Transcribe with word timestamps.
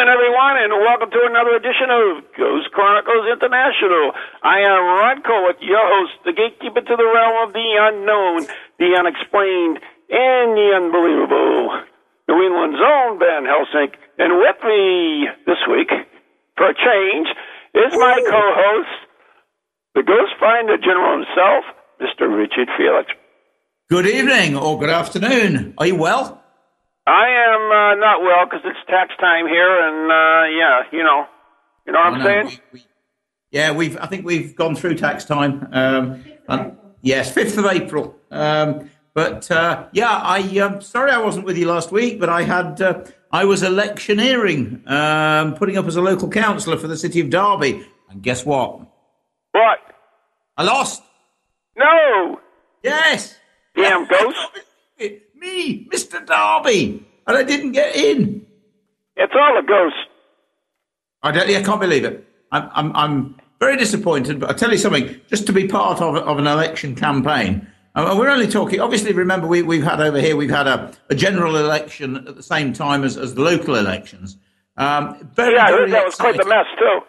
evening, 0.00 0.16
everyone, 0.16 0.56
and 0.56 0.72
welcome 0.80 1.10
to 1.10 1.20
another 1.28 1.60
edition 1.60 1.92
of 1.92 2.24
Ghost 2.32 2.72
Chronicles 2.72 3.28
International. 3.28 4.16
I 4.40 4.64
am 4.64 4.80
Ron 4.96 5.20
Kolek, 5.20 5.60
your 5.60 5.84
host, 5.84 6.16
the 6.24 6.32
gatekeeper 6.32 6.80
to 6.80 6.96
the 6.96 7.04
realm 7.04 7.44
of 7.44 7.52
the 7.52 7.68
unknown, 7.76 8.48
the 8.80 8.96
unexplained, 8.96 9.76
and 10.08 10.56
the 10.56 10.72
unbelievable. 10.72 11.84
New 12.32 12.40
England's 12.40 12.80
own 12.80 13.18
Van 13.18 13.44
Helsing, 13.44 13.92
and 14.16 14.40
with 14.40 14.56
me 14.64 15.28
this 15.44 15.60
week, 15.68 15.92
for 16.56 16.70
a 16.70 16.74
change, 16.74 17.28
is 17.76 17.92
my 17.92 18.24
co-host, 18.24 18.96
the 19.94 20.02
Ghost 20.02 20.32
Finder 20.40 20.78
General 20.78 21.20
himself, 21.20 21.64
Mr. 22.00 22.24
Richard 22.24 22.72
Felix. 22.78 23.12
Good 23.90 24.06
evening 24.06 24.56
or 24.56 24.78
good 24.78 24.88
afternoon. 24.88 25.74
Are 25.76 25.86
you 25.86 25.96
well? 25.96 26.39
I 27.06 27.28
am 27.28 27.60
uh, 27.70 27.94
not 27.96 28.22
well 28.22 28.44
because 28.44 28.60
it's 28.64 28.78
tax 28.88 29.12
time 29.20 29.46
here, 29.46 29.80
and 29.88 30.10
uh, 30.10 30.58
yeah, 30.58 30.82
you 30.92 31.02
know, 31.02 31.26
you 31.86 31.92
know 31.92 31.98
what 31.98 32.12
I'm 32.14 32.18
know, 32.18 32.24
saying. 32.24 32.46
we- 32.72 32.80
we- 32.80 32.86
yeah, 33.52 33.72
we've. 33.72 33.96
I 33.98 34.06
think 34.06 34.24
we've 34.24 34.54
gone 34.54 34.76
through 34.76 34.94
tax 34.94 35.24
time. 35.24 35.68
Um, 35.72 36.24
and- 36.48 36.76
yes, 37.02 37.32
fifth 37.32 37.58
of 37.58 37.66
April. 37.66 38.16
Um, 38.30 38.88
but 39.12 39.50
uh, 39.50 39.88
yeah, 39.92 40.08
I 40.22 40.38
um, 40.60 40.80
sorry 40.80 41.10
I 41.10 41.18
wasn't 41.18 41.46
with 41.46 41.58
you 41.58 41.66
last 41.66 41.90
week, 41.90 42.20
but 42.20 42.28
I 42.28 42.42
had 42.44 42.80
uh, 42.80 43.02
I 43.32 43.44
was 43.46 43.64
electioneering, 43.64 44.84
um, 44.86 45.54
putting 45.54 45.76
up 45.76 45.86
as 45.86 45.96
a 45.96 46.00
local 46.00 46.28
councillor 46.30 46.76
for 46.76 46.86
the 46.86 46.96
city 46.96 47.18
of 47.20 47.28
Derby, 47.30 47.84
and 48.08 48.22
guess 48.22 48.46
what? 48.46 48.82
What? 49.50 49.78
I 50.56 50.62
lost. 50.62 51.02
No, 51.76 52.38
Yes. 52.84 53.36
damn 53.74 54.06
ghost! 54.08 54.38
Me, 55.40 55.88
Mr. 55.88 56.24
Darby. 56.24 57.02
and 57.26 57.36
I 57.36 57.42
didn't 57.42 57.72
get 57.72 57.96
in. 57.96 58.44
it's 59.16 59.32
all 59.34 59.58
a 59.58 59.62
ghost. 59.62 59.96
I 61.22 61.32
don't. 61.32 61.48
I 61.48 61.62
can't 61.62 61.80
believe 61.80 62.04
it. 62.04 62.26
I'm, 62.52 62.70
I'm, 62.74 62.96
I'm 62.96 63.36
very 63.58 63.76
disappointed. 63.78 64.38
But 64.38 64.50
I'll 64.50 64.56
tell 64.56 64.70
you 64.70 64.78
something. 64.78 65.18
Just 65.28 65.46
to 65.46 65.52
be 65.52 65.66
part 65.66 66.00
of, 66.00 66.16
of 66.16 66.38
an 66.38 66.46
election 66.46 66.94
campaign, 66.94 67.66
uh, 67.94 68.14
we're 68.18 68.28
only 68.28 68.48
talking. 68.48 68.80
Obviously, 68.80 69.12
remember 69.12 69.46
we, 69.46 69.62
we've 69.62 69.82
had 69.82 70.00
over 70.00 70.20
here. 70.20 70.36
We've 70.36 70.50
had 70.50 70.66
a, 70.66 70.92
a 71.08 71.14
general 71.14 71.56
election 71.56 72.28
at 72.28 72.36
the 72.36 72.42
same 72.42 72.74
time 72.74 73.02
as, 73.02 73.16
as 73.16 73.34
the 73.34 73.42
local 73.42 73.76
elections. 73.76 74.36
Um, 74.76 75.30
very, 75.34 75.54
Yeah, 75.54 75.64
I 75.64 75.70
heard 75.70 75.90
that 75.90 76.04
was 76.04 76.16
quite 76.16 76.36
the 76.36 76.44
mess 76.44 76.66
too. 76.78 77.00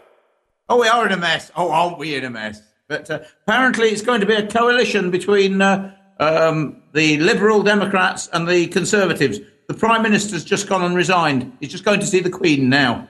Oh, 0.70 0.80
we 0.80 0.88
are 0.88 1.06
in 1.06 1.12
a 1.12 1.18
mess. 1.18 1.52
Oh, 1.58 1.70
aren't 1.70 1.98
we 1.98 2.16
in 2.16 2.24
a 2.24 2.30
mess? 2.30 2.62
But 2.88 3.10
uh, 3.10 3.20
apparently, 3.46 3.90
it's 3.90 4.02
going 4.02 4.22
to 4.22 4.26
be 4.26 4.36
a 4.36 4.48
coalition 4.48 5.12
between 5.12 5.62
uh, 5.62 5.96
um, 6.22 6.82
the 6.94 7.18
Liberal 7.18 7.64
Democrats 7.64 8.30
and 8.32 8.48
the 8.48 8.68
Conservatives. 8.68 9.40
The 9.68 9.74
Prime 9.74 10.04
Minister's 10.04 10.46
just 10.46 10.70
gone 10.70 10.84
and 10.84 10.96
resigned. 10.96 11.52
He's 11.60 11.72
just 11.72 11.84
going 11.84 12.00
to 12.00 12.06
see 12.06 12.20
the 12.20 12.30
Queen 12.30 12.70
now. 12.70 13.08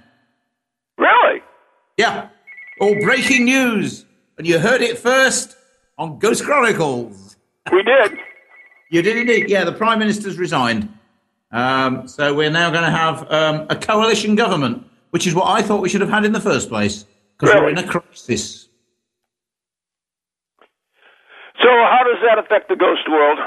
Really? 0.97 1.41
Yeah. 1.97 2.29
All 2.79 2.95
breaking 3.01 3.45
news. 3.45 4.05
And 4.37 4.47
you 4.47 4.57
heard 4.57 4.81
it 4.81 4.97
first 4.97 5.55
on 5.97 6.19
Ghost 6.19 6.43
Chronicles. 6.43 7.35
We 7.71 7.83
did. 7.83 8.17
You 8.89 9.01
did 9.01 9.17
indeed. 9.17 9.49
Yeah, 9.49 9.65
the 9.65 9.73
Prime 9.73 9.99
Minister's 9.99 10.37
resigned. 10.37 10.91
Um, 11.51 12.07
so 12.07 12.33
we're 12.33 12.49
now 12.49 12.69
going 12.69 12.83
to 12.83 12.91
have 12.91 13.29
um, 13.31 13.67
a 13.69 13.75
coalition 13.75 14.35
government, 14.35 14.85
which 15.09 15.27
is 15.27 15.35
what 15.35 15.47
I 15.47 15.61
thought 15.61 15.81
we 15.81 15.89
should 15.89 16.01
have 16.01 16.09
had 16.09 16.23
in 16.23 16.31
the 16.31 16.39
first 16.39 16.69
place, 16.69 17.05
because 17.37 17.53
we're 17.55 17.69
in 17.69 17.77
a 17.77 17.87
crisis. 17.87 18.60
So, 21.61 21.69
how 21.69 22.01
does 22.03 22.21
that 22.27 22.39
affect 22.39 22.69
the 22.69 22.75
ghost 22.75 23.09
world? 23.09 23.39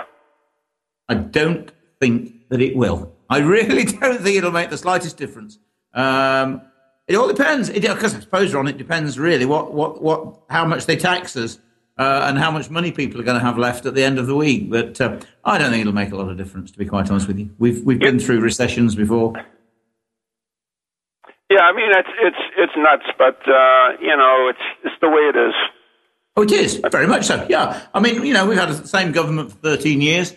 I 1.08 1.14
don't 1.14 1.70
think 2.00 2.48
that 2.50 2.60
it 2.60 2.76
will. 2.76 3.12
I 3.28 3.38
really 3.38 3.84
don't 4.00 4.20
think 4.20 4.36
it'll 4.36 4.52
make 4.52 4.70
the 4.70 4.78
slightest 4.78 5.16
difference. 5.16 5.58
Um, 5.92 6.62
it 7.06 7.16
all 7.16 7.28
depends. 7.28 7.70
Because 7.70 8.14
I 8.14 8.20
suppose, 8.20 8.54
Ron, 8.54 8.69
it 8.69 8.78
depends 8.78 9.19
really 9.19 9.47
what, 9.47 9.75
what, 9.75 10.02
what, 10.02 10.42
how 10.48 10.64
much 10.64 10.86
they 10.86 10.97
tax 10.97 11.36
us 11.36 11.58
uh, 11.98 12.26
and 12.28 12.38
how 12.38 12.50
much 12.50 12.70
money 12.70 12.92
people 12.92 13.20
are 13.20 13.25
going 13.25 13.38
to 13.38 13.44
have 13.44 13.58
left 13.58 13.86
at 13.86 13.94
the 13.94 14.02
end 14.02 14.19
of 14.19 14.26
the 14.26 14.34
week. 14.34 14.70
But 14.70 15.00
uh, 15.00 15.20
I 15.44 15.58
don't 15.58 15.70
think 15.70 15.82
it'll 15.82 15.92
make 15.92 16.12
a 16.12 16.16
lot 16.16 16.31
of 16.31 16.36
difference, 16.36 16.70
to 16.72 16.78
be 16.78 16.86
quite 16.86 17.10
honest 17.10 17.28
with 17.28 17.38
you. 17.38 17.50
We've 17.58 17.84
we've 17.84 17.98
been 17.98 18.19
through 18.19 18.41
recessions 18.41 18.94
before. 18.94 19.34
Yeah, 21.50 21.60
I 21.60 21.72
mean 21.72 21.91
it's 21.91 22.08
it's 22.20 22.42
it's 22.56 22.72
nuts, 22.76 23.06
but 23.19 23.38
uh, 23.46 24.00
you 24.00 24.16
know 24.16 24.48
it's 24.50 24.64
it's 24.84 24.96
the 25.00 25.08
way 25.08 25.31
it 25.31 25.36
is. 25.36 25.54
Oh, 26.36 26.42
it 26.42 26.50
is 26.52 26.82
very 26.90 27.06
much 27.06 27.26
so. 27.26 27.46
Yeah, 27.48 27.80
I 27.94 28.00
mean, 28.00 28.24
you 28.24 28.32
know, 28.34 28.46
we've 28.46 28.58
had 28.58 28.68
the 28.68 28.88
same 28.88 29.12
government 29.12 29.52
for 29.52 29.58
thirteen 29.58 30.00
years, 30.00 30.34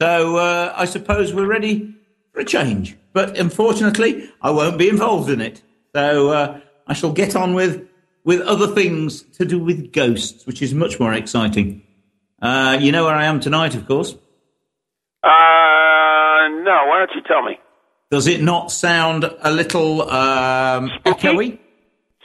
so 0.00 0.36
uh, 0.36 0.72
I 0.76 0.84
suppose 0.84 1.34
we're 1.34 1.46
ready 1.46 1.94
for 2.32 2.40
a 2.40 2.44
change. 2.44 2.96
But 3.12 3.36
unfortunately, 3.36 4.30
I 4.40 4.50
won't 4.52 4.78
be 4.78 4.88
involved 4.88 5.28
in 5.28 5.40
it. 5.40 5.60
So 5.94 6.30
uh, 6.30 6.60
I 6.86 6.94
shall 6.94 7.12
get 7.12 7.34
on 7.34 7.54
with 7.54 7.88
with 8.22 8.40
other 8.42 8.68
things 8.68 9.22
to 9.38 9.44
do 9.44 9.58
with 9.58 9.92
ghosts, 9.92 10.46
which 10.46 10.62
is 10.62 10.72
much 10.72 11.00
more 11.00 11.12
exciting. 11.12 11.82
Uh, 12.40 12.78
you 12.80 12.92
know 12.92 13.04
where 13.04 13.16
I 13.16 13.24
am 13.24 13.40
tonight, 13.40 13.74
of 13.74 13.86
course. 13.88 14.12
Uh, 15.22 15.28
no, 16.62 16.84
why 16.86 16.98
don't 16.98 17.10
you 17.14 17.22
tell 17.26 17.42
me? 17.42 17.58
Does 18.10 18.26
it 18.26 18.40
not 18.42 18.70
sound 18.70 19.24
a 19.24 19.50
little 19.50 20.08
um, 20.10 20.90
Spooky? 21.00 21.28
echoey, 21.28 21.58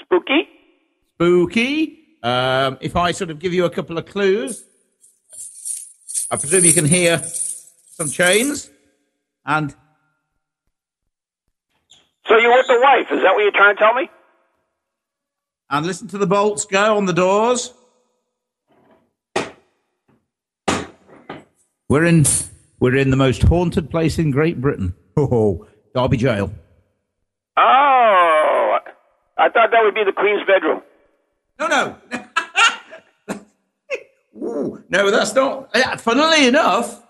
Spooky? 0.02 0.48
spooky? 1.16 2.00
Um, 2.26 2.80
if 2.82 2.96
I 2.96 3.12
sort 3.12 3.30
of 3.30 3.38
give 3.38 3.54
you 3.54 3.66
a 3.66 3.70
couple 3.70 4.00
of 4.00 4.08
clues, 4.08 4.66
I 6.32 6.38
presume 6.38 6.66
you 6.66 6.74
can 6.74 6.86
hear 6.86 7.22
some 7.92 8.10
chains 8.10 8.68
and 9.46 9.76
So 12.28 12.36
you're 12.38 12.52
with 12.52 12.66
the 12.66 12.80
wife? 12.82 13.12
Is 13.12 13.22
that 13.22 13.36
what 13.36 13.44
you're 13.44 13.52
trying 13.52 13.76
to 13.76 13.80
tell 13.80 13.94
me? 13.94 14.10
and 15.70 15.86
listen 15.86 16.08
to 16.08 16.18
the 16.18 16.26
bolts 16.26 16.66
go 16.66 16.98
on 16.98 17.06
the 17.06 17.14
doors. 17.14 17.74
We're 21.90 22.06
in 22.06 22.26
we're 22.80 22.96
in 22.96 23.12
the 23.12 23.18
most 23.18 23.44
haunted 23.44 23.92
place 23.92 24.18
in 24.18 24.32
Great 24.32 24.60
Britain. 24.60 24.96
Oh, 25.16 25.68
Derby 25.94 26.18
Jail. 26.18 26.52
Oh, 27.56 28.78
I 29.38 29.50
thought 29.50 29.70
that 29.72 29.84
would 29.84 29.94
be 29.94 30.04
the 30.04 30.12
queen's 30.12 30.46
bedroom. 30.48 30.82
No, 31.60 31.68
no. 31.68 31.96
Ooh, 34.38 34.84
no, 34.90 35.12
that's 35.12 35.34
not. 35.34 35.76
Funnily 36.02 36.48
enough, 36.48 37.02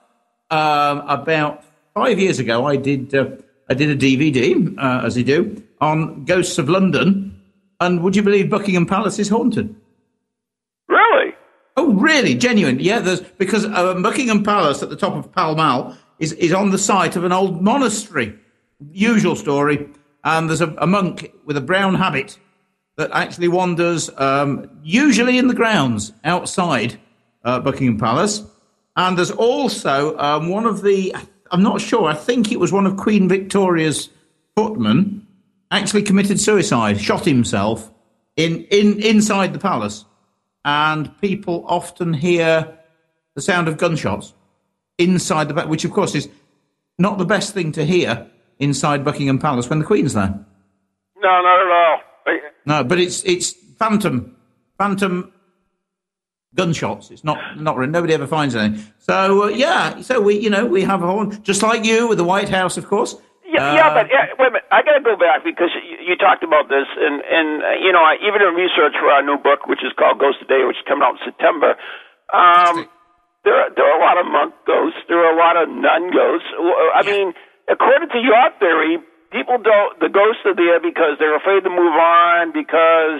um, 0.52 1.00
about 1.08 1.64
five 1.94 2.20
years 2.20 2.40
ago, 2.40 2.66
I 2.66 2.76
did 2.76 3.14
uh, 3.16 3.30
I 3.70 3.74
did 3.74 3.90
a 3.90 3.96
DVD, 3.96 4.78
uh, 4.78 5.06
as 5.06 5.16
they 5.16 5.24
do, 5.24 5.62
on 5.82 6.26
Ghosts 6.26 6.58
of 6.58 6.70
London. 6.70 7.42
And 7.80 8.02
would 8.04 8.16
you 8.16 8.22
believe 8.22 8.50
Buckingham 8.50 8.86
Palace 8.86 9.20
is 9.20 9.28
haunted? 9.28 9.76
Really? 10.88 11.34
Oh, 11.76 11.94
really? 11.94 12.36
Genuine? 12.36 12.80
Yeah, 12.80 13.00
there's 13.00 13.22
because 13.22 13.66
uh, 13.66 13.96
Buckingham 13.96 14.44
Palace 14.44 14.82
at 14.84 14.90
the 14.90 14.96
top 14.96 15.14
of 15.14 15.32
Pall 15.32 15.56
Mall 15.56 15.96
is, 16.20 16.32
is 16.34 16.54
on 16.54 16.70
the 16.70 16.78
site 16.78 17.16
of 17.16 17.24
an 17.24 17.32
old 17.32 17.62
monastery. 17.62 18.38
Usual 18.92 19.36
story. 19.36 19.90
And 20.24 20.50
there's 20.50 20.62
a, 20.62 20.74
a 20.78 20.88
monk 20.88 21.32
with 21.46 21.58
a 21.58 21.62
brown 21.62 21.96
habit 21.96 22.40
that 22.98 23.12
actually 23.12 23.48
wanders 23.48 24.10
um, 24.18 24.70
usually 24.84 25.38
in 25.38 25.48
the 25.48 25.54
grounds 25.54 26.14
outside 26.24 27.00
uh, 27.44 27.60
Buckingham 27.60 27.98
Palace. 27.98 28.44
And 28.96 29.18
there's 29.18 29.32
also 29.32 30.18
um, 30.18 30.50
one 30.50 30.66
of 30.66 30.82
the, 30.82 31.14
I'm 31.52 31.64
not 31.64 31.82
sure, 31.82 32.06
I 32.06 32.14
think 32.14 32.52
it 32.52 32.60
was 32.60 32.72
one 32.72 32.86
of 32.86 32.96
Queen 32.96 33.28
Victoria's 33.28 34.10
footmen 34.56 35.28
actually 35.72 36.04
committed 36.04 36.40
suicide, 36.40 37.02
shot 37.02 37.26
himself 37.26 37.92
in, 38.38 38.64
in 38.72 39.02
inside 39.02 39.54
the 39.54 39.60
palace. 39.60 40.06
And 40.64 41.12
people 41.20 41.66
often 41.68 42.14
hear 42.14 42.78
the 43.36 43.42
sound 43.42 43.68
of 43.68 43.78
gunshots 43.78 44.34
inside 44.98 45.50
the, 45.50 45.68
which 45.68 45.84
of 45.84 45.92
course 45.92 46.16
is 46.16 46.30
not 46.98 47.18
the 47.18 47.26
best 47.26 47.54
thing 47.54 47.74
to 47.74 47.86
hear 47.86 48.28
inside 48.60 49.04
Buckingham 49.04 49.40
Palace 49.40 49.70
when 49.70 49.80
the 49.80 49.86
Queen's 49.86 50.14
there. 50.14 50.34
No, 51.18 51.42
not 51.42 51.62
at 51.62 51.72
all. 51.72 52.00
No, 52.66 52.84
but 52.84 53.00
it's 53.00 53.24
it's 53.24 53.52
phantom, 53.78 54.36
phantom 54.78 55.32
gunshots. 56.56 57.12
It's 57.12 57.24
not 57.24 57.38
not 57.62 57.78
nobody 57.78 58.14
ever 58.14 58.28
finds 58.28 58.56
anything. 58.56 58.84
So 59.00 59.44
uh, 59.44 59.48
yeah, 59.48 60.02
so 60.02 60.22
we 60.22 60.40
you 60.40 60.50
know 60.50 60.66
we 60.66 60.82
have 60.82 61.04
a 61.04 61.08
horn 61.08 61.44
just 61.44 61.62
like 61.62 61.86
you 61.86 62.08
with 62.08 62.18
the 62.18 62.24
White 62.24 62.50
House, 62.50 62.78
of 62.78 62.88
course. 62.88 63.16
Yeah, 63.46 63.72
uh, 63.72 63.76
yeah, 63.76 63.94
but 63.94 64.08
yeah, 64.10 64.26
wait 64.40 64.48
a 64.48 64.52
minute. 64.52 64.68
I 64.72 64.82
got 64.82 64.98
to 64.98 65.04
go 65.06 65.16
back 65.16 65.46
because 65.46 65.70
you, 65.78 66.02
you 66.02 66.16
talked 66.18 66.44
about 66.44 66.68
this, 66.68 66.90
and 66.98 67.22
and 67.22 67.62
uh, 67.62 67.78
you 67.78 67.94
know, 67.94 68.02
I, 68.02 68.18
even 68.26 68.42
in 68.42 68.58
research 68.58 68.98
for 68.98 69.14
our 69.14 69.22
new 69.22 69.38
book, 69.38 69.68
which 69.68 69.86
is 69.86 69.94
called 69.94 70.18
Ghost 70.18 70.42
Today, 70.42 70.66
which 70.66 70.82
is 70.82 70.86
coming 70.90 71.06
out 71.06 71.22
in 71.22 71.24
September. 71.24 71.78
Um, 72.34 72.90
there, 73.46 73.54
are, 73.54 73.70
there 73.78 73.86
are 73.86 73.96
a 73.96 74.04
lot 74.04 74.18
of 74.18 74.26
monk 74.26 74.58
ghosts. 74.66 74.98
There 75.08 75.22
are 75.22 75.30
a 75.30 75.38
lot 75.38 75.56
of 75.62 75.70
nun 75.70 76.10
ghosts. 76.10 76.50
I 76.98 77.06
mean, 77.06 77.38
according 77.70 78.10
to 78.10 78.20
your 78.20 78.50
theory, 78.58 78.98
people 79.36 79.60
don't. 79.60 80.00
The 80.00 80.08
ghosts 80.08 80.48
are 80.48 80.56
there 80.56 80.80
because 80.80 81.20
they're 81.20 81.36
afraid 81.36 81.68
to 81.68 81.70
move 81.70 81.92
on 81.92 82.56
because 82.56 83.20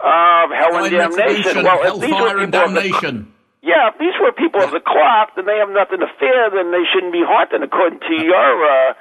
of 0.00 0.48
hell 0.48 0.80
and 0.80 0.88
damnation. 0.88 1.64
Well, 1.64 1.84
if 1.84 2.00
these 2.00 2.16
were 2.16 2.40
people 2.40 2.50
damnation. 2.50 3.14
The, 3.28 3.68
yeah, 3.68 3.92
if 3.92 3.98
these 4.00 4.16
were 4.16 4.32
people 4.32 4.62
of 4.64 4.70
the 4.70 4.80
clock, 4.80 5.36
then 5.36 5.44
they 5.44 5.60
have 5.60 5.68
nothing 5.68 6.00
to 6.00 6.08
fear. 6.18 6.48
Then 6.48 6.72
they 6.72 6.88
shouldn't 6.88 7.12
be 7.12 7.22
haunted, 7.26 7.62
according 7.62 8.00
to 8.00 8.14
your 8.24 8.48
uh, 8.64 8.94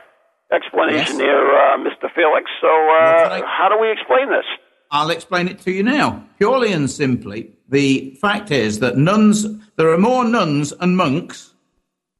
explanation 0.52 1.20
yes. 1.20 1.32
here, 1.32 1.48
uh, 1.56 1.78
Mr. 1.80 2.12
Felix. 2.14 2.52
So, 2.60 2.68
uh, 2.68 3.42
how 3.48 3.70
do 3.70 3.80
we 3.80 3.92
explain 3.92 4.30
this? 4.30 4.46
I'll 4.90 5.12
explain 5.12 5.48
it 5.48 5.60
to 5.62 5.72
you 5.72 5.84
now. 5.84 6.26
Purely 6.38 6.72
and 6.72 6.90
simply, 6.90 7.52
the 7.70 8.18
fact 8.22 8.52
is 8.52 8.80
that 8.80 8.98
nuns, 8.98 9.46
there 9.76 9.90
are 9.90 9.98
more 9.98 10.24
nuns 10.24 10.74
and 10.80 10.96
monks, 10.98 11.54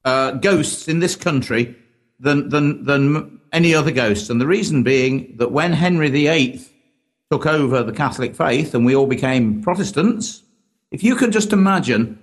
uh, 0.06 0.32
ghosts 0.32 0.88
in 0.88 1.00
this 1.00 1.16
country 1.16 1.76
than, 2.20 2.50
than, 2.50 2.84
than 2.84 3.37
any 3.52 3.74
other 3.74 3.92
ghosts. 3.92 4.30
And 4.30 4.40
the 4.40 4.48
reason 4.48 4.84
being 4.84 5.36
that 5.38 5.52
when 5.52 5.74
Henry 5.74 6.10
VIII 6.10 6.62
took 7.32 7.46
over 7.46 7.84
the 7.84 7.92
Catholic 7.92 8.36
faith 8.36 8.74
and 8.74 8.86
we 8.86 8.96
all 8.96 9.08
became 9.08 9.62
Protestants, 9.62 10.44
if 10.92 11.04
you 11.04 11.16
can 11.16 11.32
just 11.32 11.54
imagine 11.54 12.20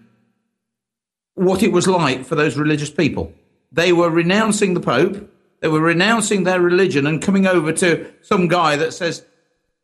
what 1.34 1.62
it 1.62 1.72
was 1.72 1.86
like 1.86 2.24
for 2.24 2.34
those 2.34 2.56
religious 2.56 2.90
people, 2.90 3.32
they 3.72 3.92
were 3.92 4.10
renouncing 4.10 4.74
the 4.74 4.80
Pope, 4.80 5.30
they 5.60 5.68
were 5.68 5.80
renouncing 5.80 6.44
their 6.44 6.60
religion 6.60 7.06
and 7.06 7.20
coming 7.20 7.46
over 7.46 7.72
to 7.72 8.12
some 8.22 8.48
guy 8.48 8.76
that 8.76 8.92
says, 8.92 9.24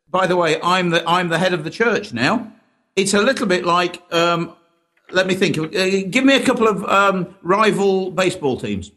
by 0.09 0.27
the 0.27 0.37
way, 0.37 0.61
I'm 0.63 0.91
the, 0.91 1.09
I'm 1.09 1.29
the 1.29 1.39
head 1.39 1.53
of 1.53 1.65
the 1.65 1.71
church 1.71 2.13
now. 2.13 2.53
It's 2.97 3.15
a 3.15 3.23
little 3.23 3.47
bit 3.47 3.65
like, 3.65 4.03
um, 4.13 4.55
let 5.11 5.27
me 5.27 5.35
think, 5.35 5.59
uh, 5.59 6.09
give 6.11 6.25
me 6.25 6.37
a 6.37 6.45
couple 6.45 6.69
of 6.69 6.85
um, 6.85 7.35
rival 7.43 8.11
baseball 8.11 8.59
teams. 8.59 8.91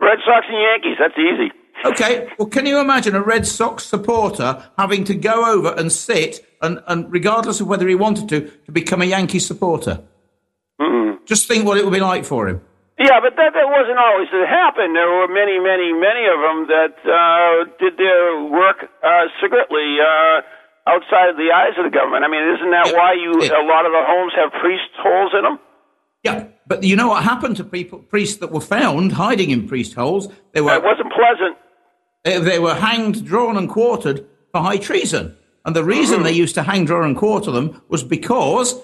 Red 0.00 0.18
Sox 0.24 0.46
and 0.48 0.60
Yankees, 0.60 0.96
that's 0.98 1.18
easy. 1.18 1.52
Okay, 1.84 2.28
well, 2.38 2.48
can 2.48 2.66
you 2.66 2.78
imagine 2.78 3.14
a 3.14 3.22
Red 3.22 3.46
Sox 3.46 3.84
supporter 3.84 4.62
having 4.78 5.04
to 5.04 5.14
go 5.14 5.52
over 5.52 5.74
and 5.74 5.90
sit, 5.90 6.46
and, 6.60 6.80
and 6.86 7.10
regardless 7.12 7.60
of 7.60 7.66
whether 7.66 7.88
he 7.88 7.94
wanted 7.94 8.28
to, 8.28 8.50
to 8.66 8.72
become 8.72 9.02
a 9.02 9.06
Yankee 9.06 9.40
supporter? 9.40 10.00
Mm-hmm. 10.80 11.24
Just 11.26 11.48
think 11.48 11.64
what 11.64 11.78
it 11.78 11.84
would 11.84 11.92
be 11.92 12.00
like 12.00 12.24
for 12.24 12.48
him. 12.48 12.60
Yeah, 12.98 13.18
but 13.18 13.34
that, 13.34 13.50
that 13.54 13.66
wasn't 13.66 13.98
always 13.98 14.28
to 14.30 14.46
happen. 14.46 14.94
There 14.94 15.10
were 15.10 15.26
many, 15.26 15.58
many, 15.58 15.90
many 15.90 16.28
of 16.30 16.38
them 16.38 16.58
that 16.70 16.94
uh, 17.02 17.66
did 17.80 17.98
their 17.98 18.44
work 18.44 18.86
uh, 19.02 19.26
secretly 19.42 19.98
uh, 19.98 20.42
outside 20.86 21.30
of 21.30 21.36
the 21.36 21.50
eyes 21.50 21.74
of 21.78 21.84
the 21.84 21.90
government. 21.90 22.22
I 22.22 22.28
mean, 22.28 22.46
isn't 22.54 22.70
that 22.70 22.94
why 22.94 23.14
you 23.14 23.32
a 23.32 23.64
lot 23.66 23.86
of 23.86 23.92
the 23.92 24.04
homes 24.06 24.32
have 24.36 24.52
priest 24.60 24.92
holes 24.98 25.32
in 25.34 25.42
them? 25.42 25.58
Yeah, 26.22 26.46
but 26.66 26.84
you 26.84 26.94
know 26.94 27.08
what 27.08 27.24
happened 27.24 27.56
to 27.56 27.64
people, 27.64 27.98
priests 27.98 28.38
that 28.38 28.52
were 28.52 28.60
found 28.60 29.12
hiding 29.12 29.50
in 29.50 29.66
priest 29.66 29.94
holes? 29.94 30.28
They 30.52 30.60
were. 30.60 30.74
It 30.74 30.84
wasn't 30.84 31.12
pleasant. 31.12 31.56
They, 32.24 32.38
they 32.38 32.58
were 32.58 32.74
hanged, 32.74 33.24
drawn, 33.24 33.56
and 33.56 33.68
quartered 33.68 34.26
for 34.52 34.60
high 34.60 34.78
treason. 34.78 35.36
And 35.64 35.76
the 35.76 35.84
reason 35.84 36.16
mm-hmm. 36.16 36.24
they 36.24 36.32
used 36.32 36.54
to 36.56 36.62
hang, 36.62 36.84
draw, 36.84 37.04
and 37.04 37.16
quarter 37.16 37.50
them 37.50 37.82
was 37.88 38.02
because 38.02 38.80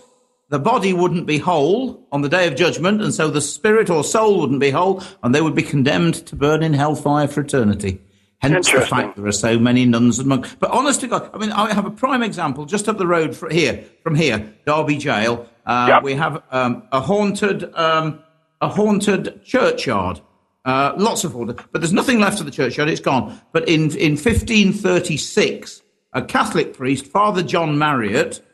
the 0.48 0.58
body 0.58 0.92
wouldn't 0.92 1.26
be 1.26 1.38
whole 1.38 2.06
on 2.10 2.22
the 2.22 2.28
day 2.28 2.46
of 2.46 2.56
judgment, 2.56 3.02
and 3.02 3.12
so 3.12 3.28
the 3.28 3.40
spirit 3.40 3.90
or 3.90 4.02
soul 4.02 4.40
wouldn't 4.40 4.60
be 4.60 4.70
whole, 4.70 5.02
and 5.22 5.34
they 5.34 5.40
would 5.40 5.54
be 5.54 5.62
condemned 5.62 6.26
to 6.26 6.36
burn 6.36 6.62
in 6.62 6.72
hellfire 6.72 7.28
for 7.28 7.42
eternity. 7.42 8.00
Hence 8.40 8.70
the 8.70 8.80
fact 8.82 9.16
there 9.16 9.26
are 9.26 9.32
so 9.32 9.58
many 9.58 9.84
nuns 9.84 10.18
and 10.20 10.28
monks. 10.28 10.54
But 10.58 10.70
honest 10.70 11.00
to 11.00 11.08
God, 11.08 11.28
I 11.34 11.38
mean, 11.38 11.50
I 11.50 11.74
have 11.74 11.86
a 11.86 11.90
prime 11.90 12.22
example 12.22 12.66
just 12.66 12.88
up 12.88 12.96
the 12.96 13.06
road 13.06 13.36
from 13.36 13.50
here, 13.50 13.84
from 14.02 14.14
here, 14.14 14.54
Derby 14.64 14.96
Jail. 14.96 15.48
Uh, 15.66 15.86
yep. 15.88 16.02
We 16.04 16.14
have 16.14 16.42
um, 16.52 16.84
a 16.92 17.00
haunted, 17.00 17.74
um, 17.74 18.20
a 18.60 18.68
haunted 18.68 19.44
churchyard 19.44 20.20
uh, 20.68 20.92
lots 20.98 21.24
of 21.24 21.34
order, 21.34 21.54
but 21.72 21.80
there's 21.80 21.94
nothing 21.94 22.20
left 22.20 22.40
of 22.40 22.44
the 22.44 22.52
churchyard. 22.52 22.90
It's 22.90 23.00
gone. 23.00 23.40
But 23.52 23.66
in, 23.66 23.84
in 23.96 24.12
1536, 24.12 25.82
a 26.12 26.20
Catholic 26.20 26.74
priest, 26.74 27.06
Father 27.06 27.42
John 27.42 27.78
Marriott, 27.78 28.44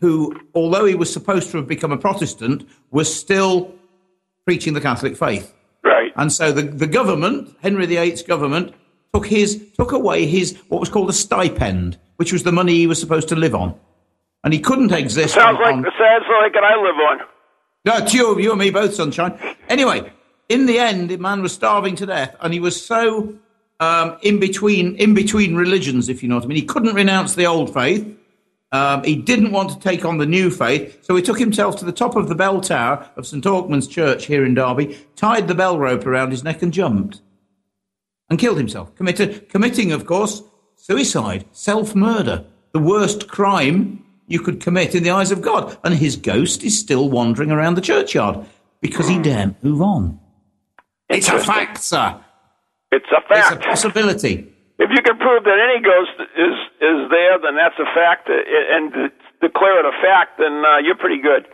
who, 0.00 0.34
although 0.52 0.84
he 0.84 0.96
was 0.96 1.12
supposed 1.12 1.52
to 1.52 1.58
have 1.58 1.68
become 1.68 1.92
a 1.92 1.96
Protestant, 1.96 2.68
was 2.90 3.14
still 3.14 3.72
preaching 4.44 4.74
the 4.74 4.80
Catholic 4.80 5.16
faith. 5.16 5.54
Right. 5.84 6.10
And 6.16 6.32
so 6.32 6.50
the, 6.50 6.62
the 6.62 6.88
government, 6.88 7.56
Henry 7.62 7.86
VIII's 7.86 8.24
government, 8.24 8.74
took 9.14 9.26
his 9.26 9.64
took 9.78 9.92
away 9.92 10.26
his 10.26 10.58
what 10.66 10.80
was 10.80 10.88
called 10.88 11.08
a 11.08 11.12
stipend, 11.12 11.98
which 12.16 12.32
was 12.32 12.42
the 12.42 12.50
money 12.50 12.74
he 12.74 12.88
was 12.88 12.98
supposed 12.98 13.28
to 13.28 13.36
live 13.36 13.54
on, 13.54 13.78
and 14.42 14.52
he 14.52 14.58
couldn't 14.58 14.90
exist. 14.90 15.34
Sounds 15.34 15.56
on, 15.58 15.62
like 15.62 15.74
on, 15.74 15.82
the 15.82 15.92
sounds 15.96 16.24
like 16.42 16.56
I 16.56 16.74
live 16.82 16.96
on. 16.96 17.18
No, 17.84 18.04
it's 18.04 18.12
you, 18.12 18.40
you 18.40 18.50
and 18.50 18.58
me 18.58 18.70
both, 18.70 18.92
sunshine. 18.94 19.38
Anyway, 19.68 20.10
in 20.48 20.66
the 20.66 20.78
end, 20.78 21.10
the 21.10 21.16
man 21.16 21.42
was 21.42 21.52
starving 21.52 21.96
to 21.96 22.06
death, 22.06 22.36
and 22.40 22.52
he 22.52 22.60
was 22.60 22.84
so 22.84 23.34
um, 23.80 24.16
in 24.22 24.38
between 24.38 24.96
in 24.96 25.14
between 25.14 25.54
religions, 25.54 26.08
if 26.08 26.22
you 26.22 26.28
know 26.28 26.36
what 26.36 26.44
I 26.44 26.48
mean. 26.48 26.56
He 26.56 26.64
couldn't 26.64 26.94
renounce 26.94 27.34
the 27.34 27.46
old 27.46 27.72
faith. 27.72 28.06
Um, 28.72 29.04
he 29.04 29.14
didn't 29.14 29.52
want 29.52 29.70
to 29.70 29.78
take 29.78 30.04
on 30.04 30.18
the 30.18 30.26
new 30.26 30.50
faith, 30.50 31.04
so 31.04 31.14
he 31.14 31.22
took 31.22 31.38
himself 31.38 31.76
to 31.76 31.84
the 31.84 31.92
top 31.92 32.16
of 32.16 32.28
the 32.28 32.34
bell 32.34 32.60
tower 32.60 33.08
of 33.16 33.26
St 33.26 33.44
Alkmund's 33.46 33.86
Church 33.86 34.26
here 34.26 34.44
in 34.44 34.54
Derby, 34.54 34.98
tied 35.14 35.46
the 35.46 35.54
bell 35.54 35.78
rope 35.78 36.06
around 36.06 36.32
his 36.32 36.42
neck, 36.42 36.60
and 36.60 36.72
jumped, 36.72 37.20
and 38.28 38.38
killed 38.38 38.58
himself. 38.58 38.94
Committed, 38.96 39.48
committing, 39.48 39.92
of 39.92 40.06
course, 40.06 40.42
suicide, 40.76 41.44
self 41.52 41.94
murder, 41.94 42.44
the 42.72 42.80
worst 42.80 43.28
crime 43.28 44.04
you 44.26 44.40
could 44.40 44.60
commit 44.60 44.94
in 44.94 45.02
the 45.02 45.10
eyes 45.10 45.30
of 45.30 45.42
God. 45.42 45.76
And 45.84 45.94
his 45.94 46.16
ghost 46.16 46.64
is 46.64 46.78
still 46.78 47.08
wandering 47.08 47.50
around 47.50 47.74
the 47.74 47.80
churchyard 47.80 48.44
because 48.80 49.08
he 49.08 49.18
daren't 49.18 49.62
move 49.62 49.82
on. 49.82 50.18
It's 51.08 51.28
a 51.28 51.38
fact, 51.38 51.82
sir. 51.82 52.20
It's 52.92 53.06
a 53.10 53.20
fact. 53.28 53.52
It's 53.52 53.64
a 53.64 53.68
possibility. 53.68 54.50
If 54.78 54.90
you 54.90 55.02
can 55.02 55.18
prove 55.18 55.44
that 55.44 55.58
any 55.58 55.82
ghost 55.82 56.18
is 56.36 56.56
is 56.80 57.10
there, 57.10 57.38
then 57.42 57.56
that's 57.56 57.78
a 57.78 57.86
fact, 57.94 58.28
and 58.28 59.10
declare 59.40 59.80
it 59.80 59.86
a 59.86 59.96
fact, 60.02 60.38
then 60.38 60.62
uh, 60.64 60.78
you're 60.78 60.96
pretty 60.96 61.22
good. 61.22 61.46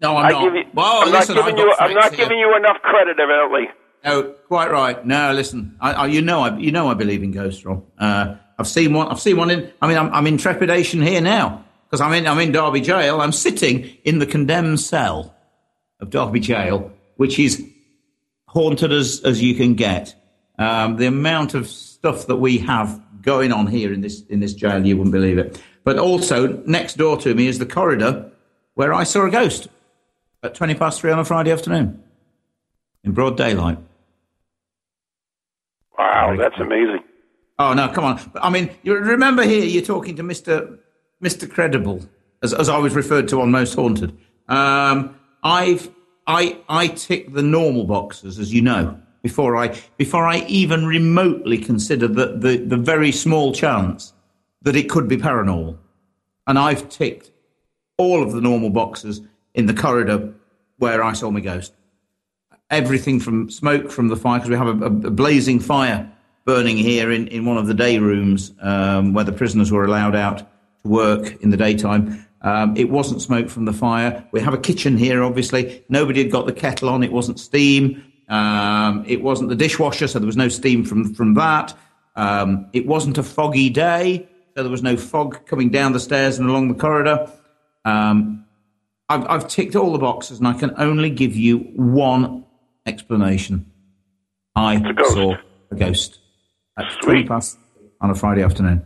No, 0.00 0.16
I'm 0.16 0.26
I 0.26 0.30
not. 0.30 0.44
Give 0.44 0.54
you, 0.54 0.64
Whoa, 0.72 1.02
I'm 1.02 1.10
listen, 1.12 1.36
not 1.36 1.44
giving 1.46 1.58
you. 1.58 1.74
I'm 1.78 1.94
not 1.94 2.16
giving 2.16 2.38
you 2.38 2.56
enough 2.56 2.78
credit, 2.82 3.18
evidently. 3.18 3.68
No, 4.04 4.34
quite 4.48 4.70
right. 4.70 5.04
No, 5.06 5.32
listen. 5.32 5.76
I, 5.80 5.92
I, 5.92 6.06
you 6.06 6.20
know, 6.20 6.40
I, 6.40 6.56
you 6.58 6.72
know, 6.72 6.88
I 6.88 6.94
believe 6.94 7.22
in 7.22 7.30
ghosts, 7.32 7.64
Rob. 7.64 7.84
Uh, 7.98 8.36
I've 8.58 8.68
seen 8.68 8.92
one. 8.92 9.08
I've 9.08 9.20
seen 9.20 9.36
one 9.36 9.50
in. 9.50 9.72
I 9.80 9.88
mean, 9.88 9.98
I'm, 9.98 10.12
I'm 10.12 10.26
in 10.26 10.36
trepidation 10.38 11.02
here 11.02 11.20
now 11.20 11.64
because 11.86 12.00
I'm 12.00 12.12
in. 12.12 12.26
I'm 12.26 12.38
in 12.38 12.52
Derby 12.52 12.80
Jail. 12.80 13.20
I'm 13.20 13.32
sitting 13.32 13.84
in 14.04 14.18
the 14.18 14.26
condemned 14.26 14.80
cell 14.80 15.34
of 16.00 16.10
Derby 16.10 16.40
Jail, 16.40 16.92
which 17.16 17.38
is 17.38 17.64
haunted 18.54 18.92
as, 18.92 19.20
as 19.24 19.42
you 19.42 19.54
can 19.54 19.74
get. 19.74 20.14
Um, 20.58 20.96
the 20.96 21.06
amount 21.06 21.54
of 21.54 21.66
stuff 21.68 22.28
that 22.28 22.36
we 22.36 22.58
have 22.58 23.02
going 23.20 23.52
on 23.52 23.66
here 23.66 23.92
in 23.92 24.00
this 24.00 24.22
in 24.26 24.40
this 24.40 24.54
jail, 24.54 24.86
you 24.86 24.96
wouldn't 24.96 25.12
believe 25.12 25.36
it. 25.36 25.60
But 25.82 25.98
also 25.98 26.62
next 26.64 26.96
door 26.96 27.18
to 27.18 27.34
me 27.34 27.48
is 27.48 27.58
the 27.58 27.66
corridor 27.66 28.30
where 28.74 28.94
I 28.94 29.04
saw 29.04 29.26
a 29.26 29.30
ghost 29.30 29.68
at 30.42 30.54
twenty 30.54 30.74
past 30.74 31.00
three 31.00 31.10
on 31.10 31.18
a 31.18 31.24
Friday 31.24 31.50
afternoon 31.50 32.02
in 33.02 33.12
broad 33.12 33.36
daylight. 33.36 33.78
Wow, 35.98 36.36
that's 36.36 36.58
amazing. 36.60 37.02
Oh 37.58 37.72
no, 37.72 37.88
come 37.88 38.04
on! 38.04 38.32
I 38.40 38.50
mean, 38.50 38.70
you 38.82 38.94
remember 38.96 39.42
here 39.42 39.64
you're 39.64 39.82
talking 39.82 40.16
to 40.16 40.22
Mister 40.22 40.78
Mister 41.20 41.46
Credible, 41.46 42.00
as, 42.42 42.54
as 42.54 42.68
I 42.68 42.78
was 42.78 42.94
referred 42.94 43.28
to 43.28 43.40
on 43.40 43.50
Most 43.50 43.74
Haunted. 43.74 44.16
Um, 44.48 45.18
I've 45.42 45.90
I 46.26 46.58
I 46.68 46.88
tick 46.88 47.32
the 47.32 47.42
normal 47.42 47.84
boxes, 47.84 48.38
as 48.38 48.52
you 48.52 48.62
know, 48.62 48.98
before 49.22 49.56
I 49.56 49.76
before 49.96 50.26
I 50.26 50.38
even 50.48 50.86
remotely 50.86 51.58
consider 51.58 52.08
the, 52.08 52.36
the, 52.36 52.56
the 52.58 52.76
very 52.76 53.12
small 53.12 53.52
chance 53.52 54.12
that 54.62 54.76
it 54.76 54.88
could 54.88 55.08
be 55.08 55.16
paranormal. 55.16 55.78
and 56.46 56.58
I've 56.58 56.88
ticked 56.88 57.30
all 57.96 58.22
of 58.22 58.32
the 58.32 58.40
normal 58.40 58.70
boxes 58.70 59.20
in 59.54 59.66
the 59.66 59.74
corridor 59.74 60.34
where 60.78 61.02
I 61.02 61.12
saw 61.12 61.30
my 61.30 61.40
ghost. 61.40 61.72
Everything 62.70 63.20
from 63.20 63.50
smoke 63.50 63.90
from 63.90 64.08
the 64.08 64.16
fire, 64.16 64.38
because 64.38 64.50
we 64.50 64.56
have 64.56 64.82
a, 64.82 64.86
a, 64.86 65.10
blazing 65.10 65.60
fire 65.60 66.10
burning 66.44 66.76
here 66.76 67.12
in, 67.12 67.28
in 67.28 67.44
one 67.44 67.56
of 67.56 67.66
the 67.66 67.74
day 67.74 67.98
rooms 67.98 68.52
um, 68.60 69.12
where 69.12 69.24
the 69.24 69.32
prisoners 69.32 69.70
were 69.70 69.84
allowed 69.84 70.16
out 70.16 70.38
to 70.38 70.46
work 70.84 71.40
in 71.42 71.50
the 71.50 71.56
daytime. 71.56 72.26
Um, 72.44 72.76
it 72.76 72.90
wasn't 72.90 73.22
smoke 73.22 73.48
from 73.48 73.64
the 73.64 73.72
fire. 73.72 74.22
We 74.30 74.40
have 74.42 74.52
a 74.52 74.58
kitchen 74.58 74.98
here, 74.98 75.24
obviously. 75.24 75.82
Nobody 75.88 76.22
had 76.22 76.30
got 76.30 76.44
the 76.44 76.52
kettle 76.52 76.90
on. 76.90 77.02
It 77.02 77.10
wasn't 77.10 77.40
steam. 77.40 78.04
Um, 78.28 79.02
it 79.06 79.22
wasn't 79.22 79.48
the 79.48 79.56
dishwasher, 79.56 80.06
so 80.06 80.18
there 80.18 80.26
was 80.26 80.36
no 80.36 80.48
steam 80.48 80.84
from, 80.84 81.14
from 81.14 81.34
that. 81.34 81.74
Um, 82.16 82.68
it 82.74 82.86
wasn't 82.86 83.16
a 83.16 83.22
foggy 83.22 83.70
day, 83.70 84.28
so 84.54 84.62
there 84.62 84.70
was 84.70 84.82
no 84.82 84.96
fog 84.96 85.46
coming 85.46 85.70
down 85.70 85.94
the 85.94 86.00
stairs 86.00 86.38
and 86.38 86.48
along 86.48 86.68
the 86.68 86.74
corridor. 86.74 87.30
Um, 87.86 88.44
I've, 89.08 89.26
I've 89.26 89.48
ticked 89.48 89.74
all 89.74 89.92
the 89.92 89.98
boxes, 89.98 90.38
and 90.38 90.46
I 90.46 90.52
can 90.52 90.74
only 90.76 91.08
give 91.08 91.34
you 91.34 91.58
one 91.76 92.44
explanation. 92.84 93.70
I 94.54 94.82
saw 95.08 95.36
a 95.70 95.74
ghost 95.74 96.18
at 96.78 96.92
20 97.02 97.24
past 97.24 97.58
on 98.02 98.10
a 98.10 98.14
Friday 98.14 98.42
afternoon. 98.42 98.84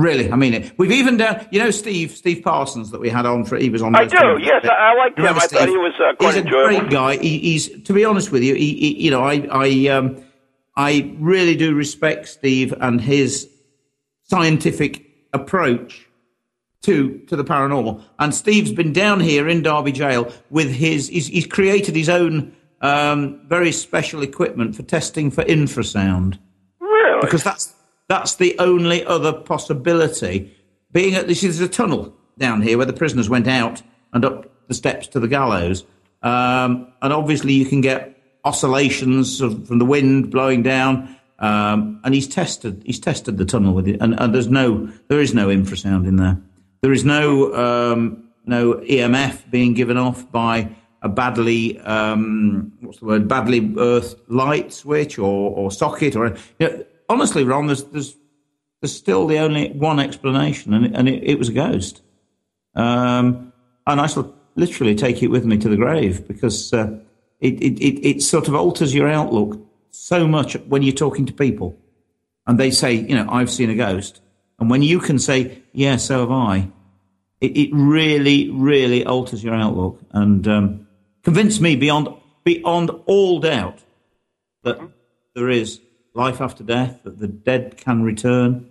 Really, 0.00 0.32
I 0.32 0.36
mean 0.36 0.54
it. 0.54 0.72
We've 0.78 0.92
even 0.92 1.18
done, 1.18 1.46
you 1.50 1.58
know, 1.58 1.70
Steve 1.70 2.12
Steve 2.12 2.42
Parsons 2.42 2.90
that 2.90 3.00
we 3.02 3.10
had 3.10 3.26
on 3.26 3.44
for 3.44 3.58
he 3.58 3.68
was 3.68 3.82
on. 3.82 3.94
I 3.94 4.06
do, 4.06 4.38
yes, 4.40 4.64
I, 4.64 4.68
I 4.68 4.94
like 4.94 5.18
him. 5.18 5.26
I 5.26 5.38
Steve? 5.40 5.58
thought 5.58 5.68
he 5.68 5.76
was 5.76 5.92
uh, 6.00 6.16
quite 6.16 6.34
He's 6.36 6.44
a 6.44 6.48
great 6.48 6.88
guy. 6.88 7.16
He, 7.16 7.38
he's, 7.38 7.82
to 7.82 7.92
be 7.92 8.06
honest 8.06 8.32
with 8.32 8.42
you, 8.42 8.54
he, 8.54 8.72
he, 8.76 9.04
you 9.04 9.10
know, 9.10 9.22
I 9.22 9.46
I 9.50 9.88
um, 9.88 10.24
I 10.74 11.14
really 11.18 11.54
do 11.54 11.74
respect 11.74 12.28
Steve 12.28 12.72
and 12.80 12.98
his 12.98 13.46
scientific 14.22 15.04
approach 15.34 16.08
to 16.84 17.18
to 17.28 17.36
the 17.36 17.44
paranormal. 17.44 18.02
And 18.18 18.34
Steve's 18.34 18.72
been 18.72 18.94
down 18.94 19.20
here 19.20 19.50
in 19.50 19.62
Derby 19.62 19.92
Jail 19.92 20.32
with 20.48 20.70
his. 20.70 21.08
He's, 21.08 21.26
he's 21.26 21.46
created 21.46 21.94
his 21.94 22.08
own 22.08 22.56
um, 22.80 23.42
very 23.48 23.72
special 23.72 24.22
equipment 24.22 24.76
for 24.76 24.82
testing 24.82 25.30
for 25.30 25.44
infrasound. 25.44 26.38
Really? 26.80 27.20
Because 27.20 27.44
that's 27.44 27.74
that's 28.10 28.34
the 28.34 28.58
only 28.58 29.06
other 29.06 29.32
possibility. 29.32 30.52
Being 30.90 31.14
at 31.14 31.28
this 31.28 31.44
is 31.44 31.60
a 31.60 31.68
tunnel 31.68 32.12
down 32.38 32.60
here 32.60 32.76
where 32.76 32.84
the 32.84 32.92
prisoners 32.92 33.30
went 33.30 33.46
out 33.46 33.82
and 34.12 34.24
up 34.24 34.50
the 34.66 34.74
steps 34.74 35.06
to 35.08 35.20
the 35.20 35.28
gallows, 35.28 35.84
um, 36.24 36.92
and 37.02 37.12
obviously 37.12 37.52
you 37.52 37.66
can 37.66 37.80
get 37.80 38.20
oscillations 38.44 39.40
of, 39.40 39.68
from 39.68 39.78
the 39.78 39.84
wind 39.84 40.32
blowing 40.32 40.64
down. 40.64 41.16
Um, 41.38 42.00
and 42.02 42.12
he's 42.12 42.26
tested 42.26 42.82
he's 42.84 42.98
tested 42.98 43.38
the 43.38 43.44
tunnel 43.44 43.72
with 43.72 43.86
it, 43.86 44.02
and, 44.02 44.20
and, 44.20 44.34
there's 44.34 44.48
no 44.48 44.90
there 45.06 45.20
is 45.20 45.32
no 45.32 45.46
infrasound 45.46 46.06
in 46.06 46.16
there. 46.16 46.36
There 46.82 46.92
is 46.92 47.04
no 47.04 47.54
um, 47.54 48.28
no 48.44 48.74
EMF 48.74 49.50
being 49.52 49.72
given 49.72 49.96
off 49.96 50.30
by 50.32 50.68
a 51.00 51.08
badly 51.08 51.78
um, 51.80 52.72
what's 52.80 52.98
the 52.98 53.06
word 53.06 53.28
badly 53.28 53.72
earthed 53.78 54.16
light 54.28 54.72
switch 54.72 55.18
or, 55.18 55.50
or 55.56 55.70
socket 55.70 56.14
or 56.16 56.36
you 56.58 56.68
know, 56.68 56.84
honestly, 57.10 57.44
Ron, 57.44 57.66
there's 57.66 57.84
there's 57.84 58.16
there's 58.80 58.96
still 58.96 59.26
the 59.26 59.38
only 59.38 59.70
one 59.72 60.00
explanation, 60.00 60.72
and 60.72 60.86
it, 60.86 60.92
and 60.94 61.08
it, 61.08 61.22
it 61.24 61.38
was 61.38 61.50
a 61.50 61.52
ghost. 61.52 62.00
Um, 62.74 63.52
and 63.86 64.00
I 64.00 64.06
shall 64.06 64.34
literally 64.54 64.94
take 64.94 65.22
it 65.22 65.28
with 65.28 65.44
me 65.44 65.58
to 65.58 65.68
the 65.68 65.76
grave 65.76 66.26
because 66.26 66.72
uh, 66.72 66.98
it, 67.40 67.54
it, 67.62 67.78
it, 67.80 68.06
it 68.08 68.22
sort 68.22 68.48
of 68.48 68.54
alters 68.54 68.94
your 68.94 69.08
outlook 69.08 69.58
so 69.90 70.26
much 70.26 70.54
when 70.68 70.82
you're 70.82 70.94
talking 70.94 71.26
to 71.26 71.32
people, 71.32 71.76
and 72.46 72.58
they 72.58 72.70
say, 72.70 72.94
you 72.94 73.14
know, 73.14 73.26
I've 73.28 73.50
seen 73.50 73.68
a 73.68 73.74
ghost, 73.74 74.22
and 74.58 74.70
when 74.70 74.82
you 74.82 75.00
can 75.00 75.18
say, 75.18 75.62
yeah, 75.72 75.96
so 75.96 76.20
have 76.20 76.30
I, 76.30 76.70
it, 77.40 77.56
it 77.56 77.70
really, 77.72 78.50
really 78.50 79.04
alters 79.04 79.42
your 79.42 79.54
outlook 79.54 80.00
and 80.12 80.46
um, 80.46 80.86
convinced 81.22 81.60
me 81.60 81.76
beyond 81.76 82.08
beyond 82.44 82.90
all 83.06 83.40
doubt 83.40 83.80
that 84.62 84.78
there 85.34 85.50
is 85.50 85.80
life 86.14 86.40
after 86.40 86.64
death, 86.64 87.00
that 87.04 87.18
the 87.18 87.28
dead 87.28 87.76
can 87.76 88.02
return. 88.02 88.68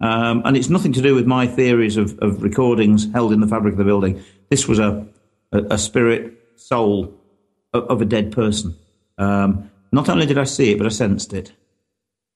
Um, 0.00 0.42
and 0.44 0.56
it's 0.56 0.68
nothing 0.68 0.92
to 0.94 1.02
do 1.02 1.14
with 1.14 1.26
my 1.26 1.46
theories 1.46 1.96
of, 1.96 2.18
of, 2.18 2.42
recordings 2.42 3.10
held 3.12 3.32
in 3.32 3.40
the 3.40 3.46
fabric 3.46 3.72
of 3.72 3.78
the 3.78 3.84
building. 3.84 4.22
This 4.50 4.66
was 4.66 4.80
a, 4.80 5.06
a, 5.52 5.62
a 5.70 5.78
spirit 5.78 6.36
soul 6.56 7.14
of, 7.72 7.84
of, 7.84 8.02
a 8.02 8.04
dead 8.04 8.32
person. 8.32 8.76
Um, 9.16 9.70
not 9.92 10.08
only 10.08 10.26
did 10.26 10.38
I 10.38 10.44
see 10.44 10.72
it, 10.72 10.78
but 10.78 10.86
I 10.86 10.90
sensed 10.90 11.32
it. 11.32 11.52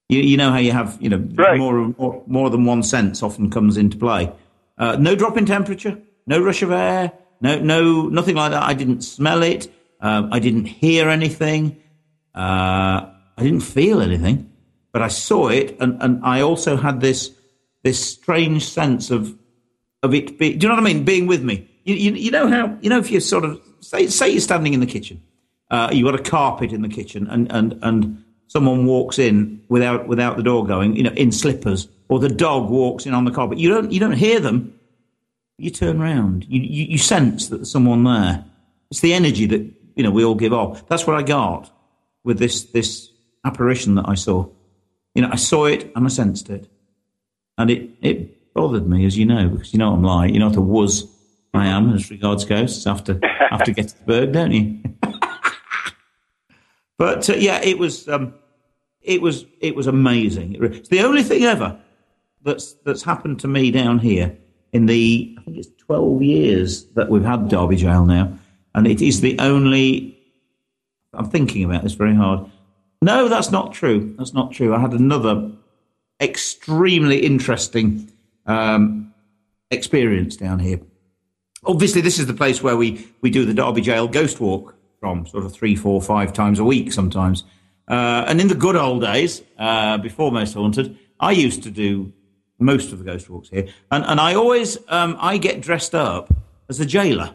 You, 0.08 0.20
you 0.20 0.36
know 0.36 0.52
how 0.52 0.58
you 0.58 0.70
have, 0.70 0.96
you 1.00 1.08
know, 1.08 1.28
right. 1.34 1.58
more, 1.58 1.92
more, 1.98 2.22
more 2.28 2.50
than 2.50 2.64
one 2.64 2.84
sense 2.84 3.22
often 3.22 3.50
comes 3.50 3.76
into 3.76 3.96
play. 3.96 4.32
Uh, 4.78 4.96
no 4.96 5.16
drop 5.16 5.36
in 5.36 5.46
temperature, 5.46 5.98
no 6.26 6.40
rush 6.40 6.62
of 6.62 6.70
air, 6.70 7.12
no, 7.40 7.58
no, 7.58 8.08
nothing 8.08 8.36
like 8.36 8.52
that. 8.52 8.62
I 8.62 8.74
didn't 8.74 9.00
smell 9.00 9.42
it. 9.42 9.72
Um, 10.00 10.28
I 10.32 10.38
didn't 10.38 10.66
hear 10.66 11.08
anything. 11.08 11.82
Uh, 12.34 13.10
I 13.36 13.42
didn't 13.42 13.60
feel 13.60 14.00
anything, 14.00 14.50
but 14.92 15.02
I 15.02 15.08
saw 15.08 15.48
it, 15.48 15.76
and, 15.80 16.00
and 16.02 16.24
I 16.24 16.40
also 16.40 16.76
had 16.76 17.00
this 17.00 17.32
this 17.82 18.04
strange 18.04 18.68
sense 18.68 19.10
of 19.10 19.36
of 20.02 20.14
it. 20.14 20.38
Be, 20.38 20.54
do 20.54 20.64
you 20.64 20.68
know 20.68 20.74
what 20.74 20.88
I 20.88 20.92
mean? 20.92 21.04
Being 21.04 21.26
with 21.26 21.42
me. 21.42 21.68
You, 21.84 21.94
you, 21.94 22.12
you 22.12 22.30
know 22.30 22.48
how 22.48 22.76
you 22.80 22.90
know 22.90 22.98
if 22.98 23.10
you're 23.10 23.20
sort 23.20 23.44
of 23.44 23.60
say 23.80 24.06
say 24.08 24.30
you're 24.30 24.40
standing 24.40 24.74
in 24.74 24.80
the 24.80 24.86
kitchen, 24.86 25.22
uh, 25.70 25.90
you 25.92 26.04
got 26.04 26.18
a 26.18 26.22
carpet 26.22 26.72
in 26.72 26.82
the 26.82 26.88
kitchen, 26.88 27.26
and 27.28 27.50
and 27.52 27.78
and 27.82 28.24
someone 28.48 28.86
walks 28.86 29.18
in 29.18 29.62
without 29.68 30.08
without 30.08 30.36
the 30.36 30.42
door 30.42 30.66
going, 30.66 30.96
you 30.96 31.02
know, 31.02 31.12
in 31.12 31.30
slippers, 31.32 31.88
or 32.08 32.18
the 32.18 32.28
dog 32.28 32.70
walks 32.70 33.06
in 33.06 33.14
on 33.14 33.24
the 33.24 33.30
carpet. 33.30 33.58
You 33.58 33.68
don't 33.68 33.92
you 33.92 34.00
don't 34.00 34.12
hear 34.12 34.40
them. 34.40 34.72
You 35.58 35.70
turn 35.70 36.02
around. 36.02 36.44
You, 36.48 36.60
you, 36.60 36.84
you 36.84 36.98
sense 36.98 37.48
that 37.48 37.56
there's 37.58 37.70
someone 37.70 38.04
there. 38.04 38.44
It's 38.90 39.00
the 39.00 39.14
energy 39.14 39.46
that 39.46 39.72
you 39.94 40.02
know 40.02 40.10
we 40.10 40.24
all 40.24 40.34
give 40.34 40.52
off. 40.52 40.86
That's 40.88 41.06
what 41.06 41.16
I 41.16 41.22
got 41.22 41.70
with 42.24 42.38
this 42.38 42.64
this 42.64 43.10
apparition 43.46 43.94
that 43.94 44.08
I 44.08 44.14
saw. 44.14 44.48
You 45.14 45.22
know, 45.22 45.30
I 45.32 45.36
saw 45.36 45.66
it 45.66 45.90
and 45.94 46.04
I 46.04 46.08
sensed 46.08 46.50
it. 46.50 46.68
And 47.56 47.70
it, 47.70 47.90
it 48.02 48.52
bothered 48.52 48.86
me, 48.86 49.06
as 49.06 49.16
you 49.16 49.24
know, 49.24 49.48
because 49.48 49.72
you 49.72 49.78
know 49.78 49.92
I'm 49.92 50.02
like, 50.02 50.32
you 50.34 50.40
know 50.40 50.48
what 50.48 50.56
a 50.56 50.60
was 50.60 51.06
I 51.54 51.66
am 51.66 51.92
as 51.94 52.10
regards 52.10 52.44
ghosts 52.44 52.86
after 52.86 53.20
after 53.50 53.72
Gettysburg, 53.72 54.32
don't 54.32 54.52
you? 54.52 54.82
but 56.98 57.30
uh, 57.30 57.34
yeah, 57.34 57.60
it 57.62 57.78
was 57.78 58.08
um, 58.08 58.34
it 59.00 59.22
was 59.22 59.46
it 59.60 59.74
was 59.74 59.86
amazing. 59.86 60.56
It's 60.62 60.88
the 60.88 61.00
only 61.00 61.22
thing 61.22 61.44
ever 61.44 61.78
that's 62.42 62.74
that's 62.84 63.02
happened 63.02 63.40
to 63.40 63.48
me 63.48 63.70
down 63.70 63.98
here 63.98 64.36
in 64.72 64.86
the 64.86 65.34
I 65.38 65.42
think 65.42 65.56
it's 65.58 65.68
twelve 65.78 66.22
years 66.22 66.84
that 66.94 67.08
we've 67.08 67.24
had 67.24 67.48
Derby 67.48 67.76
Jail 67.76 68.04
now, 68.04 68.38
and 68.74 68.86
it 68.86 69.00
is 69.00 69.20
the 69.20 69.38
only. 69.38 70.12
I'm 71.14 71.30
thinking 71.30 71.64
about 71.64 71.82
this 71.82 71.94
very 71.94 72.14
hard. 72.14 72.50
No, 73.02 73.28
that's 73.28 73.50
not 73.50 73.72
true. 73.72 74.14
That's 74.18 74.32
not 74.32 74.52
true. 74.52 74.74
I 74.74 74.80
had 74.80 74.92
another 74.92 75.52
extremely 76.20 77.18
interesting 77.18 78.10
um, 78.46 79.14
experience 79.70 80.36
down 80.36 80.58
here. 80.58 80.80
Obviously, 81.64 82.00
this 82.00 82.18
is 82.18 82.26
the 82.26 82.34
place 82.34 82.62
where 82.62 82.76
we, 82.76 83.06
we 83.20 83.30
do 83.30 83.44
the 83.44 83.54
Derby 83.54 83.80
Jail 83.80 84.08
Ghost 84.08 84.40
Walk 84.40 84.74
from, 85.00 85.26
sort 85.26 85.44
of 85.44 85.52
three, 85.52 85.76
four, 85.76 86.00
five 86.00 86.32
times 86.32 86.58
a 86.58 86.64
week 86.64 86.92
sometimes. 86.92 87.44
Uh, 87.88 88.24
and 88.26 88.40
in 88.40 88.48
the 88.48 88.54
good 88.54 88.76
old 88.76 89.02
days, 89.02 89.42
uh, 89.58 89.98
before 89.98 90.32
Most 90.32 90.54
Haunted, 90.54 90.98
I 91.20 91.32
used 91.32 91.62
to 91.64 91.70
do 91.70 92.12
most 92.58 92.92
of 92.92 92.98
the 92.98 93.04
ghost 93.04 93.28
walks 93.28 93.48
here, 93.48 93.68
and 93.90 94.04
and 94.04 94.18
I 94.20 94.34
always 94.34 94.78
um, 94.88 95.16
I 95.20 95.38
get 95.38 95.60
dressed 95.60 95.94
up 95.94 96.32
as 96.68 96.80
a 96.80 96.86
jailer 96.86 97.34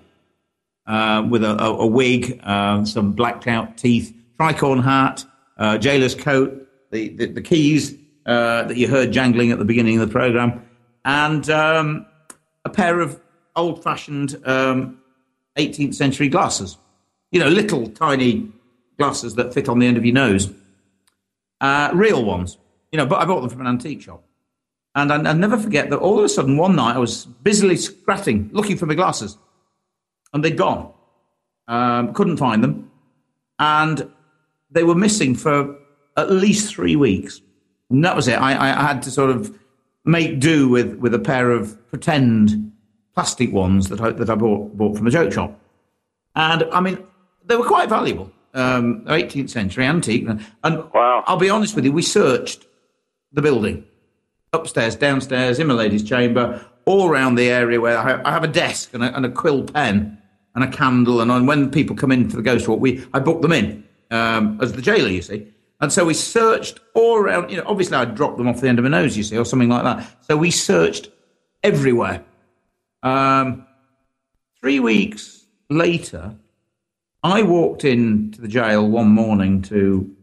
uh, 0.88 1.26
with 1.30 1.44
a, 1.44 1.62
a, 1.62 1.78
a 1.78 1.86
wig, 1.86 2.40
uh, 2.44 2.84
some 2.86 3.14
blacked 3.14 3.48
out 3.48 3.78
teeth, 3.78 4.16
tricorn 4.40 4.84
hat, 4.84 5.26
uh, 5.62 5.78
jailer's 5.78 6.16
coat, 6.16 6.68
the, 6.90 7.10
the, 7.10 7.28
the 7.28 7.42
keys 7.42 7.96
uh, 8.26 8.64
that 8.64 8.78
you 8.78 8.88
heard 8.88 9.12
jangling 9.12 9.52
at 9.52 9.60
the 9.60 9.66
beginning 9.66 10.00
of 10.00 10.08
the 10.08 10.12
program, 10.12 10.68
and 11.06 11.50
um, 11.52 12.06
a 12.66 12.70
pair 12.70 13.00
of 13.00 13.22
old 13.56 13.84
fashioned 13.84 14.42
um, 14.46 15.00
18th 15.58 15.94
century 15.94 16.30
glasses. 16.30 16.78
You 17.32 17.40
know, 17.40 17.48
little 17.48 17.88
tiny 17.88 18.52
glasses 18.98 19.36
that 19.36 19.54
fit 19.54 19.70
on 19.70 19.78
the 19.78 19.86
end 19.86 19.98
of 19.98 20.06
your 20.06 20.16
nose. 20.16 20.52
Uh, 21.62 21.92
real 21.94 22.26
ones. 22.26 22.58
You 22.92 22.98
know, 22.98 23.06
but 23.06 23.20
I 23.20 23.26
bought 23.26 23.42
them 23.42 23.50
from 23.50 23.62
an 23.62 23.68
antique 23.68 24.02
shop. 24.02 24.24
And 24.96 25.14
I, 25.14 25.18
will 25.18 25.40
never 25.40 25.58
forget 25.58 25.90
that 25.92 26.00
all 26.00 26.18
of 26.18 26.26
a 26.26 26.30
sudden 26.30 26.58
one 26.58 26.76
night 26.76 26.96
I 26.96 27.00
was 27.00 27.26
busily 27.26 27.78
scratching, 27.78 28.50
looking 28.52 28.78
for 28.78 28.88
my 28.88 28.96
glasses, 28.96 29.38
and 30.34 30.44
they'd 30.44 30.58
gone. 30.58 30.92
Um, 31.68 32.14
couldn't 32.14 32.38
find 32.38 32.64
them. 32.64 32.92
And 33.60 34.12
they 34.72 34.84
were 34.84 34.96
missing 34.96 35.36
for 35.36 35.76
at 36.18 36.32
least 36.32 36.74
three 36.74 36.96
weeks. 36.96 37.42
And 37.90 38.04
that 38.06 38.16
was 38.16 38.28
it. 38.28 38.40
I, 38.40 38.52
I 38.52 38.82
had 38.82 39.02
to 39.04 39.12
sort 39.12 39.30
of 39.30 39.58
make 40.06 40.40
do 40.40 40.70
with, 40.70 40.96
with 40.96 41.14
a 41.14 41.20
pair 41.20 41.52
of 41.52 41.78
pretend 41.90 42.72
plastic 43.14 43.52
ones 43.52 43.90
that 43.90 44.00
I, 44.02 44.12
that 44.12 44.30
I 44.30 44.36
bought, 44.36 44.76
bought 44.78 44.98
from 44.98 45.08
a 45.08 45.12
joke 45.12 45.34
shop. 45.34 45.60
And 46.36 46.64
I 46.72 46.80
mean, 46.80 46.98
they 47.46 47.56
were 47.56 47.68
quite 47.68 47.90
valuable. 47.90 48.32
Um, 48.54 49.06
18th 49.06 49.50
century 49.50 49.86
antique. 49.86 50.28
And 50.64 50.92
wow. 50.94 51.24
I'll 51.26 51.38
be 51.38 51.50
honest 51.50 51.76
with 51.76 51.86
you, 51.86 51.92
we 51.92 52.02
searched 52.02 52.66
the 53.32 53.42
building 53.42 53.86
upstairs, 54.54 54.96
downstairs, 54.96 55.60
in 55.60 55.68
my 55.68 55.74
lady's 55.74 56.04
chamber, 56.04 56.66
all 56.86 57.10
around 57.10 57.36
the 57.36 57.50
area 57.50 57.80
where 57.80 57.98
I 57.98 58.10
have, 58.10 58.26
I 58.26 58.32
have 58.32 58.44
a 58.44 58.50
desk 58.50 58.94
and 58.94 59.04
a, 59.04 59.16
and 59.16 59.26
a, 59.26 59.30
quill 59.30 59.64
pen 59.64 60.18
and 60.56 60.64
a 60.64 60.68
candle. 60.68 61.22
And 61.22 61.48
when 61.48 61.72
people 61.72 61.96
come 61.96 62.12
in 62.12 62.30
for 62.30 62.36
the 62.36 62.42
ghost 62.42 62.68
walk, 62.68 62.80
we 62.80 63.06
I 63.14 63.20
book 63.20 63.42
them 63.42 63.54
in 63.54 63.86
um, 64.12 64.60
as 64.62 64.74
the 64.74 64.82
jailer, 64.82 65.10
you 65.10 65.22
see. 65.22 65.48
And 65.80 65.92
so 65.92 66.06
we 66.06 66.14
searched 66.14 66.80
all 66.94 67.18
around. 67.18 67.50
You 67.50 67.58
know, 67.58 67.64
obviously 67.66 67.98
I 67.98 68.06
dropped 68.06 68.38
them 68.38 68.48
off 68.48 68.62
the 68.62 68.68
end 68.70 68.78
of 68.78 68.84
my 68.84 68.90
nose, 68.90 69.18
you 69.18 69.24
see, 69.24 69.38
or 69.38 69.46
something 69.46 69.70
like 69.70 69.84
that. 69.84 70.26
So 70.26 70.38
we 70.38 70.52
searched 70.52 71.10
everywhere. 71.64 72.24
Um, 73.02 73.66
three 74.60 74.80
weeks 74.80 75.46
later, 75.70 76.36
I 77.24 77.42
walked 77.42 77.84
into 77.84 78.42
the 78.42 78.48
jail 78.48 78.88
one 78.88 79.10
morning 79.10 79.64
to, 79.64 80.16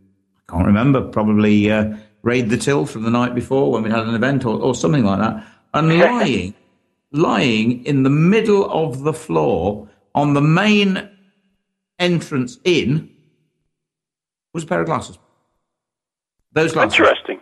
I 0.49 0.52
can't 0.52 0.66
remember, 0.66 1.00
probably 1.00 1.71
uh, 1.71 1.97
raid 2.23 2.50
the 2.50 2.57
till 2.57 2.87
from 2.87 3.02
the 3.02 3.11
night 3.11 3.35
before 3.35 3.73
when 3.73 3.83
we 3.83 3.90
had 3.90 4.07
an 4.07 4.14
event 4.14 4.45
or, 4.45 4.61
or 4.61 4.75
something 4.75 5.04
like 5.04 5.18
that, 5.18 5.45
and 5.75 5.99
lying, 5.99 6.54
lying 7.11 7.85
in 7.85 8.04
the 8.04 8.11
middle 8.11 8.71
of 8.71 9.02
the 9.02 9.12
floor 9.12 9.88
on 10.14 10.35
the 10.35 10.40
main 10.40 11.09
entrance 11.99 12.59
in 12.64 13.11
was 14.52 14.64
a 14.64 14.67
pair 14.67 14.81
of 14.81 14.87
glasses. 14.87 15.19
Those 16.52 16.73
glasses. 16.73 16.99
Interesting. 16.99 17.40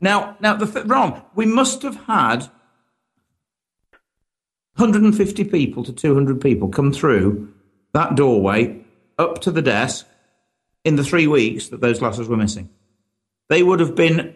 Now, 0.00 0.36
now 0.40 0.56
the 0.56 0.66
th- 0.66 0.86
Ron, 0.86 1.22
we 1.34 1.46
must 1.46 1.82
have 1.82 1.96
had 2.04 2.48
150 4.76 5.44
people 5.44 5.84
to 5.84 5.92
200 5.92 6.40
people 6.40 6.68
come 6.68 6.92
through 6.92 7.52
that 7.92 8.14
doorway 8.14 8.84
up 9.18 9.40
to 9.42 9.50
the 9.50 9.62
desk 9.62 10.06
in 10.84 10.96
the 10.96 11.04
three 11.04 11.26
weeks 11.26 11.68
that 11.68 11.80
those 11.80 11.98
glasses 11.98 12.28
were 12.28 12.36
missing. 12.36 12.68
They 13.48 13.62
would 13.62 13.80
have 13.80 13.94
been 13.94 14.34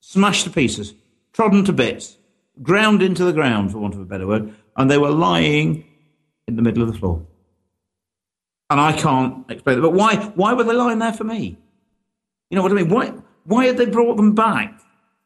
smashed 0.00 0.44
to 0.44 0.50
pieces, 0.50 0.94
trodden 1.32 1.64
to 1.64 1.72
bits, 1.72 2.16
ground 2.62 3.02
into 3.02 3.24
the 3.24 3.32
ground, 3.32 3.72
for 3.72 3.78
want 3.78 3.94
of 3.94 4.00
a 4.00 4.04
better 4.04 4.26
word, 4.26 4.54
and 4.76 4.90
they 4.90 4.98
were 4.98 5.10
lying 5.10 5.84
in 6.46 6.56
the 6.56 6.62
middle 6.62 6.82
of 6.82 6.92
the 6.92 6.98
floor. 6.98 7.26
And 8.70 8.80
I 8.80 8.92
can't 8.92 9.48
explain 9.50 9.78
it. 9.78 9.82
But 9.82 9.90
why, 9.92 10.16
why 10.16 10.52
were 10.54 10.64
they 10.64 10.72
lying 10.72 10.98
there 10.98 11.12
for 11.12 11.24
me? 11.24 11.58
You 12.50 12.56
know 12.56 12.62
what 12.62 12.72
I 12.72 12.76
mean? 12.76 12.88
Why, 12.88 13.12
why 13.44 13.66
had 13.66 13.76
they 13.76 13.86
brought 13.86 14.16
them 14.16 14.34
back 14.34 14.80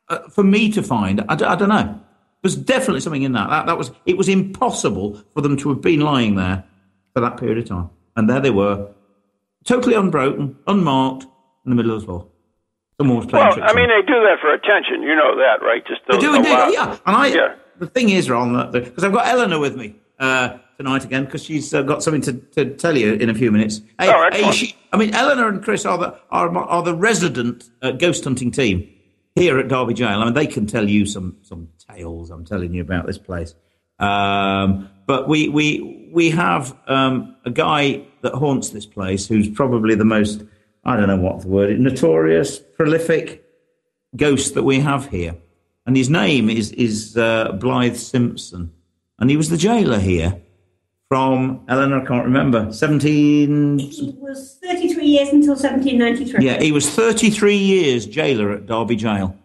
uh, 0.09 0.29
for 0.29 0.43
me 0.43 0.71
to 0.73 0.83
find? 0.83 1.25
I 1.29 1.35
d- 1.37 1.45
I 1.45 1.55
don't 1.55 1.69
know. 1.69 2.01
There's 2.43 2.57
definitely 2.57 3.01
something 3.01 3.23
in 3.23 3.33
that. 3.33 3.49
that. 3.51 3.67
That 3.67 3.79
was 3.79 3.91
it 4.07 4.17
was 4.17 4.29
impossible 4.29 5.23
for 5.35 5.41
them 5.41 5.57
to 5.59 5.69
have 5.71 5.81
been 5.81 6.01
lying 6.01 6.35
there 6.37 6.65
for 7.15 7.21
that 7.21 7.37
period 7.37 7.59
of 7.59 7.67
time. 7.67 7.91
And 8.17 8.29
there 8.29 8.41
they 8.41 8.51
were, 8.51 8.89
totally 9.65 9.95
unbroken, 9.95 10.57
unmarked, 10.67 11.25
in 11.65 11.71
the 11.71 11.75
middle 11.77 11.93
of 11.95 12.01
the 12.01 12.07
floor. 12.07 12.27
Someone 13.01 13.19
was 13.19 13.27
playing 13.27 13.47
Well, 13.47 13.63
I 13.63 13.73
mean, 13.75 13.89
they 13.89 14.03
do 14.07 14.15
that 14.15 14.39
for 14.41 14.53
attention. 14.53 15.03
You 15.03 15.15
know 15.15 15.37
that, 15.37 15.63
right? 15.65 15.87
Just 15.87 16.01
they 16.11 16.19
do 16.19 16.35
indeed, 16.35 16.51
yeah. 16.73 16.97
And 17.07 17.17
I, 17.17 17.27
Yeah. 17.29 17.55
the 17.79 17.87
thing 17.87 18.09
is, 18.09 18.29
Ron, 18.29 18.73
because 18.73 19.05
I've 19.05 19.13
got 19.13 19.29
Eleanor 19.29 19.59
with 19.61 19.77
me 19.77 19.95
uh, 20.19 20.59
tonight 20.79 21.05
again, 21.05 21.25
because 21.25 21.43
she's 21.43 21.75
uh, 21.75 21.83
got 21.83 22.03
something 22.03 22.23
to, 22.23 22.33
to 22.33 22.75
tell 22.77 22.97
you 22.97 23.15
in 23.15 23.29
a 23.29 23.35
few 23.35 23.51
minutes. 23.51 23.81
Hey, 23.99 24.09
Oh, 24.09 24.29
hey, 24.33 24.51
she, 24.53 24.77
I 24.93 24.97
mean, 24.97 25.13
Eleanor 25.13 25.49
and 25.49 25.63
Chris 25.63 25.85
are 25.85 25.99
the 25.99 26.19
are, 26.31 26.57
are 26.57 26.83
the 26.83 26.95
resident 26.95 27.69
uh, 27.83 27.91
ghost 27.91 28.25
hunting 28.25 28.53
team 28.53 28.89
here 29.35 29.59
at 29.59 29.69
Derby 29.69 29.95
Jail. 29.95 30.21
I 30.21 30.25
mean, 30.25 30.35
they 30.35 30.47
can 30.47 30.67
tell 30.67 30.89
you 30.89 31.05
some 31.05 31.37
some 31.43 31.69
tales. 31.93 32.31
I'm 32.31 32.45
telling 32.45 32.73
you 32.73 32.81
about 32.81 33.07
this 33.07 33.19
place. 33.19 33.55
Um, 33.99 34.89
but 35.07 35.29
we 35.29 35.49
we 35.49 36.11
we 36.13 36.31
have 36.31 36.77
um, 36.87 37.37
a 37.45 37.51
guy 37.51 38.07
that 38.23 38.35
haunts 38.35 38.71
this 38.71 38.87
place 38.87 39.27
who's 39.27 39.49
probably 39.49 39.97
the 39.97 40.05
most 40.05 40.45
I 40.85 40.97
don't 40.97 41.09
know 41.09 41.17
what 41.17 41.41
the 41.41 41.49
word 41.49 41.71
is, 41.71 41.81
notorious, 41.81 42.61
prolific 42.61 43.45
ghost 44.15 44.55
that 44.55 44.63
we 44.63 44.79
have 44.79 45.09
here, 45.09 45.35
and 45.87 45.97
his 45.97 46.09
name 46.09 46.49
is 46.49 46.71
is 46.71 47.17
uh, 47.17 47.51
Blythe 47.53 47.97
Simpson, 47.97 48.73
and 49.19 49.29
he 49.29 49.37
was 49.37 49.49
the 49.49 49.57
jailer 49.57 49.99
here 49.99 50.41
from 51.09 51.65
Eleanor. 51.69 52.03
I 52.03 52.05
can't 52.05 52.25
remember 52.25 52.73
seventeen. 52.73 53.79
He 53.79 54.15
was 54.19 54.59
33 54.63 55.05
years 55.05 55.29
until 55.31 55.55
1793. 55.55 56.45
Yeah, 56.45 56.61
he 56.61 56.73
was 56.73 56.89
thirty 56.89 57.31
three 57.31 57.57
years 57.57 58.07
jailer 58.07 58.53
at 58.53 58.67
Derby 58.67 58.97
Jail. 58.97 59.37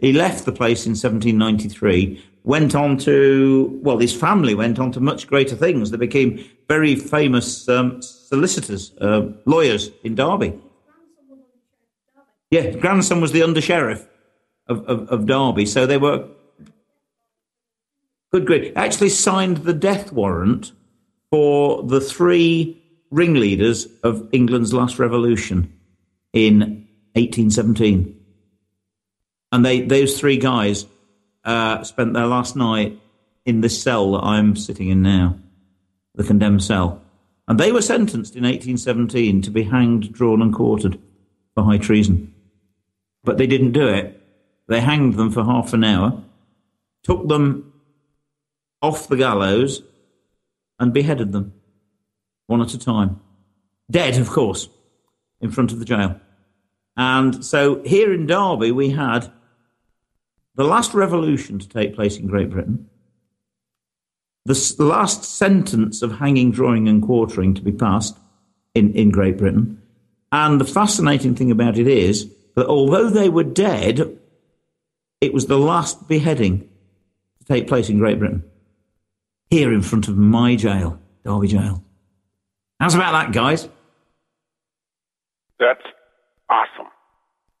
He 0.00 0.12
left 0.12 0.44
the 0.44 0.52
place 0.52 0.86
in 0.86 0.92
1793, 0.92 2.24
went 2.44 2.76
on 2.76 2.98
to, 2.98 3.80
well, 3.82 3.98
his 3.98 4.14
family 4.14 4.54
went 4.54 4.78
on 4.78 4.92
to 4.92 5.00
much 5.00 5.26
greater 5.26 5.56
things. 5.56 5.90
They 5.90 5.96
became 5.96 6.44
very 6.68 6.94
famous 6.94 7.68
um, 7.68 8.00
solicitors, 8.00 8.92
uh, 9.00 9.32
lawyers 9.44 9.90
in 10.04 10.14
Derby. 10.14 10.56
Yeah, 12.52 12.70
grandson 12.76 13.20
was 13.20 13.32
the 13.32 13.42
under 13.42 13.60
sheriff 13.60 14.06
of, 14.68 14.84
of, 14.84 15.08
of 15.08 15.26
Derby, 15.26 15.66
so 15.66 15.84
they 15.84 15.98
were 15.98 16.28
good. 18.30 18.46
grief. 18.46 18.72
actually 18.76 19.08
signed 19.08 19.58
the 19.58 19.72
death 19.72 20.12
warrant 20.12 20.72
for 21.30 21.82
the 21.82 22.00
three 22.00 22.82
ringleaders 23.10 23.86
of 24.02 24.28
England's 24.32 24.72
last 24.72 24.98
revolution 24.98 25.72
in 26.32 26.60
1817, 27.14 28.18
and 29.52 29.64
they 29.64 29.80
those 29.82 30.18
three 30.18 30.36
guys 30.36 30.86
uh, 31.44 31.82
spent 31.84 32.14
their 32.14 32.26
last 32.26 32.56
night 32.56 32.98
in 33.44 33.60
this 33.60 33.82
cell 33.82 34.12
that 34.12 34.24
I'm 34.24 34.56
sitting 34.56 34.88
in 34.88 35.02
now, 35.02 35.38
the 36.14 36.24
condemned 36.24 36.62
cell, 36.62 37.02
and 37.46 37.58
they 37.58 37.72
were 37.72 37.82
sentenced 37.82 38.36
in 38.36 38.44
1817 38.44 39.42
to 39.42 39.50
be 39.50 39.62
hanged, 39.62 40.12
drawn, 40.12 40.42
and 40.42 40.52
quartered 40.52 40.98
for 41.54 41.64
high 41.64 41.78
treason 41.78 42.34
but 43.28 43.36
they 43.36 43.46
didn't 43.46 43.72
do 43.72 43.86
it. 43.86 44.18
They 44.68 44.80
hanged 44.80 45.14
them 45.14 45.30
for 45.30 45.44
half 45.44 45.74
an 45.74 45.84
hour, 45.84 46.22
took 47.02 47.28
them 47.28 47.67
off 48.80 49.08
the 49.08 49.16
gallows, 49.16 49.82
and 50.78 50.92
beheaded 50.92 51.32
them 51.32 51.52
one 52.46 52.60
at 52.60 52.74
a 52.74 52.78
time. 52.78 53.20
Dead, 53.90 54.18
of 54.18 54.28
course, 54.28 54.68
in 55.40 55.50
front 55.50 55.72
of 55.72 55.78
the 55.78 55.84
jail. 55.84 56.20
And 56.96 57.44
so 57.44 57.82
here 57.84 58.12
in 58.12 58.26
Derby, 58.26 58.72
we 58.72 58.90
had 58.90 59.30
the 60.54 60.64
last 60.64 60.94
revolution 60.94 61.58
to 61.58 61.68
take 61.68 61.94
place 61.94 62.16
in 62.16 62.26
Great 62.26 62.50
Britain, 62.50 62.88
the 64.44 64.74
last 64.78 65.24
sentence 65.24 66.02
of 66.02 66.18
hanging, 66.18 66.50
drawing, 66.50 66.88
and 66.88 67.02
quartering 67.02 67.54
to 67.54 67.62
be 67.62 67.72
passed 67.72 68.18
in, 68.74 68.92
in 68.94 69.10
Great 69.10 69.38
Britain. 69.38 69.80
And 70.32 70.60
the 70.60 70.64
fascinating 70.64 71.34
thing 71.34 71.50
about 71.50 71.78
it 71.78 71.86
is 71.86 72.30
that 72.56 72.66
although 72.66 73.08
they 73.08 73.28
were 73.28 73.44
dead, 73.44 74.18
it 75.20 75.32
was 75.32 75.46
the 75.46 75.58
last 75.58 76.08
beheading 76.08 76.68
to 77.38 77.44
take 77.44 77.68
place 77.68 77.88
in 77.88 77.98
Great 77.98 78.18
Britain. 78.18 78.42
Here 79.50 79.72
in 79.72 79.82
front 79.82 80.08
of 80.08 80.16
my 80.16 80.56
jail, 80.56 80.98
Derby 81.24 81.48
Jail. 81.48 81.82
How's 82.80 82.94
about 82.94 83.12
that, 83.12 83.32
guys? 83.32 83.68
That's 85.58 85.80
awesome. 86.50 86.86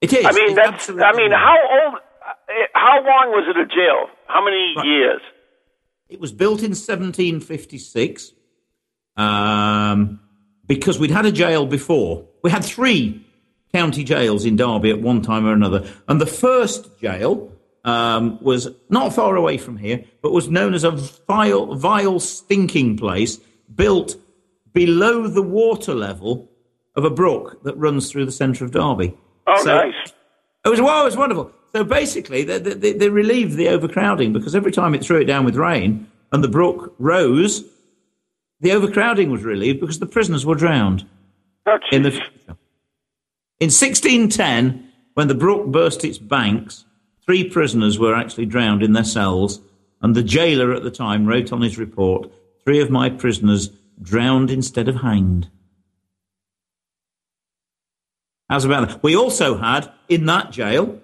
It 0.00 0.12
is. 0.12 0.24
I 0.24 0.32
mean, 0.32 0.54
that's. 0.54 0.88
I 0.90 1.12
mean, 1.12 1.32
how 1.32 1.56
old? 1.70 1.94
uh, 1.94 2.52
How 2.74 2.96
long 3.04 3.30
was 3.30 3.46
it 3.48 3.56
a 3.58 3.66
jail? 3.66 4.06
How 4.26 4.44
many 4.44 4.74
Right. 4.76 4.86
years? 4.86 5.20
It 6.08 6.20
was 6.20 6.32
built 6.32 6.60
in 6.60 6.70
1756 6.74 8.32
um, 9.16 10.20
because 10.66 10.98
we'd 10.98 11.10
had 11.10 11.26
a 11.26 11.32
jail 11.32 11.66
before. 11.66 12.26
We 12.42 12.50
had 12.50 12.64
three 12.64 13.26
county 13.74 14.04
jails 14.04 14.44
in 14.44 14.56
Derby 14.56 14.90
at 14.90 15.00
one 15.00 15.20
time 15.22 15.46
or 15.46 15.52
another. 15.52 15.86
And 16.06 16.20
the 16.20 16.26
first 16.26 16.98
jail 17.00 17.52
um, 17.88 18.38
was 18.42 18.68
not 18.90 19.14
far 19.14 19.36
away 19.36 19.56
from 19.58 19.76
here, 19.76 20.04
but 20.22 20.32
was 20.32 20.48
known 20.48 20.74
as 20.74 20.84
a 20.84 20.90
vile, 20.90 21.74
vile, 21.74 22.20
stinking 22.20 22.96
place 22.96 23.38
built 23.74 24.16
below 24.72 25.26
the 25.26 25.42
water 25.42 25.94
level 25.94 26.50
of 26.96 27.04
a 27.04 27.10
brook 27.10 27.62
that 27.64 27.76
runs 27.76 28.10
through 28.10 28.26
the 28.26 28.32
centre 28.32 28.64
of 28.64 28.70
Derby. 28.72 29.14
Oh, 29.46 29.62
So- 29.64 29.74
nice. 29.76 30.12
it 30.64 30.68
was 30.68 30.80
wow, 30.80 31.02
it 31.02 31.06
was 31.06 31.16
wonderful. 31.16 31.50
So 31.74 31.84
basically, 31.84 32.44
they, 32.44 32.58
they, 32.58 32.92
they 32.94 33.08
relieved 33.10 33.56
the 33.56 33.68
overcrowding 33.68 34.32
because 34.32 34.54
every 34.54 34.72
time 34.72 34.94
it 34.94 35.02
threw 35.04 35.20
it 35.20 35.24
down 35.26 35.44
with 35.44 35.54
rain 35.56 36.06
and 36.32 36.42
the 36.42 36.48
brook 36.48 36.94
rose, 36.98 37.62
the 38.60 38.72
overcrowding 38.72 39.30
was 39.30 39.44
relieved 39.44 39.80
because 39.80 39.98
the 39.98 40.06
prisoners 40.06 40.44
were 40.46 40.54
drowned 40.54 41.06
Oh, 41.66 41.76
in 41.92 42.02
the. 42.02 42.10
In 43.60 43.70
1610, 43.70 44.88
when 45.14 45.28
the 45.28 45.34
brook 45.34 45.66
burst 45.66 46.04
its 46.04 46.16
banks, 46.18 46.84
three 47.28 47.44
prisoners 47.44 47.98
were 47.98 48.14
actually 48.14 48.46
drowned 48.46 48.82
in 48.82 48.94
their 48.94 49.04
cells, 49.04 49.60
and 50.00 50.14
the 50.14 50.22
jailer 50.22 50.72
at 50.72 50.82
the 50.82 50.90
time 50.90 51.26
wrote 51.26 51.52
on 51.52 51.60
his 51.60 51.76
report, 51.76 52.32
Three 52.64 52.80
of 52.80 52.88
my 52.88 53.10
prisoners 53.10 53.68
drowned 54.00 54.50
instead 54.50 54.88
of 54.88 55.02
hanged. 55.02 55.50
How's 58.48 58.64
about 58.64 58.88
that? 58.88 59.02
We 59.02 59.14
also 59.14 59.58
had 59.58 59.92
in 60.08 60.24
that 60.24 60.52
jail 60.52 61.00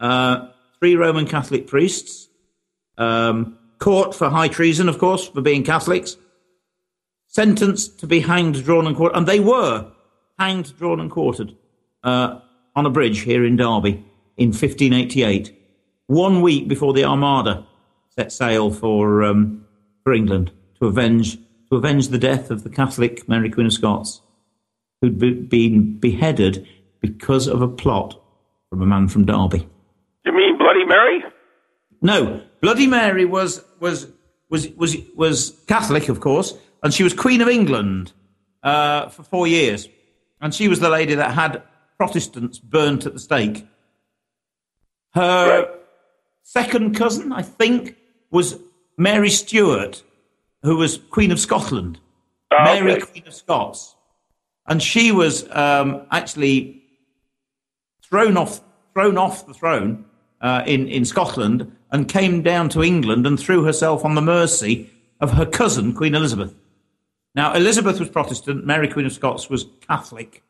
uh, 0.00 0.48
three 0.80 0.96
Roman 0.96 1.28
Catholic 1.28 1.68
priests, 1.68 2.28
um, 2.96 3.56
caught 3.78 4.16
for 4.16 4.28
high 4.28 4.48
treason, 4.48 4.88
of 4.88 4.98
course, 4.98 5.28
for 5.28 5.42
being 5.42 5.62
Catholics, 5.62 6.16
sentenced 7.28 8.00
to 8.00 8.08
be 8.08 8.18
hanged, 8.18 8.64
drawn, 8.64 8.88
and 8.88 8.96
quartered, 8.96 9.16
and 9.16 9.28
they 9.28 9.38
were 9.38 9.92
hanged, 10.40 10.76
drawn, 10.76 10.98
and 10.98 11.10
quartered 11.10 11.54
uh, 12.02 12.40
on 12.74 12.84
a 12.84 12.90
bridge 12.90 13.20
here 13.20 13.44
in 13.44 13.54
Derby 13.54 14.04
in 14.36 14.48
1588, 14.48 15.57
one 16.08 16.40
week 16.40 16.66
before 16.66 16.92
the 16.92 17.04
Armada 17.04 17.64
set 18.08 18.32
sail 18.32 18.70
for 18.70 19.22
um, 19.22 19.64
for 20.02 20.12
England 20.12 20.50
to 20.80 20.86
avenge 20.86 21.38
to 21.70 21.76
avenge 21.76 22.08
the 22.08 22.18
death 22.18 22.50
of 22.50 22.64
the 22.64 22.70
Catholic 22.70 23.28
Mary 23.28 23.50
Queen 23.50 23.66
of 23.66 23.72
Scots, 23.72 24.20
who'd 25.00 25.18
be, 25.18 25.32
been 25.32 25.98
beheaded 25.98 26.66
because 27.00 27.46
of 27.46 27.62
a 27.62 27.68
plot 27.68 28.20
from 28.70 28.82
a 28.82 28.86
man 28.86 29.06
from 29.06 29.24
Derby. 29.24 29.68
You 30.24 30.32
mean 30.32 30.58
Bloody 30.58 30.84
Mary? 30.84 31.22
No, 32.00 32.42
Bloody 32.60 32.86
Mary 32.86 33.24
was 33.24 33.64
was 33.78 34.08
was 34.48 34.68
was 34.70 34.96
was 35.14 35.50
Catholic, 35.68 36.08
of 36.08 36.20
course, 36.20 36.54
and 36.82 36.92
she 36.92 37.04
was 37.04 37.12
Queen 37.12 37.40
of 37.40 37.48
England 37.48 38.12
uh, 38.62 39.08
for 39.10 39.22
four 39.22 39.46
years, 39.46 39.88
and 40.40 40.54
she 40.54 40.68
was 40.68 40.80
the 40.80 40.88
lady 40.88 41.14
that 41.14 41.34
had 41.34 41.62
Protestants 41.98 42.58
burnt 42.58 43.04
at 43.04 43.12
the 43.12 43.20
stake. 43.20 43.66
Her 45.14 45.60
Right. 45.60 45.77
Second 46.48 46.96
cousin, 46.96 47.30
I 47.30 47.42
think, 47.42 47.94
was 48.30 48.58
Mary 48.96 49.28
Stuart, 49.28 50.02
who 50.62 50.76
was 50.76 50.96
Queen 51.10 51.30
of 51.30 51.38
Scotland. 51.38 52.00
Oh, 52.50 52.64
Mary, 52.64 52.92
okay. 52.92 53.02
Queen 53.02 53.24
of 53.26 53.34
Scots. 53.34 53.94
And 54.66 54.82
she 54.82 55.12
was 55.12 55.48
um, 55.50 56.06
actually 56.10 56.82
thrown 58.02 58.38
off, 58.38 58.62
thrown 58.94 59.18
off 59.18 59.46
the 59.46 59.52
throne 59.52 60.06
uh, 60.40 60.62
in, 60.66 60.88
in 60.88 61.04
Scotland 61.04 61.70
and 61.90 62.08
came 62.08 62.42
down 62.42 62.70
to 62.70 62.82
England 62.82 63.26
and 63.26 63.38
threw 63.38 63.64
herself 63.64 64.04
on 64.04 64.14
the 64.14 64.22
mercy 64.22 64.90
of 65.20 65.32
her 65.32 65.46
cousin, 65.46 65.92
Queen 65.92 66.14
Elizabeth. 66.14 66.54
Now, 67.34 67.52
Elizabeth 67.52 68.00
was 68.00 68.08
Protestant, 68.08 68.64
Mary, 68.64 68.88
Queen 68.88 69.06
of 69.06 69.12
Scots, 69.12 69.50
was 69.50 69.66
Catholic. 69.86 70.42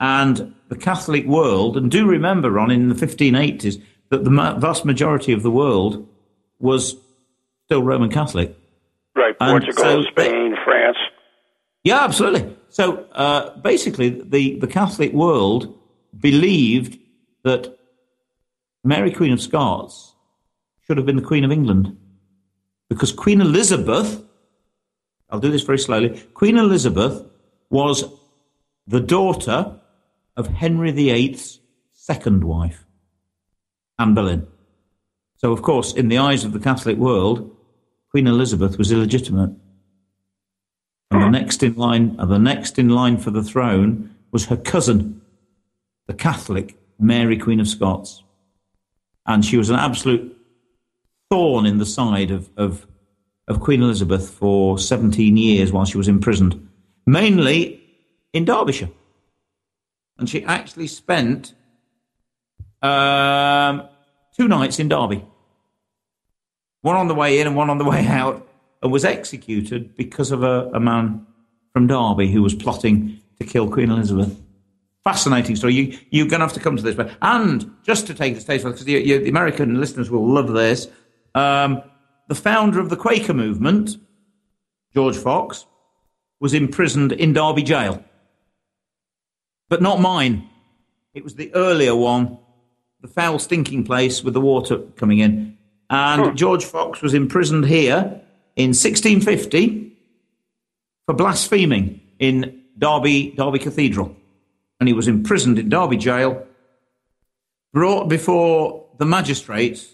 And 0.00 0.54
the 0.68 0.76
Catholic 0.76 1.26
world, 1.26 1.76
and 1.76 1.90
do 1.90 2.06
remember, 2.06 2.50
Ron, 2.50 2.72
in 2.72 2.88
the 2.88 2.94
1580s, 2.94 3.80
that 4.12 4.24
the 4.24 4.30
vast 4.58 4.84
majority 4.84 5.32
of 5.32 5.42
the 5.42 5.50
world 5.50 6.06
was 6.58 6.96
still 7.64 7.82
Roman 7.82 8.10
Catholic. 8.10 8.54
Right, 9.16 9.34
And 9.40 9.50
Portugal, 9.64 10.04
so- 10.04 10.10
Spain, 10.10 10.54
France. 10.64 10.98
Yeah, 11.82 12.04
absolutely. 12.04 12.54
So 12.68 13.06
uh, 13.12 13.56
basically, 13.60 14.10
the, 14.10 14.58
the 14.58 14.66
Catholic 14.66 15.14
world 15.14 15.74
believed 16.16 16.98
that 17.42 17.74
Mary, 18.84 19.10
Queen 19.10 19.32
of 19.32 19.40
Scots, 19.40 20.14
should 20.86 20.98
have 20.98 21.06
been 21.06 21.16
the 21.16 21.22
Queen 21.22 21.44
of 21.44 21.50
England. 21.50 21.96
Because 22.90 23.12
Queen 23.12 23.40
Elizabeth, 23.40 24.22
I'll 25.30 25.40
do 25.40 25.50
this 25.50 25.62
very 25.62 25.78
slowly, 25.78 26.20
Queen 26.34 26.58
Elizabeth 26.58 27.24
was 27.70 28.04
the 28.86 29.00
daughter 29.00 29.80
of 30.36 30.48
Henry 30.48 30.90
VIII's 30.92 31.60
second 31.94 32.44
wife, 32.44 32.84
Anne 34.02 34.14
Boleyn. 34.14 34.46
So, 35.36 35.52
of 35.52 35.62
course, 35.62 35.92
in 35.92 36.08
the 36.08 36.18
eyes 36.18 36.44
of 36.44 36.52
the 36.52 36.58
Catholic 36.58 36.96
world, 36.96 37.56
Queen 38.10 38.26
Elizabeth 38.26 38.76
was 38.76 38.90
illegitimate. 38.90 39.50
And 41.12 41.22
the 41.22 41.28
next 41.28 41.62
in 41.62 41.74
line, 41.76 42.16
and 42.18 42.30
the 42.30 42.38
next 42.38 42.78
in 42.80 42.88
line 42.88 43.16
for 43.16 43.30
the 43.30 43.44
throne 43.44 44.14
was 44.32 44.46
her 44.46 44.56
cousin, 44.56 45.22
the 46.08 46.14
Catholic 46.14 46.76
Mary 46.98 47.38
Queen 47.38 47.60
of 47.60 47.68
Scots, 47.68 48.24
and 49.26 49.44
she 49.44 49.56
was 49.56 49.70
an 49.70 49.76
absolute 49.76 50.36
thorn 51.30 51.64
in 51.64 51.78
the 51.78 51.86
side 51.86 52.30
of 52.30 52.50
of, 52.56 52.86
of 53.46 53.60
Queen 53.60 53.82
Elizabeth 53.82 54.30
for 54.30 54.78
17 54.78 55.36
years 55.36 55.70
while 55.70 55.84
she 55.84 55.98
was 55.98 56.08
imprisoned, 56.08 56.68
mainly 57.06 57.80
in 58.32 58.44
Derbyshire, 58.44 58.90
and 60.18 60.28
she 60.28 60.42
actually 60.44 60.88
spent 60.88 61.54
um, 62.82 63.88
two 64.36 64.48
nights 64.48 64.78
in 64.78 64.88
Derby, 64.88 65.24
one 66.80 66.96
on 66.96 67.08
the 67.08 67.14
way 67.14 67.40
in 67.40 67.46
and 67.46 67.56
one 67.56 67.70
on 67.70 67.78
the 67.78 67.84
way 67.88 68.06
out, 68.06 68.46
and 68.82 68.92
was 68.92 69.04
executed 69.04 69.96
because 69.96 70.30
of 70.32 70.42
a, 70.42 70.70
a 70.74 70.80
man 70.80 71.26
from 71.72 71.86
Derby 71.86 72.30
who 72.30 72.42
was 72.42 72.54
plotting 72.54 73.20
to 73.38 73.44
kill 73.44 73.70
Queen 73.70 73.90
Elizabeth. 73.90 74.38
Fascinating 75.04 75.56
story. 75.56 75.74
You, 75.74 75.98
you're 76.10 76.28
going 76.28 76.40
to 76.40 76.46
have 76.46 76.54
to 76.54 76.60
come 76.60 76.76
to 76.76 76.82
this. 76.82 76.94
But, 76.94 77.10
and 77.22 77.74
just 77.82 78.06
to 78.06 78.14
take 78.14 78.34
the 78.34 78.40
stage, 78.40 78.62
because 78.62 78.84
the, 78.84 79.02
the 79.02 79.28
American 79.28 79.80
listeners 79.80 80.10
will 80.10 80.26
love 80.26 80.52
this, 80.52 80.88
um, 81.34 81.82
the 82.28 82.34
founder 82.34 82.78
of 82.78 82.88
the 82.88 82.96
Quaker 82.96 83.34
movement, 83.34 83.96
George 84.94 85.16
Fox, 85.16 85.66
was 86.40 86.54
imprisoned 86.54 87.12
in 87.12 87.32
Derby 87.32 87.62
jail. 87.62 88.04
But 89.68 89.82
not 89.82 90.00
mine. 90.00 90.48
It 91.14 91.24
was 91.24 91.34
the 91.34 91.54
earlier 91.54 91.94
one, 91.94 92.38
the 93.02 93.08
foul, 93.08 93.38
stinking 93.38 93.84
place 93.84 94.22
with 94.22 94.32
the 94.32 94.40
water 94.40 94.78
coming 94.96 95.18
in. 95.18 95.58
And 95.90 96.36
George 96.38 96.64
Fox 96.64 97.02
was 97.02 97.12
imprisoned 97.12 97.66
here 97.66 98.22
in 98.56 98.68
1650 98.68 99.92
for 101.04 101.14
blaspheming 101.14 102.00
in 102.18 102.62
Derby, 102.78 103.32
Derby 103.36 103.58
Cathedral. 103.58 104.16
And 104.80 104.88
he 104.88 104.94
was 104.94 105.08
imprisoned 105.08 105.58
in 105.58 105.68
Derby 105.68 105.96
jail, 105.96 106.46
brought 107.72 108.08
before 108.08 108.86
the 108.98 109.04
magistrates 109.04 109.88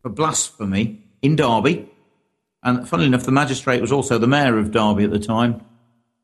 for 0.00 0.10
blasphemy 0.10 1.02
in 1.22 1.34
Derby. 1.34 1.90
And 2.62 2.88
funnily 2.88 3.08
enough, 3.08 3.24
the 3.24 3.32
magistrate 3.32 3.80
was 3.80 3.92
also 3.92 4.18
the 4.18 4.28
mayor 4.28 4.58
of 4.58 4.70
Derby 4.70 5.04
at 5.04 5.10
the 5.10 5.18
time. 5.18 5.64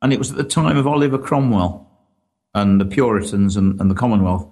And 0.01 0.13
it 0.13 0.19
was 0.19 0.31
at 0.31 0.37
the 0.37 0.45
time 0.45 0.77
of 0.77 0.87
Oliver 0.87 1.19
Cromwell 1.19 1.91
and 2.55 2.81
the 2.81 2.85
Puritans 2.85 3.57
and, 3.57 3.81
and 3.81 3.91
the 3.91 3.95
Commonwealth. 3.95 4.47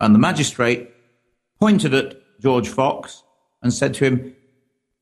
And 0.00 0.14
the 0.14 0.18
magistrate 0.18 0.90
pointed 1.60 1.94
at 1.94 2.16
George 2.40 2.68
Fox 2.68 3.22
and 3.62 3.72
said 3.72 3.94
to 3.94 4.04
him, 4.04 4.36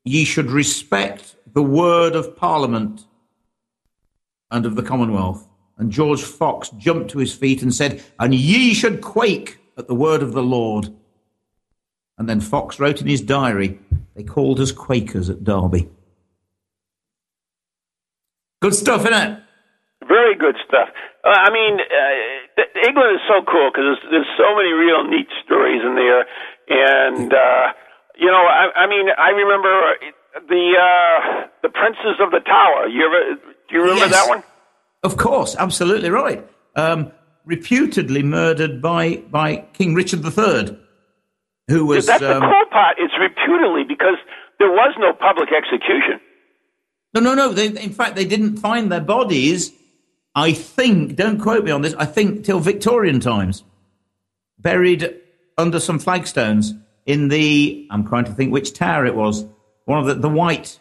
Ye 0.03 0.23
should 0.23 0.51
respect 0.51 1.35
the 1.53 1.63
word 1.63 2.15
of 2.15 2.35
Parliament 2.35 3.05
and 4.51 4.65
of 4.65 4.75
the 4.75 4.83
Commonwealth. 4.83 5.47
And 5.77 5.91
George 5.91 6.21
Fox 6.21 6.69
jumped 6.77 7.11
to 7.11 7.19
his 7.19 7.33
feet 7.33 7.61
and 7.61 7.73
said, 7.73 8.03
And 8.19 8.33
ye 8.33 8.73
should 8.73 9.01
quake 9.01 9.59
at 9.77 9.87
the 9.87 9.95
word 9.95 10.23
of 10.23 10.33
the 10.33 10.43
Lord. 10.43 10.89
And 12.17 12.29
then 12.29 12.39
Fox 12.39 12.79
wrote 12.79 13.01
in 13.01 13.07
his 13.07 13.21
diary, 13.21 13.79
They 14.15 14.23
called 14.23 14.59
us 14.59 14.71
Quakers 14.71 15.29
at 15.29 15.43
Derby. 15.43 15.89
Good 18.61 18.73
stuff, 18.73 19.01
isn't 19.01 19.13
it? 19.13 19.39
Very 20.07 20.35
good 20.35 20.55
stuff. 20.67 20.89
Uh, 21.23 21.29
I 21.29 21.51
mean, 21.51 21.79
uh, 21.79 22.44
England 22.57 23.15
is 23.15 23.21
so 23.27 23.43
cool 23.43 23.69
because 23.71 23.99
there's, 23.99 24.03
there's 24.11 24.31
so 24.37 24.55
many 24.55 24.71
real 24.71 25.03
neat 25.03 25.27
stories 25.43 25.81
in 25.83 25.95
there, 25.95 26.25
and 26.69 27.33
uh, 27.33 27.73
you 28.17 28.27
know, 28.27 28.45
I, 28.47 28.71
I 28.83 28.87
mean, 28.87 29.07
I 29.17 29.29
remember 29.29 29.93
the 30.47 30.63
uh, 30.79 31.47
the 31.63 31.69
Princes 31.69 32.19
of 32.19 32.31
the 32.31 32.39
Tower. 32.39 32.87
You 32.87 33.05
ever 33.05 33.39
do 33.69 33.75
you 33.75 33.81
remember 33.81 34.05
Yes. 34.05 34.11
that 34.13 34.29
one? 34.29 34.43
Of 35.03 35.17
course, 35.17 35.55
absolutely 35.57 36.09
right. 36.09 36.47
Um, 36.75 37.11
reputedly 37.45 38.23
murdered 38.23 38.81
by, 38.81 39.17
by 39.29 39.57
King 39.73 39.93
Richard 39.93 40.25
III, 40.25 40.77
who 41.67 41.85
was. 41.85 42.07
That's 42.07 42.21
the 42.21 42.37
um, 42.37 42.41
cool 42.41 42.65
part. 42.71 42.97
It's 42.97 43.13
reputedly 43.19 43.83
because 43.87 44.17
there 44.59 44.71
was 44.71 44.95
no 44.97 45.13
public 45.13 45.49
execution. 45.51 46.19
No, 47.13 47.21
no, 47.21 47.35
no. 47.35 47.53
They, 47.53 47.67
in 47.67 47.91
fact, 47.91 48.15
they 48.15 48.25
didn't 48.25 48.57
find 48.57 48.91
their 48.91 49.01
bodies. 49.01 49.71
I 50.35 50.51
think, 50.51 51.15
don't 51.15 51.39
quote 51.39 51.63
me 51.63 51.71
on 51.71 51.81
this, 51.81 51.93
I 51.95 52.05
think 52.05 52.43
till 52.43 52.59
Victorian 52.59 53.21
times. 53.21 53.63
Buried 54.59 55.15
under 55.57 55.79
some 55.79 55.99
flagstones 55.99 56.73
in 57.05 57.29
the, 57.29 57.87
I'm 57.89 58.05
trying 58.05 58.25
to 58.25 58.33
think 58.33 58.51
which 58.51 58.73
tower 58.73 59.05
it 59.05 59.15
was. 59.15 59.45
One 59.85 59.99
of 59.99 60.05
the, 60.05 60.15
the 60.15 60.29
White 60.29 60.79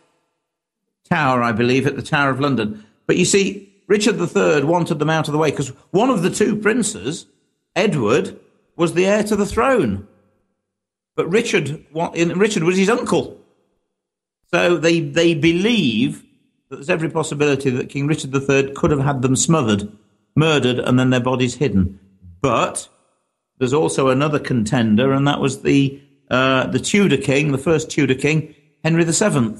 Tower, 1.09 1.43
I 1.43 1.53
believe, 1.53 1.87
at 1.87 1.97
the 1.97 2.03
Tower 2.03 2.31
of 2.31 2.40
London. 2.40 2.85
But 3.07 3.17
you 3.17 3.25
see, 3.25 3.73
Richard 3.87 4.19
III 4.19 4.64
wanted 4.64 4.99
them 4.99 5.11
out 5.11 5.29
of 5.29 5.33
the 5.33 5.38
way 5.38 5.51
because 5.51 5.69
one 5.90 6.11
of 6.11 6.23
the 6.23 6.31
two 6.31 6.57
princes, 6.57 7.27
Edward, 7.77 8.40
was 8.77 8.95
the 8.95 9.07
heir 9.07 9.23
to 9.25 9.37
the 9.37 9.47
throne. 9.47 10.09
But 11.14 11.31
Richard, 11.31 11.85
Richard 11.95 12.64
was 12.64 12.77
his 12.77 12.88
uncle. 12.88 13.40
So 14.51 14.79
they, 14.79 15.01
they 15.01 15.35
believe 15.35 16.24
that 16.75 16.87
there's 16.87 16.91
every 16.91 17.09
possibility 17.09 17.71
that 17.71 17.89
King 17.89 18.07
Richard 18.07 18.35
III 18.35 18.73
could 18.73 18.91
have 18.91 19.01
had 19.01 19.23
them 19.23 19.37
smothered, 19.37 19.91
murdered, 20.35 20.81
and 20.81 20.99
then 20.99 21.11
their 21.11 21.21
bodies 21.21 21.55
hidden. 21.55 22.01
But 22.41 22.89
there's 23.59 23.73
also 23.73 24.09
another 24.09 24.41
contender, 24.41 25.13
and 25.13 25.27
that 25.29 25.41
was 25.41 25.63
the, 25.63 26.03
uh, 26.31 26.67
the 26.67 26.81
Tudor 26.81 27.17
king, 27.17 27.53
the 27.53 27.59
first 27.59 27.91
Tudor 27.91 28.17
king, 28.17 28.55
Henry 28.83 29.05
VII, 29.05 29.57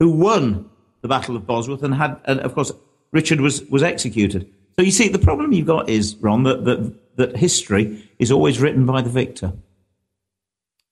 who 0.00 0.10
won 0.10 0.68
the 1.02 1.08
Battle 1.08 1.36
of 1.36 1.46
Bosworth 1.46 1.82
and 1.82 1.94
had, 1.94 2.20
and 2.24 2.40
of 2.40 2.54
course, 2.54 2.72
Richard 3.12 3.40
was, 3.40 3.62
was 3.66 3.82
executed. 3.82 4.50
So 4.78 4.84
you 4.84 4.90
see, 4.90 5.08
the 5.08 5.18
problem 5.18 5.52
you've 5.52 5.66
got 5.66 5.88
is, 5.88 6.16
Ron, 6.16 6.42
that, 6.42 6.64
that, 6.64 6.94
that 7.16 7.36
history 7.36 8.10
is 8.18 8.32
always 8.32 8.60
written 8.60 8.86
by 8.86 9.02
the 9.02 9.10
victor. 9.10 9.52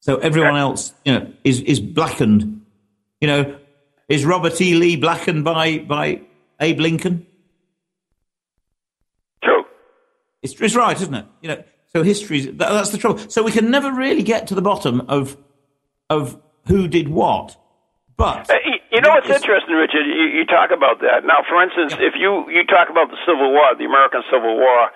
So 0.01 0.19
everyone 0.19 0.57
else, 0.57 0.95
you 1.05 1.13
know, 1.13 1.33
is, 1.45 1.61
is 1.63 1.81
blackened. 1.81 2.63
You 3.21 3.29
know, 3.29 3.60
is 4.11 4.27
Robert 4.27 4.61
E. 4.61 4.75
Lee 4.75 4.97
blackened 4.97 5.45
by, 5.45 5.79
by 5.79 6.21
Abe 6.61 6.81
Lincoln? 6.81 7.27
True. 9.43 9.65
It's, 10.43 10.61
it's 10.61 10.75
right, 10.75 11.01
isn't 11.01 11.15
it? 11.15 11.25
You 11.41 11.49
know, 11.49 11.65
so 11.95 12.03
history's 12.03 12.47
that, 12.47 12.59
that's 12.59 12.91
the 12.91 12.99
trouble. 12.99 13.19
So 13.31 13.43
we 13.43 13.53
can 13.53 13.71
never 13.71 13.91
really 13.93 14.23
get 14.23 14.49
to 14.49 14.55
the 14.55 14.63
bottom 14.63 15.03
of, 15.09 15.39
of 16.11 16.39
who 16.67 16.89
did 16.89 17.09
what. 17.09 17.57
But 18.17 18.51
Uh, 18.51 18.55
you 18.93 19.01
know 19.01 19.11
what's 19.11 19.31
interesting, 19.31 19.75
Richard? 19.77 20.05
You, 20.05 20.27
you 20.39 20.45
talk 20.45 20.71
about 20.77 21.01
that 21.01 21.25
now. 21.25 21.41
For 21.49 21.63
instance, 21.63 21.95
if 22.01 22.15
you 22.19 22.51
you 22.51 22.67
talk 22.67 22.91
about 22.91 23.09
the 23.09 23.17
Civil 23.25 23.51
War, 23.51 23.73
the 23.79 23.87
American 23.87 24.23
Civil 24.31 24.57
War, 24.59 24.91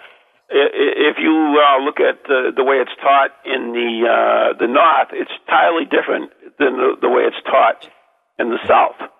if 0.50 1.16
you 1.16 1.32
uh, 1.56 1.82
look 1.82 2.00
at 2.00 2.20
uh, 2.28 2.50
the 2.54 2.62
way 2.62 2.76
it's 2.76 2.92
taught 3.00 3.30
in 3.46 3.72
the 3.72 4.04
uh, 4.04 4.58
the 4.58 4.66
North, 4.66 5.08
it's 5.12 5.30
entirely 5.46 5.86
different 5.86 6.32
than 6.58 6.76
the, 6.76 6.96
the 7.00 7.08
way 7.08 7.22
it's 7.22 7.40
taught 7.46 7.88
in 8.38 8.50
the 8.50 8.58
South. 8.66 9.10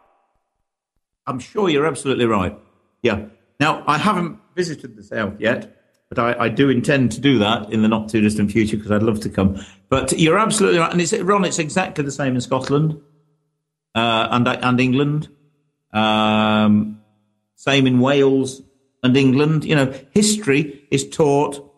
I'm 1.27 1.39
sure 1.39 1.69
you're 1.69 1.87
absolutely 1.87 2.27
right. 2.27 2.59
Yeah. 3.03 3.27
Now, 3.61 3.85
I 3.87 3.99
haven't 3.99 4.39
visited 4.55 4.97
the 4.97 5.03
South 5.03 5.41
yet, 5.41 5.77
but 6.09 6.19
I, 6.19 6.45
I 6.45 6.49
do 6.49 6.69
intend 6.69 7.13
to 7.13 7.21
do 7.21 7.39
that 7.39 7.73
in 7.73 7.83
the 7.83 7.89
not 7.89 8.09
too 8.09 8.21
distant 8.21 8.53
future 8.53 8.77
because 8.77 8.91
I'd 8.91 9.03
love 9.03 9.21
to 9.21 9.31
come. 9.31 9.65
But 9.89 10.19
you're 10.19 10.39
absolutely 10.39 10.81
right. 10.81 10.93
And 10.93 11.01
it's, 11.01 11.13
Ron, 11.13 11.45
it's 11.45 11.59
exactly 11.59 12.05
the 12.05 12.11
same 12.11 12.35
in 12.35 12.41
Scotland 12.41 13.01
uh, 13.95 14.29
and, 14.31 14.47
and 14.49 14.81
England. 14.81 15.29
Um, 15.93 17.01
same 17.55 17.87
in 17.87 18.01
Wales 18.01 18.63
and 19.03 19.17
England. 19.17 19.65
You 19.65 19.77
know, 19.77 19.95
history 20.11 20.87
is 20.91 21.09
taught 21.09 21.73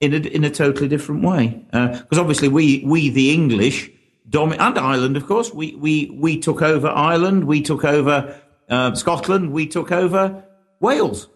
in 0.00 0.14
a, 0.14 0.16
in 0.16 0.44
a 0.44 0.50
totally 0.50 0.88
different 0.88 1.22
way. 1.22 1.64
Because 1.70 2.18
obviously, 2.18 2.48
we, 2.48 2.82
we 2.84 3.10
the 3.10 3.32
English, 3.32 3.90
domi- 4.30 4.56
and 4.58 4.78
Ireland, 4.78 5.16
of 5.16 5.26
course, 5.26 5.52
we, 5.52 5.74
we, 5.74 6.10
we 6.14 6.38
took 6.38 6.62
over 6.62 6.88
Ireland, 6.88 7.44
we 7.44 7.60
took 7.60 7.84
over 7.84 8.40
uh, 8.68 8.94
Scotland, 8.94 9.52
we 9.52 9.66
took 9.66 9.92
over 9.92 10.44
Wales. 10.80 11.28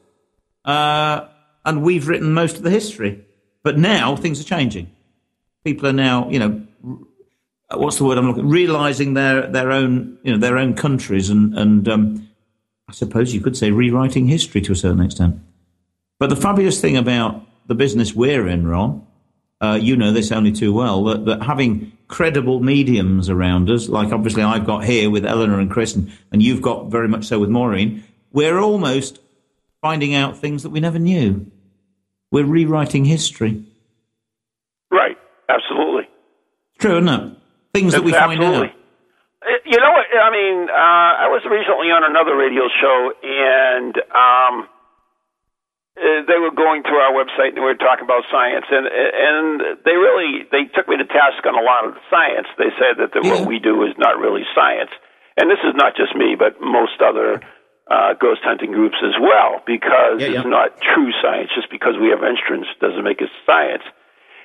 Uh, 0.64 1.28
and 1.64 1.82
we've 1.82 2.08
written 2.08 2.32
most 2.32 2.56
of 2.56 2.62
the 2.62 2.70
history. 2.70 3.24
But 3.62 3.78
now 3.78 4.16
things 4.16 4.40
are 4.40 4.44
changing. 4.44 4.90
People 5.64 5.88
are 5.88 5.92
now, 5.92 6.28
you 6.30 6.38
know, 6.38 6.66
what's 7.72 7.96
the 7.96 8.04
word 8.04 8.18
I'm 8.18 8.28
looking? 8.28 8.48
Realizing 8.48 9.14
their 9.14 9.46
their 9.46 9.72
own, 9.72 10.18
you 10.22 10.32
know, 10.32 10.38
their 10.38 10.58
own 10.58 10.74
countries, 10.74 11.30
and 11.30 11.58
and 11.58 11.88
um, 11.88 12.28
I 12.88 12.92
suppose 12.92 13.32
you 13.32 13.40
could 13.40 13.56
say 13.56 13.70
rewriting 13.70 14.26
history 14.26 14.60
to 14.62 14.72
a 14.72 14.76
certain 14.76 15.00
extent. 15.00 15.40
But 16.18 16.28
the 16.28 16.36
fabulous 16.36 16.80
thing 16.80 16.98
about 16.98 17.42
the 17.66 17.74
business 17.74 18.14
we're 18.14 18.46
in, 18.46 18.66
Ron, 18.66 19.06
uh, 19.62 19.78
you 19.80 19.96
know 19.96 20.12
this 20.12 20.30
only 20.30 20.52
too 20.52 20.74
well, 20.74 21.04
that, 21.04 21.24
that 21.24 21.42
having 21.42 21.93
credible 22.08 22.60
mediums 22.60 23.28
around 23.28 23.70
us, 23.70 23.88
like 23.88 24.12
obviously 24.12 24.42
I've 24.42 24.66
got 24.66 24.84
here 24.84 25.10
with 25.10 25.24
Eleanor 25.24 25.60
and 25.60 25.70
Chris, 25.70 25.94
and, 25.94 26.12
and 26.32 26.42
you've 26.42 26.62
got 26.62 26.86
very 26.86 27.08
much 27.08 27.24
so 27.24 27.38
with 27.38 27.50
Maureen, 27.50 28.04
we're 28.32 28.58
almost 28.58 29.20
finding 29.80 30.14
out 30.14 30.36
things 30.38 30.62
that 30.62 30.70
we 30.70 30.80
never 30.80 30.98
knew. 30.98 31.46
We're 32.30 32.44
rewriting 32.44 33.04
history. 33.04 33.64
Right. 34.90 35.16
Absolutely. 35.48 36.08
True, 36.78 36.98
isn't 36.98 37.08
it? 37.08 37.36
Things 37.72 37.92
that 37.92 38.04
we 38.04 38.12
find 38.12 38.40
Absolutely. 38.40 38.68
out. 38.68 38.74
You 39.66 39.78
know 39.78 39.90
what? 39.90 40.06
I 40.08 40.30
mean, 40.30 40.68
uh, 40.70 40.72
I 40.72 41.28
was 41.28 41.42
recently 41.44 41.88
on 41.92 42.02
another 42.02 42.34
radio 42.36 42.64
show, 42.80 43.12
and 43.22 43.94
um, 44.14 44.68
they 45.96 46.38
were 46.42 46.50
going 46.50 46.82
through 46.82 46.98
our 46.98 47.14
website 47.14 47.54
and 47.54 47.62
we 47.62 47.70
were 47.70 47.78
talking 47.78 48.04
about 48.04 48.24
science, 48.30 48.66
and 48.70 48.86
and 48.90 49.78
they 49.86 49.94
really 49.94 50.42
they 50.50 50.64
took 50.74 50.88
me 50.88 50.96
to 50.98 51.06
task 51.06 51.46
on 51.46 51.54
a 51.54 51.62
lot 51.62 51.86
of 51.86 51.94
the 51.94 52.02
science. 52.10 52.48
They 52.58 52.70
said 52.78 52.98
that 52.98 53.12
the, 53.14 53.22
Yeah. 53.22 53.38
what 53.40 53.46
we 53.48 53.58
do 53.58 53.82
is 53.86 53.94
not 53.96 54.18
really 54.18 54.42
science, 54.54 54.90
and 55.36 55.48
this 55.50 55.62
is 55.62 55.74
not 55.74 55.94
just 55.96 56.14
me, 56.16 56.34
but 56.34 56.60
most 56.60 56.98
other 57.00 57.40
uh, 57.86 58.14
ghost 58.14 58.40
hunting 58.42 58.72
groups 58.72 58.96
as 59.04 59.14
well, 59.20 59.62
because 59.66 60.18
Yeah, 60.20 60.28
yeah. 60.34 60.38
it's 60.42 60.48
not 60.48 60.80
true 60.82 61.12
science. 61.22 61.50
Just 61.54 61.70
because 61.70 61.94
we 62.00 62.08
have 62.10 62.24
instruments 62.24 62.70
doesn't 62.80 63.04
make 63.04 63.20
it 63.22 63.30
science, 63.46 63.84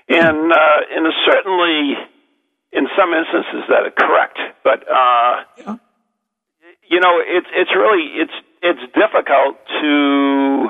and 0.08 0.54
uh, 0.54 0.80
and 0.94 1.06
certainly 1.26 1.98
in 2.72 2.86
some 2.96 3.14
instances 3.14 3.66
that 3.70 3.90
are 3.90 3.96
correct, 3.98 4.38
but. 4.64 4.86
Uh, 4.88 5.78
you 6.90 7.00
know, 7.00 7.22
it's 7.22 7.46
it's 7.54 7.70
really 7.76 8.18
it's 8.18 8.34
it's 8.64 8.82
difficult 8.98 9.58
to 9.80 10.70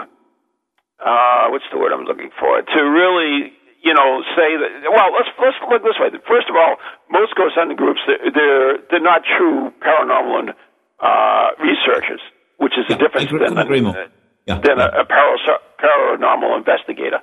uh, 1.03 1.47
what's 1.51 1.65
the 1.71 1.77
word 1.79 1.91
I'm 1.93 2.05
looking 2.05 2.29
for 2.39 2.62
to 2.62 2.79
really 2.83 3.53
you 3.83 3.93
know 3.93 4.21
say 4.35 4.57
that. 4.59 4.91
Well, 4.91 5.09
let's 5.15 5.31
let's 5.39 5.57
look 5.69 5.83
this 5.83 5.95
way. 5.99 6.12
First 6.27 6.49
of 6.49 6.55
all, 6.55 6.75
most 7.09 7.35
ghost 7.35 7.55
hunting 7.55 7.77
groups 7.77 7.99
they're 8.07 8.19
they're, 8.31 8.77
they're 8.91 9.03
not 9.03 9.21
true 9.38 9.71
paranormal 9.79 10.51
uh, 10.99 11.47
researchers, 11.63 12.21
which 12.57 12.73
is 12.77 12.85
a 12.89 12.93
Yeah, 12.93 12.97
difference 12.99 13.31
I 13.31 13.35
agree- 13.35 13.39
than, 13.39 13.47
couldn't 13.55 13.65
agree 13.65 13.81
more. 13.81 13.95
Yeah, 14.45 14.59
than 14.59 14.77
yeah. 14.79 14.89
a, 14.97 15.01
a 15.01 15.05
paras- 15.05 15.62
paranormal 15.79 16.57
investigator. 16.57 17.19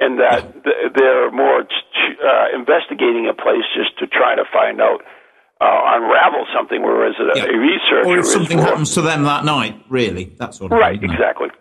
And 0.00 0.20
that 0.20 0.62
th- 0.62 0.92
they're 0.94 1.32
more 1.32 1.62
uh, 1.66 2.46
investigating 2.54 3.26
a 3.28 3.34
place 3.34 3.66
just 3.74 3.98
to 3.98 4.06
try 4.06 4.36
to 4.36 4.44
find 4.52 4.80
out, 4.80 5.02
uh, 5.60 5.80
unravel 5.96 6.46
something, 6.54 6.82
whereas 6.82 7.16
a, 7.18 7.36
Yeah. 7.36 7.46
a 7.50 7.58
researcher 7.58 8.06
Or 8.06 8.18
if 8.18 8.26
is 8.26 8.32
something 8.32 8.58
more, 8.58 8.66
happens 8.66 8.94
to 8.94 9.02
them 9.02 9.24
that 9.24 9.44
night, 9.44 9.74
really, 9.90 10.26
that 10.38 10.54
sort 10.54 10.70
of 10.70 10.78
Right, 10.78 11.00
thing, 11.00 11.10
exactly. 11.10 11.48
Yeah. 11.50 11.56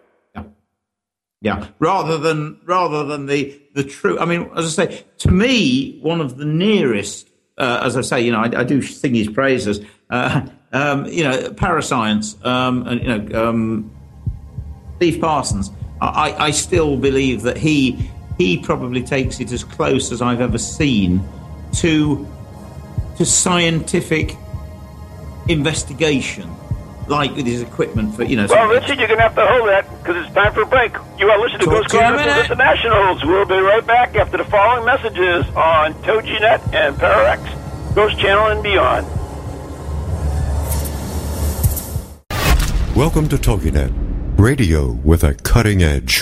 Yeah. 1.42 1.68
Rather 1.80 2.18
than 2.18 2.60
rather 2.66 3.04
than 3.04 3.28
the 3.28 3.62
the 3.74 3.84
true. 3.84 4.20
I 4.20 4.26
mean, 4.26 4.50
as 4.56 4.80
I 4.80 4.88
say, 4.88 5.06
to 5.20 5.32
me, 5.32 6.00
one 6.02 6.20
of 6.20 6.38
the 6.38 6.46
nearest, 6.46 7.30
uh, 7.58 7.82
as 7.84 7.96
I 7.96 8.02
say, 8.02 8.22
you 8.22 8.32
know, 8.32 8.40
I, 8.40 8.62
I 8.62 8.64
do 8.64 8.82
sing 8.82 9.14
his 9.14 9.30
praises. 9.30 9.80
Uh, 10.10 10.48
um, 10.74 11.06
you 11.06 11.24
know, 11.24 11.52
parascience, 11.54 12.36
um, 12.44 12.88
and 12.88 13.02
you 13.02 13.08
know, 13.08 13.50
um, 13.50 13.92
Steve 14.98 15.22
Parsons. 15.22 15.72
I, 16.00 16.36
I 16.38 16.52
still 16.52 16.96
believe 16.96 17.42
that 17.44 17.58
he 17.58 18.10
he 18.38 18.58
probably 18.58 19.02
takes 19.02 19.40
it 19.40 19.52
as 19.52 19.64
close 19.64 20.12
as 20.12 20.22
I've 20.22 20.42
ever 20.42 20.58
seen 20.58 21.28
to 21.78 22.28
to 23.18 23.26
scientific 23.26 24.36
investigation, 25.48 26.50
like 27.08 27.36
with 27.36 27.46
his 27.46 27.62
equipment 27.62 28.16
for 28.16 28.24
you 28.24 28.36
know. 28.36 28.48
Well, 28.48 28.70
Richard, 28.70 29.00
you're 29.00 29.08
going 29.08 29.18
to 29.18 29.24
have 29.24 29.36
to 29.36 29.46
hold 29.48 29.70
that 29.70 29.90
because 30.00 30.26
it's 30.26 30.36
time 30.36 30.54
for 30.54 30.62
a 30.62 30.66
break. 30.66 30.94
You 31.18 31.28
are 31.32 31.40
listening 31.40 31.62
to 31.62 31.66
Talk 31.66 31.74
Ghost 31.74 31.90
to 31.90 31.98
you 31.98 32.04
in 32.04 32.06
a 32.06 32.16
Chronicles 32.16 32.36
minute. 32.36 32.52
Internationals. 32.52 33.26
We'll 33.26 33.46
be 33.46 33.56
right 33.56 33.88
back 33.88 34.16
after 34.16 34.38
the 34.38 34.44
following 34.44 34.86
messages 34.86 35.48
on 35.56 35.96
TogiNet 36.04 36.76
and 36.76 36.96
Pararex, 36.96 37.96
Ghost 37.96 38.20
Channel, 38.20 38.48
and 38.50 38.62
beyond. 38.62 39.08
Welcome 42.96 43.28
to 43.30 43.38
TogiNet, 43.38 43.92
radio 44.38 44.92
with 44.92 45.24
a 45.24 45.34
cutting 45.34 45.82
edge. 45.82 46.22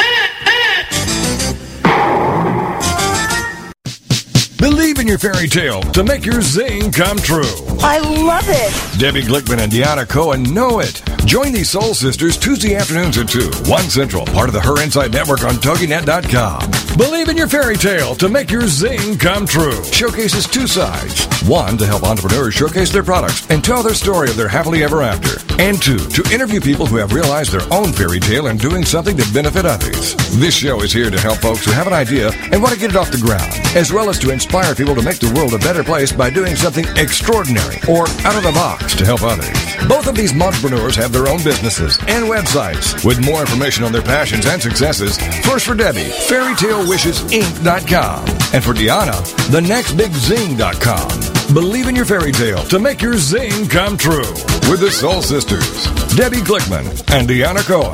Your 5.07 5.17
fairy 5.17 5.47
tale 5.47 5.81
to 5.81 6.05
make 6.05 6.25
your 6.25 6.41
zing 6.41 6.91
come 6.91 7.17
true. 7.17 7.43
I 7.81 7.99
love 7.99 8.45
it. 8.47 8.99
Debbie 8.99 9.23
Glickman 9.23 9.59
and 9.59 9.69
Deanna 9.69 10.07
Cohen 10.07 10.43
know 10.53 10.79
it. 10.79 11.01
Join 11.25 11.51
these 11.51 11.69
soul 11.69 11.93
sisters 11.93 12.37
Tuesday 12.37 12.75
afternoons 12.75 13.17
at 13.17 13.27
2, 13.27 13.69
1 13.69 13.83
Central, 13.89 14.25
part 14.27 14.47
of 14.47 14.53
the 14.53 14.61
Her 14.61 14.81
Inside 14.81 15.11
Network 15.11 15.43
on 15.43 15.55
TogiNet.com. 15.55 16.97
Believe 16.97 17.29
in 17.29 17.37
your 17.37 17.47
fairy 17.47 17.77
tale 17.77 18.15
to 18.15 18.29
make 18.29 18.51
your 18.51 18.67
zing 18.67 19.17
come 19.17 19.45
true. 19.45 19.83
Showcases 19.85 20.45
two 20.47 20.67
sides. 20.67 21.25
One, 21.47 21.77
to 21.77 21.85
help 21.85 22.03
entrepreneurs 22.03 22.53
showcase 22.53 22.91
their 22.91 23.03
products 23.03 23.49
and 23.49 23.63
tell 23.63 23.81
their 23.81 23.93
story 23.93 24.29
of 24.29 24.35
their 24.35 24.47
happily 24.47 24.83
ever 24.83 25.01
after. 25.01 25.39
And 25.61 25.81
two, 25.81 25.97
to 25.97 26.33
interview 26.33 26.59
people 26.59 26.85
who 26.85 26.97
have 26.97 27.13
realized 27.13 27.51
their 27.51 27.67
own 27.71 27.93
fairy 27.93 28.19
tale 28.19 28.47
and 28.47 28.59
doing 28.59 28.83
something 28.83 29.15
to 29.17 29.33
benefit 29.33 29.65
others. 29.65 30.15
This 30.39 30.55
show 30.55 30.81
is 30.81 30.91
here 30.91 31.09
to 31.09 31.19
help 31.19 31.37
folks 31.37 31.65
who 31.65 31.71
have 31.71 31.87
an 31.87 31.93
idea 31.93 32.31
and 32.51 32.61
want 32.61 32.73
to 32.73 32.79
get 32.79 32.89
it 32.91 32.95
off 32.95 33.11
the 33.11 33.17
ground, 33.17 33.53
as 33.75 33.93
well 33.93 34.09
as 34.09 34.19
to 34.19 34.31
inspire 34.31 34.75
people 34.75 34.90
to 34.95 35.01
make 35.01 35.19
the 35.19 35.31
world 35.33 35.53
a 35.53 35.59
better 35.59 35.83
place 35.83 36.11
by 36.11 36.29
doing 36.29 36.55
something 36.55 36.85
extraordinary 36.97 37.77
or 37.89 38.07
out 38.25 38.35
of 38.35 38.43
the 38.43 38.51
box 38.53 38.95
to 38.95 39.05
help 39.05 39.21
others. 39.23 39.47
Both 39.87 40.07
of 40.07 40.15
these 40.15 40.33
entrepreneurs 40.39 40.95
have 40.95 41.11
their 41.11 41.27
own 41.27 41.43
businesses 41.43 41.97
and 42.07 42.25
websites. 42.25 43.03
With 43.05 43.23
more 43.25 43.41
information 43.41 43.83
on 43.83 43.91
their 43.91 44.01
passions 44.01 44.45
and 44.45 44.61
successes, 44.61 45.17
first 45.45 45.65
for 45.65 45.75
Debbie, 45.75 46.09
fairytalewishesinc.com. 46.29 48.25
And 48.53 48.63
for 48.63 48.73
Deanna, 48.73 49.13
thenextbigzing.com. 49.51 51.53
Believe 51.53 51.87
in 51.87 51.95
your 51.95 52.05
fairy 52.05 52.31
tale 52.31 52.63
to 52.65 52.79
make 52.79 53.01
your 53.01 53.17
zing 53.17 53.67
come 53.67 53.97
true. 53.97 54.29
With 54.69 54.79
the 54.79 54.91
Soul 54.91 55.21
Sisters, 55.21 55.85
Debbie 56.15 56.37
Glickman 56.37 56.87
and 57.11 57.27
Deanna 57.27 57.65
Cohen. 57.65 57.93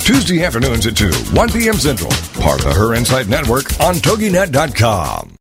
Tuesday 0.00 0.44
afternoons 0.44 0.86
at 0.86 0.96
2, 0.96 1.10
1 1.34 1.48
p.m. 1.50 1.74
Central. 1.74 2.10
Part 2.42 2.60
of 2.60 2.66
the 2.66 2.74
Her 2.74 2.94
Insight 2.94 3.28
Network 3.28 3.64
on 3.80 3.94
TogiNet.com. 3.96 5.37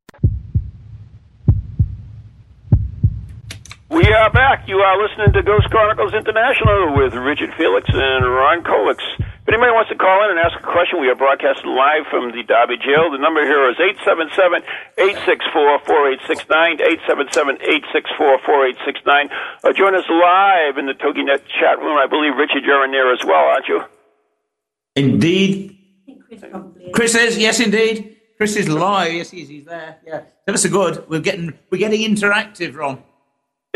We 3.97 4.05
are 4.13 4.29
back. 4.29 4.69
You 4.69 4.77
are 4.77 4.93
listening 5.01 5.33
to 5.33 5.41
Ghost 5.41 5.73
Chronicles 5.73 6.13
International 6.13 6.93
with 7.01 7.15
Richard 7.17 7.49
Felix 7.57 7.89
and 7.89 8.29
Ron 8.29 8.62
Kolek. 8.62 9.01
If 9.17 9.49
anybody 9.49 9.73
wants 9.73 9.89
to 9.89 9.97
call 9.97 10.21
in 10.21 10.38
and 10.38 10.38
ask 10.38 10.53
a 10.53 10.62
question, 10.62 11.01
we 11.01 11.10
are 11.10 11.17
broadcasting 11.17 11.73
live 11.73 12.05
from 12.05 12.29
the 12.29 12.45
Derby 12.45 12.77
Jail. 12.77 13.10
The 13.10 13.17
number 13.17 13.41
here 13.41 13.65
is 13.73 13.81
877-864-4869, 15.01 16.77
877-864-4869. 19.10 19.33
Uh, 19.65 19.73
join 19.73 19.97
us 19.97 20.05
live 20.05 20.77
in 20.77 20.86
the 20.86 20.93
TogiNet 20.93 21.49
chat 21.57 21.81
room. 21.81 21.97
I 21.97 22.05
believe, 22.05 22.38
Richard, 22.38 22.69
you're 22.69 22.86
in 22.86 22.91
there 22.91 23.12
as 23.12 23.25
well, 23.25 23.49
aren't 23.49 23.65
you? 23.65 23.81
Indeed. 24.93 25.73
Chris 26.27 26.45
probably 26.45 26.83
is. 26.86 26.93
Chris 26.93 27.15
is, 27.15 27.39
yes, 27.39 27.60
indeed. 27.60 28.15
Chris 28.38 28.57
is 28.57 28.69
live. 28.69 29.12
Yes, 29.13 29.31
he's, 29.31 29.49
he's 29.49 29.65
there. 29.65 29.97
Yeah. 30.05 30.21
Ever 30.47 30.60
so 30.60 30.69
good. 30.69 31.10
We're 31.10 31.19
getting, 31.19 31.57
we're 31.71 31.79
getting 31.79 32.01
interactive, 32.01 32.75
Ron. 32.75 33.01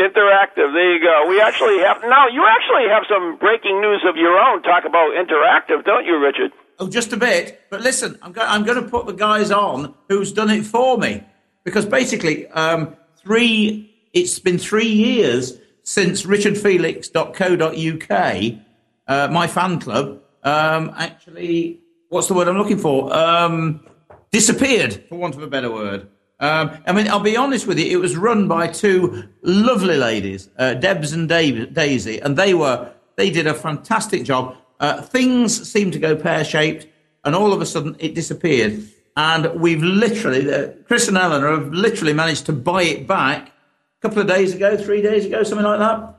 Interactive. 0.02 0.72
There 0.74 0.94
you 0.94 1.00
go. 1.02 1.26
We 1.28 1.40
actually 1.40 1.78
have 1.78 2.02
now. 2.02 2.26
You 2.26 2.44
actually 2.46 2.88
have 2.90 3.04
some 3.08 3.36
breaking 3.38 3.80
news 3.80 4.04
of 4.08 4.16
your 4.16 4.36
own. 4.38 4.62
Talk 4.62 4.84
about 4.84 5.12
interactive, 5.12 5.84
don't 5.84 6.04
you, 6.04 6.18
Richard? 6.18 6.50
Oh, 6.78 6.88
just 6.88 7.12
a 7.12 7.16
bit. 7.16 7.60
But 7.70 7.82
listen, 7.82 8.18
I'm, 8.22 8.32
go- 8.32 8.44
I'm 8.46 8.64
going 8.64 8.82
to 8.82 8.88
put 8.88 9.06
the 9.06 9.12
guys 9.12 9.50
on 9.52 9.94
who's 10.08 10.32
done 10.32 10.50
it 10.50 10.64
for 10.66 10.98
me. 10.98 11.22
Because 11.64 11.86
basically, 11.86 12.48
um, 12.48 12.96
three, 13.22 13.94
it's 14.12 14.38
been 14.40 14.58
three 14.58 14.88
years 14.88 15.58
since 15.84 16.24
richardfelix.co.uk, 16.24 18.60
uh, 19.08 19.28
my 19.32 19.46
fan 19.46 19.78
club, 19.80 20.20
um, 20.44 20.92
actually, 20.96 21.80
what's 22.08 22.28
the 22.28 22.34
word 22.34 22.48
I'm 22.48 22.58
looking 22.58 22.78
for? 22.78 23.14
Um, 23.14 23.86
disappeared, 24.30 25.04
for 25.08 25.16
want 25.16 25.34
of 25.36 25.42
a 25.42 25.46
better 25.46 25.70
word. 25.70 26.08
Um, 26.42 26.76
I 26.88 26.92
mean, 26.92 27.06
I'll 27.06 27.20
be 27.20 27.36
honest 27.36 27.68
with 27.68 27.78
you, 27.78 27.86
it 27.86 28.00
was 28.00 28.16
run 28.16 28.48
by 28.48 28.66
two 28.66 29.28
lovely 29.42 29.96
ladies, 29.96 30.50
uh, 30.58 30.74
Debs 30.74 31.12
and 31.12 31.28
Dave, 31.28 31.72
Daisy, 31.72 32.18
and 32.18 32.36
they 32.36 32.52
were, 32.52 32.92
they 33.14 33.30
did 33.30 33.46
a 33.46 33.54
fantastic 33.54 34.24
job. 34.24 34.56
Uh, 34.80 35.00
things 35.00 35.70
seemed 35.70 35.92
to 35.92 36.00
go 36.00 36.16
pear 36.16 36.44
shaped, 36.44 36.88
and 37.24 37.36
all 37.36 37.52
of 37.52 37.60
a 37.60 37.66
sudden 37.66 37.94
it 38.00 38.16
disappeared. 38.16 38.82
And 39.16 39.60
we've 39.60 39.84
literally, 39.84 40.52
uh, 40.52 40.72
Chris 40.88 41.06
and 41.06 41.16
Eleanor 41.16 41.52
have 41.52 41.72
literally 41.72 42.12
managed 42.12 42.46
to 42.46 42.52
buy 42.52 42.82
it 42.82 43.06
back 43.06 43.48
a 43.48 44.08
couple 44.08 44.20
of 44.20 44.26
days 44.26 44.52
ago, 44.52 44.76
three 44.76 45.00
days 45.00 45.24
ago, 45.24 45.44
something 45.44 45.64
like 45.64 45.78
that. 45.78 46.18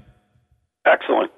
Excellent. 0.87 1.33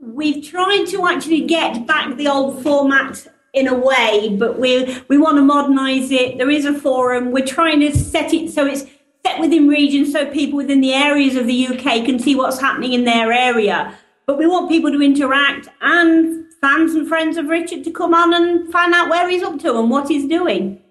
We've 0.00 0.44
tried 0.44 0.86
to 0.86 1.06
actually 1.06 1.42
get 1.42 1.86
back 1.86 2.16
the 2.16 2.28
old 2.28 2.62
format 2.62 3.26
in 3.52 3.68
a 3.68 3.74
way, 3.74 4.34
but 4.38 4.58
we 4.58 4.98
we 5.08 5.18
want 5.18 5.36
to 5.36 5.42
modernise 5.42 6.10
it. 6.10 6.38
There 6.38 6.50
is 6.50 6.64
a 6.64 6.74
forum. 6.74 7.30
We're 7.30 7.46
trying 7.46 7.80
to 7.80 7.96
set 7.96 8.32
it 8.32 8.50
so 8.50 8.66
it's 8.66 8.84
set 9.24 9.38
within 9.38 9.68
regions, 9.68 10.12
so 10.12 10.26
people 10.26 10.56
within 10.56 10.80
the 10.80 10.92
areas 10.92 11.36
of 11.36 11.46
the 11.46 11.68
UK 11.68 12.04
can 12.04 12.18
see 12.18 12.34
what's 12.34 12.60
happening 12.60 12.94
in 12.94 13.04
their 13.04 13.32
area. 13.32 13.96
But 14.26 14.38
we 14.38 14.46
want 14.46 14.68
people 14.68 14.90
to 14.90 15.02
interact 15.02 15.68
and 15.80 16.46
fans 16.60 16.94
and 16.94 17.06
friends 17.06 17.36
of 17.36 17.46
Richard 17.46 17.84
to 17.84 17.90
come 17.90 18.14
on 18.14 18.34
and 18.34 18.70
find 18.72 18.94
out 18.94 19.08
where 19.08 19.28
he's 19.28 19.42
up 19.42 19.60
to 19.60 19.78
and 19.78 19.90
what 19.90 20.08
he's 20.08 20.26
doing. 20.26 20.81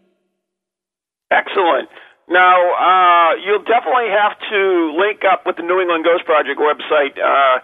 Excellent. 1.32 1.88
Now, 2.30 2.60
uh, 2.76 3.36
you'll 3.44 3.64
definitely 3.64 4.12
have 4.12 4.38
to 4.52 4.94
link 5.00 5.22
up 5.30 5.46
with 5.46 5.56
the 5.56 5.64
New 5.64 5.80
England 5.80 6.06
Ghost 6.06 6.26
Project 6.26 6.60
website 6.60 7.16
uh, 7.18 7.60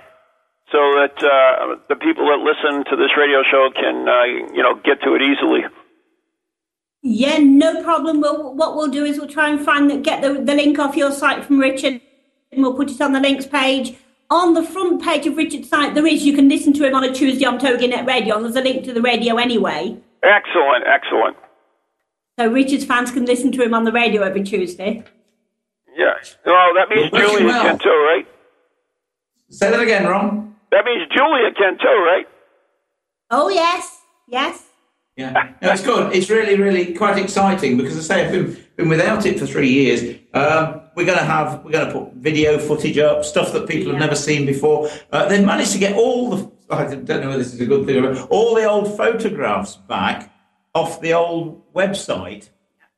so 0.71 0.79
that 0.99 1.15
uh, 1.19 1.75
the 1.87 1.95
people 1.95 2.27
that 2.27 2.39
listen 2.39 2.83
to 2.89 2.95
this 2.95 3.11
radio 3.17 3.43
show 3.43 3.69
can, 3.75 4.07
uh, 4.07 4.23
you 4.53 4.63
know, 4.63 4.75
get 4.83 5.01
to 5.03 5.15
it 5.15 5.21
easily. 5.21 5.61
Yeah, 7.01 7.37
no 7.37 7.83
problem. 7.83 8.19
We'll, 8.19 8.55
what 8.55 8.75
we'll 8.75 8.89
do 8.89 9.05
is 9.05 9.17
we'll 9.17 9.29
try 9.29 9.49
and 9.49 9.63
find 9.63 9.89
the, 9.89 9.97
get 9.97 10.21
the, 10.21 10.33
the 10.33 10.55
link 10.55 10.79
off 10.79 10.97
your 10.97 11.11
site 11.11 11.45
from 11.45 11.59
Richard, 11.59 12.01
and 12.51 12.61
we'll 12.61 12.73
put 12.73 12.91
it 12.91 12.99
on 12.99 13.13
the 13.13 13.19
links 13.19 13.45
page. 13.45 13.95
On 14.29 14.53
the 14.53 14.63
front 14.63 15.01
page 15.01 15.25
of 15.25 15.37
Richard's 15.37 15.69
site, 15.69 15.95
there 15.95 16.05
is 16.05 16.25
you 16.25 16.33
can 16.33 16.49
listen 16.49 16.73
to 16.73 16.85
him 16.85 16.95
on 16.95 17.05
a 17.05 17.13
Tuesday 17.13 17.45
on 17.45 17.59
TogiNet 17.59 18.05
Radio, 18.05 18.41
there's 18.41 18.57
a 18.57 18.61
link 18.61 18.83
to 18.83 18.93
the 18.93 19.01
radio 19.01 19.37
anyway. 19.37 19.97
Excellent, 20.21 20.83
excellent. 20.85 21.37
So 22.37 22.47
Richard's 22.51 22.85
fans 22.85 23.11
can 23.11 23.25
listen 23.25 23.51
to 23.53 23.63
him 23.63 23.73
on 23.73 23.83
the 23.83 23.91
radio 23.91 24.21
every 24.21 24.43
Tuesday. 24.43 25.03
Yeah. 25.97 26.13
Well, 26.45 26.73
that 26.75 26.87
means 26.89 27.11
Well, 27.11 27.29
Julia 27.29 27.45
well. 27.47 27.63
can 27.63 27.79
too, 27.79 27.89
right? 27.89 28.27
Say 29.49 29.71
that 29.71 29.79
again, 29.79 30.05
Ron. 30.05 30.55
That 30.71 30.85
means 30.85 31.09
Julia 31.15 31.51
can 31.57 31.77
too, 31.79 32.03
right? 32.05 32.25
Oh 33.31 33.49
yes, 33.49 34.01
yes. 34.27 34.63
Yeah, 35.15 35.51
no, 35.63 35.71
it's 35.71 35.83
good. 35.83 36.15
It's 36.15 36.29
really, 36.29 36.57
really 36.61 36.93
quite 36.93 37.17
exciting 37.17 37.75
because 37.75 37.97
I 37.97 38.01
say 38.01 38.25
I've 38.27 38.31
been, 38.31 38.63
been 38.75 38.87
without 38.87 39.25
it 39.25 39.39
for 39.39 39.47
three 39.47 39.69
years. 39.69 40.15
Um, 40.35 40.81
we're 40.95 41.07
going 41.07 41.17
to 41.17 41.23
have 41.25 41.63
we're 41.65 41.71
going 41.71 41.87
to 41.87 41.91
put 41.91 42.13
video 42.13 42.59
footage 42.59 42.99
up, 42.99 43.25
stuff 43.25 43.51
that 43.53 43.67
people 43.67 43.91
have 43.91 43.99
never 43.99 44.13
seen 44.13 44.45
before. 44.45 44.89
Uh, 45.11 45.27
they've 45.27 45.43
managed 45.43 45.71
to 45.71 45.79
get 45.79 45.95
all 45.97 46.29
the 46.29 46.51
I 46.69 46.83
don't 46.93 47.07
know 47.09 47.29
whether 47.29 47.39
this 47.39 47.51
is 47.53 47.59
a 47.61 47.65
good 47.65 47.87
thing 47.87 48.05
or 48.05 48.15
all 48.25 48.53
the 48.53 48.65
old 48.65 48.95
photographs 48.95 49.77
back 49.77 50.31
off 50.77 51.01
the 51.01 51.13
old 51.13 51.61
website. 51.73 52.49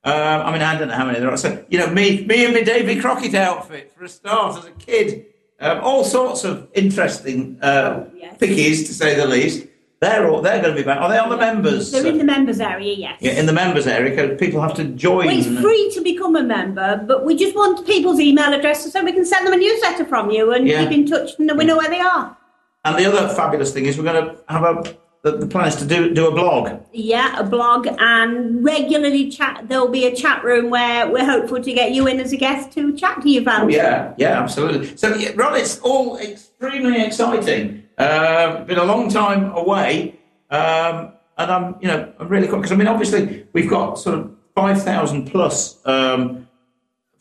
Um, 0.03 0.13
I 0.47 0.51
mean, 0.53 0.61
I 0.61 0.77
don't 0.77 0.87
know 0.89 0.93
how 0.95 1.05
many 1.05 1.19
there 1.19 1.29
are. 1.31 1.37
So, 1.37 1.63
you 1.69 1.77
know, 1.79 1.87
me, 1.89 2.25
me 2.25 2.45
and 2.45 2.53
my 2.53 2.61
Davy 2.61 2.99
Crockett 2.99 3.35
outfit 3.35 3.91
for 3.95 4.03
a 4.05 4.09
start 4.09 4.57
as 4.59 4.65
a 4.65 4.71
kid. 4.71 5.25
Um, 5.59 5.79
all 5.81 6.03
sorts 6.05 6.45
of 6.45 6.69
interesting 6.73 7.57
uh, 7.61 8.05
pickies, 8.39 8.85
to 8.87 8.93
say 8.93 9.15
the 9.15 9.25
least. 9.27 9.67
They're 10.01 10.29
all, 10.29 10.41
they're 10.41 10.61
going 10.61 10.73
to 10.73 10.81
be 10.81 10.85
back. 10.85 11.01
Are 11.01 11.09
they 11.09 11.17
on 11.17 11.27
the 11.29 11.35
members? 11.35 11.91
They're 11.91 12.05
in 12.07 12.17
the 12.17 12.23
members 12.23 12.61
area, 12.61 12.93
yes. 12.93 13.17
Yeah, 13.19 13.33
in 13.33 13.45
the 13.45 13.51
members 13.51 13.85
area, 13.85 14.15
'cause 14.15 14.37
people 14.39 14.61
have 14.61 14.73
to 14.75 14.85
join. 14.85 15.25
Well, 15.27 15.37
it's 15.37 15.61
free 15.61 15.91
to 15.95 16.01
become 16.01 16.37
a 16.37 16.43
member, 16.43 17.03
but 17.05 17.25
we 17.25 17.35
just 17.35 17.53
want 17.53 17.85
people's 17.85 18.21
email 18.21 18.53
addresses 18.53 18.93
so 18.93 19.03
we 19.03 19.11
can 19.11 19.25
send 19.25 19.45
them 19.45 19.53
a 19.53 19.57
newsletter 19.57 20.05
from 20.05 20.31
you 20.31 20.53
and 20.53 20.65
Yeah. 20.65 20.83
keep 20.83 20.91
in 20.99 21.05
touch 21.05 21.31
and 21.37 21.51
we 21.57 21.65
know 21.65 21.77
where 21.77 21.89
they 21.89 21.99
are. 21.99 22.37
And 22.85 22.97
the 22.97 23.05
other 23.11 23.27
fabulous 23.35 23.73
thing 23.73 23.85
is 23.87 23.97
we're 23.97 24.05
going 24.13 24.23
to 24.23 24.35
have 24.47 24.63
a 24.63 24.95
the, 25.21 25.31
the 25.37 25.47
plan 25.47 25.67
is 25.67 25.75
to 25.77 25.85
do 25.85 26.13
do 26.13 26.27
a 26.27 26.31
blog. 26.31 26.81
Yeah, 26.93 27.37
a 27.39 27.43
blog 27.43 27.87
and 27.99 28.63
regularly 28.63 29.29
chat. 29.29 29.65
There'll 29.67 29.89
be 29.89 30.05
a 30.05 30.15
chat 30.15 30.43
room 30.43 30.69
where 30.69 31.09
we're 31.11 31.25
hopeful 31.25 31.61
to 31.61 31.73
get 31.73 31.91
you 31.91 32.07
in 32.07 32.19
as 32.19 32.31
a 32.31 32.37
guest 32.37 32.71
to 32.73 32.95
chat 32.95 33.21
to 33.21 33.29
you, 33.29 33.41
Van. 33.43 33.63
Oh, 33.63 33.67
yeah, 33.67 34.13
yeah, 34.17 34.41
absolutely. 34.41 34.95
So, 34.95 35.15
yeah, 35.15 35.31
Ron, 35.35 35.55
it's 35.55 35.79
all 35.79 36.17
extremely 36.17 37.03
exciting. 37.03 37.83
Uh, 37.97 38.63
been 38.63 38.77
a 38.77 38.83
long 38.85 39.09
time 39.09 39.51
away, 39.51 40.17
um, 40.51 41.11
and 41.37 41.51
I'm, 41.51 41.75
you 41.81 41.87
know, 41.89 42.13
I'm 42.17 42.29
really 42.29 42.47
because 42.47 42.71
I 42.71 42.75
mean, 42.75 42.87
obviously, 42.87 43.45
we've 43.51 43.69
got 43.69 43.99
sort 43.99 44.17
of 44.19 44.31
five 44.55 44.81
thousand 44.81 45.29
plus 45.29 45.85
um, 45.85 46.47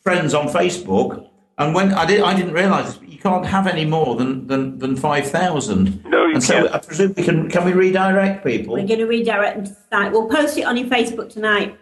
friends 0.02 0.34
on 0.34 0.46
Facebook, 0.46 1.28
and 1.58 1.74
when 1.74 1.92
I 1.92 2.06
did, 2.06 2.20
I 2.20 2.36
didn't 2.36 2.52
realise 2.52 2.86
this, 2.86 2.96
but 2.96 3.08
you 3.08 3.18
can't 3.18 3.44
have 3.44 3.66
any 3.66 3.84
more 3.84 4.14
than 4.14 4.46
than, 4.46 4.78
than 4.78 4.94
five 4.94 5.28
thousand. 5.28 6.04
No, 6.04 6.26
you 6.26 6.27
and 6.38 6.44
so 6.44 6.54
can't. 6.62 6.74
I 6.74 6.78
presume 6.78 7.14
we 7.16 7.22
can 7.22 7.48
can 7.50 7.64
we 7.64 7.72
redirect 7.72 8.44
people? 8.44 8.74
We're 8.74 8.86
going 8.86 9.00
to 9.00 9.06
redirect 9.06 9.56
them 9.56 9.64
to 9.66 9.70
the 9.70 9.76
site. 9.90 10.12
We'll 10.12 10.28
post 10.28 10.56
it 10.58 10.64
on 10.64 10.76
your 10.76 10.86
Facebook 10.88 11.30
tonight 11.30 11.76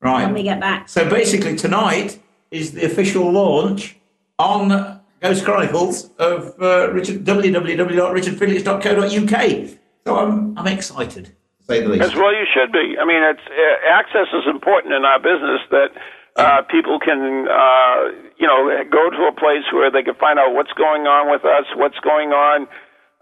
Right. 0.00 0.24
when 0.24 0.34
we 0.34 0.42
get 0.42 0.58
back. 0.60 0.88
So 0.88 1.08
basically, 1.08 1.54
tonight 1.56 2.18
is 2.50 2.72
the 2.72 2.84
official 2.84 3.30
launch 3.30 3.96
on 4.38 5.00
Ghost 5.20 5.44
Chronicles 5.44 6.10
of 6.18 6.54
uh, 6.60 6.90
Richard, 6.92 7.24
www.richardfelix.co.uk. 7.24 9.68
So 10.04 10.16
I'm, 10.18 10.58
I'm 10.58 10.66
excited, 10.66 11.30
say 11.68 11.80
the 11.82 11.88
least. 11.88 12.02
As 12.02 12.14
well, 12.16 12.32
you 12.34 12.44
should 12.52 12.72
be. 12.72 12.96
I 13.00 13.04
mean, 13.04 13.22
it's 13.22 13.40
uh, 13.46 13.76
access 13.88 14.26
is 14.34 14.46
important 14.50 14.92
in 14.94 15.04
our 15.04 15.20
business 15.20 15.60
that 15.70 15.90
uh, 16.34 16.62
people 16.62 16.98
can, 16.98 17.46
uh, 17.48 18.10
you 18.36 18.48
know, 18.48 18.82
go 18.90 19.10
to 19.10 19.22
a 19.30 19.32
place 19.38 19.62
where 19.72 19.88
they 19.90 20.02
can 20.02 20.14
find 20.16 20.40
out 20.40 20.54
what's 20.54 20.72
going 20.72 21.06
on 21.06 21.30
with 21.30 21.44
us, 21.44 21.66
what's 21.76 22.00
going 22.00 22.32
on 22.32 22.66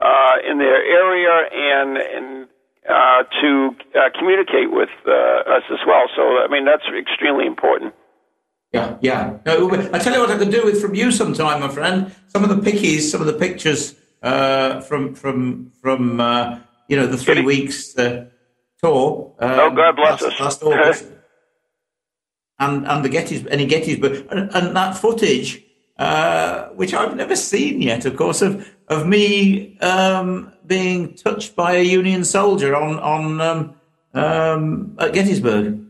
uh, 0.01 0.51
in 0.51 0.59
their 0.59 0.83
area, 0.83 1.49
and 1.53 1.97
and 1.97 2.49
uh, 2.89 3.23
to 3.41 3.77
uh, 3.95 4.11
communicate 4.19 4.71
with 4.73 4.89
uh, 5.07 5.57
us 5.57 5.63
as 5.71 5.79
well. 5.87 6.07
So, 6.17 6.23
I 6.23 6.49
mean, 6.49 6.65
that's 6.65 6.85
extremely 6.99 7.47
important. 7.47 7.95
Yeah, 8.73 8.97
yeah. 9.01 9.39
No, 9.45 9.71
I 9.93 9.99
tell 9.99 10.15
you 10.15 10.21
what 10.21 10.31
I 10.31 10.39
could 10.39 10.51
do 10.51 10.65
with 10.65 10.81
from 10.81 10.95
you 10.95 11.11
sometime, 11.11 11.61
my 11.61 11.69
friend. 11.69 12.15
Some 12.29 12.45
of 12.45 12.51
the 12.51 12.71
pickies, 12.71 13.01
some 13.11 13.21
of 13.21 13.27
the 13.27 13.33
pictures 13.33 13.97
uh, 14.23 14.81
from 14.81 15.15
from 15.15 15.73
from 15.83 16.21
uh, 16.21 16.61
you 16.89 16.97
know 16.97 17.07
the 17.07 17.17
three 17.17 17.43
weeks 17.43 17.97
uh, 17.99 18.27
tour. 18.83 19.35
Um, 19.41 19.51
Oh, 19.51 19.71
God 19.71 19.97
bless 19.97 20.23
last, 20.23 20.35
us. 20.35 20.41
Last 20.41 20.63
August. 20.63 21.07
and 22.61 22.87
and 22.87 23.05
the 23.05 23.09
Gettys, 23.09 23.47
any 23.51 23.67
Gettys, 23.67 24.01
but 24.01 24.13
and, 24.31 24.51
and 24.55 24.77
that 24.77 24.97
footage, 24.97 25.65
uh, 25.99 26.69
which 26.69 26.95
I've 26.95 27.17
never 27.17 27.35
seen 27.35 27.83
yet, 27.83 28.05
of 28.05 28.17
course, 28.17 28.41
of 28.41 28.69
of 28.91 29.07
me 29.07 29.79
um, 29.79 30.53
being 30.67 31.15
touched 31.15 31.57
by 31.57 31.77
a 31.77 31.83
Union 31.83 32.25
soldier 32.25 32.77
on 32.77 32.99
on 32.99 33.41
um, 33.41 33.75
um, 34.13 34.97
at 34.99 35.15
Gettysburg. 35.15 35.87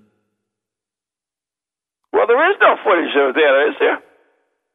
Well, 2.12 2.26
there 2.26 2.50
is 2.50 2.56
no 2.60 2.76
footage 2.84 3.16
of 3.16 3.34
there, 3.34 3.70
is 3.70 3.76
there? 3.80 4.02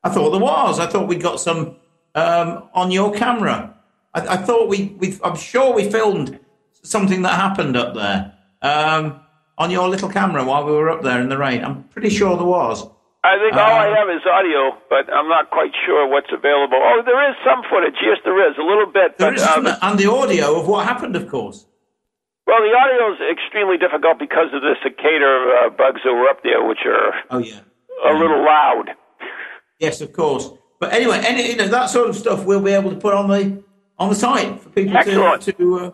I 0.03 0.09
thought 0.09 0.31
there 0.31 0.41
was. 0.41 0.79
I 0.79 0.87
thought 0.87 1.07
we 1.07 1.15
got 1.15 1.39
some 1.39 1.75
um, 2.15 2.67
on 2.73 2.91
your 2.91 3.13
camera. 3.13 3.75
I, 4.13 4.21
I 4.21 4.37
thought 4.37 4.69
we, 4.69 4.95
we. 4.97 5.17
I'm 5.23 5.37
sure 5.37 5.73
we 5.73 5.89
filmed 5.89 6.39
something 6.81 7.21
that 7.21 7.35
happened 7.35 7.77
up 7.77 7.93
there 7.93 8.33
um, 8.61 9.19
on 9.57 9.69
your 9.69 9.87
little 9.87 10.09
camera 10.09 10.43
while 10.43 10.65
we 10.65 10.71
were 10.71 10.89
up 10.89 11.03
there 11.03 11.21
in 11.21 11.29
the 11.29 11.37
rain. 11.37 11.63
I'm 11.63 11.83
pretty 11.85 12.09
sure 12.09 12.35
there 12.35 12.45
was. 12.45 12.87
I 13.25 13.33
think 13.41 13.53
all 13.57 13.75
I 13.85 13.87
Um, 13.89 13.95
have 13.97 14.09
is 14.17 14.21
audio, 14.37 14.77
but 14.89 15.05
I'm 15.11 15.27
not 15.27 15.49
quite 15.49 15.73
sure 15.85 16.07
what's 16.07 16.29
available. 16.31 16.77
Oh, 16.77 17.01
there 17.05 17.21
is 17.29 17.35
some 17.43 17.61
footage. 17.69 17.97
Yes, 18.01 18.17
there 18.23 18.37
is 18.49 18.55
a 18.57 18.65
little 18.71 18.85
bit, 18.85 19.17
There 19.17 19.31
but 19.31 19.35
is 19.39 19.43
uh, 19.43 19.53
some, 19.55 19.65
and 19.81 19.93
the 19.97 20.09
audio 20.11 20.59
of 20.59 20.67
what 20.67 20.85
happened, 20.85 21.15
of 21.15 21.27
course. 21.27 21.65
well, 22.45 22.61
the 22.61 22.73
audio 22.83 23.13
is 23.13 23.19
extremely 23.35 23.77
difficult 23.77 24.19
because 24.19 24.49
of 24.53 24.61
the 24.61 24.75
cicada 24.83 25.25
uh, 25.65 25.69
bugs 25.81 26.01
that 26.05 26.13
were 26.13 26.29
up 26.29 26.43
there, 26.43 26.61
which 26.69 26.83
are 26.85 27.13
Oh 27.31 27.39
yeah. 27.39 27.61
a 28.05 28.13
little 28.13 28.43
loud. 28.45 28.91
Yes, 29.79 30.01
of 30.01 30.13
course. 30.13 30.51
But 30.79 30.93
anyway, 30.93 31.19
any 31.25 31.49
you 31.51 31.55
know 31.55 31.67
that 31.67 31.87
sort 31.89 32.07
of 32.09 32.15
stuff 32.15 32.45
we'll 32.45 32.61
be 32.61 32.71
able 32.73 32.91
to 32.91 32.97
put 32.97 33.13
on 33.15 33.27
the 33.29 33.63
on 33.97 34.09
the 34.09 34.15
site 34.15 34.61
for 34.61 34.69
people 34.69 34.93
to 34.93 34.99
Excellent. 34.99 35.41
to, 35.43 35.79
uh, 35.79 35.91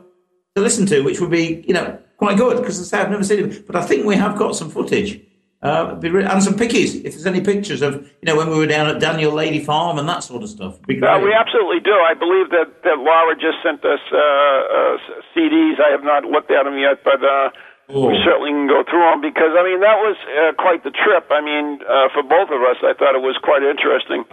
to 0.56 0.62
listen 0.62 0.86
to, 0.88 1.02
which 1.02 1.20
would 1.22 1.30
be 1.32 1.64
you 1.68 1.74
know 1.74 1.98
quite 2.18 2.36
good 2.38 2.58
because 2.58 2.80
I 2.82 2.84
say 2.84 2.98
I've 3.02 3.12
never 3.12 3.24
seen 3.24 3.40
it, 3.46 3.66
but 3.68 3.76
I 3.76 3.84
think 3.84 4.06
we 4.06 4.16
have 4.16 4.36
got 4.38 4.56
some 4.56 4.70
footage. 4.70 5.22
Uh, 5.62 6.00
and 6.02 6.42
some 6.42 6.56
pickies. 6.56 6.96
If 7.06 7.14
there's 7.14 7.28
any 7.28 7.42
pictures 7.42 7.84
of 7.84 7.94
you 8.22 8.26
know 8.26 8.36
when 8.36 8.50
we 8.50 8.58
were 8.58 8.66
down 8.66 8.88
at 8.88 9.00
Daniel 9.00 9.32
Lady 9.32 9.64
Farm 9.64 10.00
and 10.00 10.10
that 10.10 10.24
sort 10.24 10.42
of 10.42 10.50
stuff, 10.50 10.74
it'd 10.76 10.88
be 10.88 10.96
great. 10.96 11.08
Uh, 11.10 11.20
we 11.20 11.34
absolutely 11.34 11.80
do. 11.80 11.94
I 11.94 12.16
believe 12.16 12.50
that, 12.50 12.82
that 12.84 12.98
Laura 12.98 13.36
just 13.36 13.62
sent 13.62 13.86
us 13.86 14.02
uh, 14.12 14.18
uh, 14.18 14.98
CDs. 15.38 15.78
I 15.80 15.92
have 15.92 16.04
not 16.04 16.26
looked 16.26 16.50
at 16.50 16.64
them 16.64 16.80
yet, 16.80 17.04
but 17.04 17.24
uh, 17.24 17.50
Oh. 17.94 18.08
we 18.08 18.18
certainly 18.24 18.52
can 18.52 18.68
go 18.68 18.84
through 18.90 19.04
them 19.12 19.20
because, 19.22 19.52
I 19.58 19.64
mean, 19.64 19.82
that 19.82 19.98
was 20.00 20.16
uh, 20.24 20.54
quite 20.62 20.84
the 20.84 20.92
trip. 20.92 21.28
I 21.30 21.42
mean, 21.42 21.80
uh, 21.84 22.08
for 22.14 22.24
both 22.24 22.48
of 22.50 22.62
us, 22.64 22.78
I 22.84 22.94
thought 22.98 23.16
it 23.16 23.22
was 23.22 23.38
quite 23.44 23.64
interesting. 23.64 24.24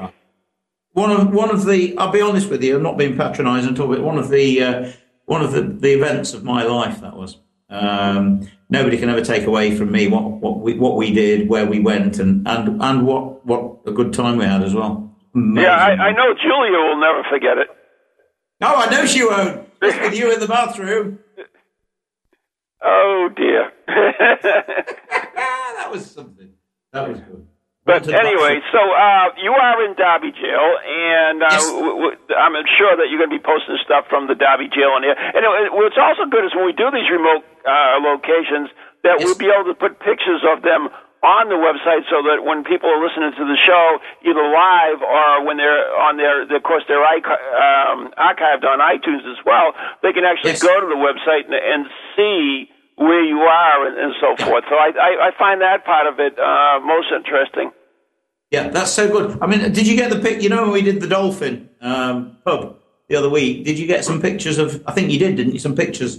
one 0.92 1.10
of 1.10 1.32
one 1.34 1.50
of 1.50 1.64
the 1.66 1.96
I'll 1.98 2.12
be 2.12 2.20
honest 2.20 2.50
with 2.50 2.62
you, 2.62 2.76
I'm 2.76 2.82
not 2.82 2.96
being 2.96 3.16
patronising 3.16 3.72
at 3.74 3.80
all, 3.80 3.88
but 3.88 4.00
one 4.00 4.18
of 4.18 4.28
the 4.28 4.62
uh, 4.62 4.92
one 5.24 5.42
of 5.42 5.52
the, 5.52 5.62
the 5.62 5.92
events 5.92 6.34
of 6.34 6.44
my 6.44 6.62
life 6.62 7.00
that 7.00 7.16
was. 7.16 7.38
Um, 7.68 8.48
nobody 8.68 8.98
can 8.98 9.08
ever 9.08 9.22
take 9.22 9.46
away 9.46 9.76
from 9.76 9.92
me 9.92 10.08
what 10.08 10.24
what 10.24 10.60
we 10.60 10.74
what 10.74 10.96
we 10.96 11.12
did, 11.12 11.48
where 11.48 11.66
we 11.66 11.80
went, 11.80 12.18
and 12.18 12.46
and 12.46 12.82
and 12.82 13.06
what 13.06 13.44
what 13.46 13.78
a 13.86 13.92
good 13.92 14.12
time 14.12 14.38
we 14.38 14.44
had 14.44 14.62
as 14.62 14.74
well. 14.74 15.14
Amazing. 15.34 15.62
Yeah, 15.62 15.76
I, 15.76 15.90
I 15.90 16.12
know 16.12 16.34
Julia 16.34 16.78
will 16.78 17.00
never 17.00 17.22
forget 17.30 17.58
it. 17.58 17.68
No, 18.60 18.74
I 18.74 18.90
know 18.90 19.06
she 19.06 19.24
won't. 19.24 19.68
Just 19.82 20.00
with 20.00 20.18
you 20.18 20.32
in 20.32 20.40
the 20.40 20.48
bathroom. 20.48 21.20
Oh, 22.80 23.28
dear. 23.36 23.72
that 23.88 25.88
was 25.90 26.08
something. 26.08 26.50
That 26.92 27.08
was 27.08 27.18
good. 27.18 27.47
But 27.88 28.04
Went 28.04 28.12
to 28.12 28.12
the 28.12 28.20
anyway, 28.20 28.60
so 28.68 28.76
uh, 28.84 29.32
you 29.40 29.48
are 29.56 29.80
in 29.88 29.96
Derby 29.96 30.28
jail, 30.36 30.68
and 30.76 31.40
uh, 31.40 31.48
w- 31.72 31.96
w- 32.12 32.16
I'm 32.36 32.52
sure 32.76 32.92
that 33.00 33.08
you're 33.08 33.16
going 33.16 33.32
to 33.32 33.38
be 33.40 33.40
posting 33.40 33.80
stuff 33.80 34.04
from 34.12 34.28
the 34.28 34.36
Derby 34.36 34.68
jail 34.68 34.92
in 35.00 35.08
here. 35.08 35.16
And 35.16 35.40
it, 35.40 35.72
what's 35.72 35.96
also 35.96 36.28
good 36.28 36.44
is 36.44 36.52
when 36.52 36.68
we 36.68 36.76
do 36.76 36.92
these 36.92 37.08
remote 37.08 37.48
uh, 37.64 37.96
locations, 38.04 38.68
that 39.08 39.24
we'll 39.24 39.40
be 39.40 39.48
able 39.48 39.72
to 39.72 39.78
put 39.78 39.96
pictures 40.04 40.44
of 40.44 40.60
them 40.60 40.92
on 41.24 41.48
the 41.48 41.56
website 41.56 42.04
so 42.12 42.22
that 42.28 42.44
when 42.44 42.62
people 42.62 42.92
are 42.92 43.00
listening 43.00 43.32
to 43.34 43.44
the 43.48 43.58
show, 43.64 43.86
either 44.22 44.44
live 44.44 45.00
or 45.00 45.48
when 45.48 45.56
they're 45.56 45.88
on 45.98 46.20
their, 46.20 46.44
of 46.44 46.62
course, 46.62 46.84
they're 46.86 47.02
um, 47.02 48.12
archived 48.20 48.68
on 48.68 48.78
iTunes 48.84 49.24
as 49.26 49.40
well, 49.48 49.72
they 50.04 50.12
can 50.12 50.28
actually 50.28 50.54
go 50.60 50.76
to 50.76 50.86
the 50.92 51.00
website 51.00 51.48
and, 51.48 51.56
and 51.56 51.80
see 52.14 52.68
where 52.98 53.22
you 53.24 53.38
are 53.46 53.86
and, 53.86 53.96
and 53.98 54.12
so 54.20 54.36
forth. 54.44 54.64
So 54.68 54.74
I, 54.76 54.90
I, 54.94 55.10
I 55.28 55.30
find 55.38 55.62
that 55.62 55.84
part 55.84 56.06
of 56.06 56.18
it 56.20 56.38
uh, 56.38 56.78
most 56.84 57.10
interesting. 57.14 57.70
Yeah, 58.50 58.68
that's 58.68 58.90
so 58.90 59.08
good. 59.08 59.38
I 59.42 59.46
mean, 59.46 59.60
did 59.72 59.86
you 59.86 59.96
get 59.96 60.10
the 60.10 60.20
pic? 60.20 60.42
You 60.42 60.48
know, 60.48 60.62
when 60.62 60.72
we 60.72 60.82
did 60.82 61.00
the 61.00 61.08
Dolphin 61.08 61.68
um, 61.80 62.38
pub 62.44 62.78
the 63.08 63.16
other 63.16 63.28
week, 63.28 63.64
did 63.64 63.78
you 63.78 63.86
get 63.86 64.04
some 64.04 64.22
pictures 64.22 64.58
of? 64.58 64.82
I 64.86 64.92
think 64.92 65.10
you 65.10 65.18
did, 65.18 65.36
didn't 65.36 65.52
you? 65.52 65.58
Some 65.58 65.74
pictures 65.74 66.18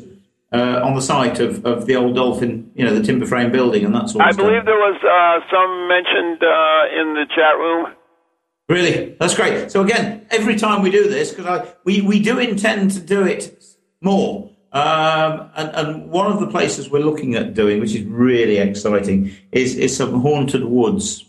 uh, 0.52 0.82
on 0.84 0.96
the 0.96 1.02
site 1.02 1.40
of, 1.40 1.66
of 1.66 1.86
the 1.86 1.96
old 1.96 2.16
Dolphin, 2.16 2.72
you 2.76 2.86
know, 2.86 2.94
the 2.94 3.04
timber 3.04 3.26
frame 3.26 3.52
building 3.52 3.86
and 3.86 3.94
that 3.96 4.10
sort 4.10 4.24
of 4.24 4.30
I 4.30 4.32
stuff. 4.32 4.46
believe 4.46 4.66
there 4.66 4.76
was 4.76 4.98
uh, 5.04 5.46
some 5.52 5.88
mentioned 5.88 6.44
uh, 6.44 7.02
in 7.02 7.14
the 7.16 7.26
chat 7.36 7.58
room. 7.58 7.96
Really, 8.68 9.16
that's 9.20 9.36
great. 9.36 9.72
So 9.72 9.82
again, 9.82 10.28
every 10.30 10.56
time 10.56 10.84
we 10.84 10.92
do 10.92 11.10
this, 11.10 11.32
because 11.32 11.68
we, 11.84 12.02
we 12.02 12.20
do 12.20 12.38
intend 12.38 12.92
to 12.92 13.00
do 13.00 13.24
it 13.24 13.64
more. 14.02 14.52
Um, 14.72 15.50
and, 15.56 15.76
and 15.76 16.10
one 16.12 16.32
of 16.32 16.40
the 16.40 16.46
places 16.46 16.92
we're 16.92 17.00
looking 17.00 17.34
at 17.34 17.56
doing, 17.56 17.80
which 17.80 17.96
is 17.96 18.04
really 18.04 18.58
exciting, 18.58 19.32
is 19.52 19.76
is 19.76 19.98
some 19.98 20.22
haunted 20.22 20.64
woods 20.64 21.26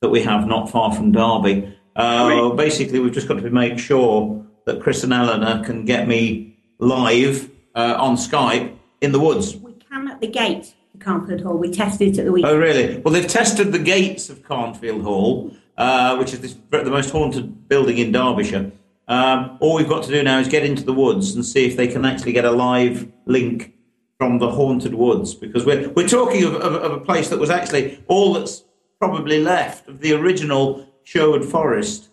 that 0.00 0.10
we 0.10 0.22
have 0.22 0.46
not 0.46 0.70
far 0.70 0.94
from 0.94 1.12
Derby. 1.12 1.76
Uh, 1.96 2.50
basically, 2.50 3.00
we've 3.00 3.12
just 3.12 3.26
got 3.26 3.40
to 3.40 3.50
make 3.50 3.78
sure 3.78 4.44
that 4.66 4.80
Chris 4.80 5.02
and 5.02 5.12
Eleanor 5.12 5.64
can 5.64 5.84
get 5.84 6.06
me 6.06 6.56
live 6.78 7.50
uh, 7.74 7.96
on 7.98 8.16
Skype 8.16 8.76
in 9.00 9.12
the 9.12 9.18
woods. 9.18 9.56
We 9.56 9.72
can 9.72 10.08
at 10.08 10.20
the 10.20 10.28
gate 10.28 10.74
to 10.92 10.98
Carnfield 10.98 11.42
Hall. 11.42 11.56
We 11.56 11.70
tested 11.70 12.08
it 12.08 12.18
at 12.18 12.24
the 12.26 12.32
weekend. 12.32 12.54
Oh, 12.54 12.58
really? 12.58 12.98
Well, 12.98 13.12
they've 13.12 13.26
tested 13.26 13.72
the 13.72 13.78
gates 13.78 14.30
of 14.30 14.44
Carnfield 14.44 15.02
Hall, 15.02 15.52
uh, 15.76 16.16
which 16.16 16.32
is 16.32 16.40
this, 16.40 16.56
the 16.70 16.84
most 16.84 17.10
haunted 17.10 17.68
building 17.68 17.98
in 17.98 18.12
Derbyshire. 18.12 18.70
Um, 19.08 19.56
all 19.60 19.74
we've 19.74 19.88
got 19.88 20.04
to 20.04 20.10
do 20.10 20.22
now 20.22 20.38
is 20.38 20.48
get 20.48 20.64
into 20.64 20.84
the 20.84 20.92
woods 20.92 21.34
and 21.34 21.44
see 21.44 21.66
if 21.66 21.76
they 21.76 21.88
can 21.88 22.04
actually 22.04 22.32
get 22.32 22.44
a 22.44 22.50
live 22.50 23.10
link 23.26 23.72
from 24.18 24.38
the 24.38 24.50
haunted 24.50 24.94
woods, 24.94 25.32
because 25.32 25.64
we're 25.64 25.88
we're 25.90 26.08
talking 26.08 26.42
of, 26.42 26.56
of, 26.56 26.74
of 26.74 26.92
a 26.92 27.00
place 27.00 27.28
that 27.28 27.38
was 27.38 27.50
actually 27.50 28.02
all 28.08 28.32
that's 28.34 28.64
probably 29.00 29.42
left 29.42 29.88
of 29.88 30.00
the 30.00 30.12
original 30.12 30.86
Sherwood 31.04 31.44
Forest, 31.44 32.08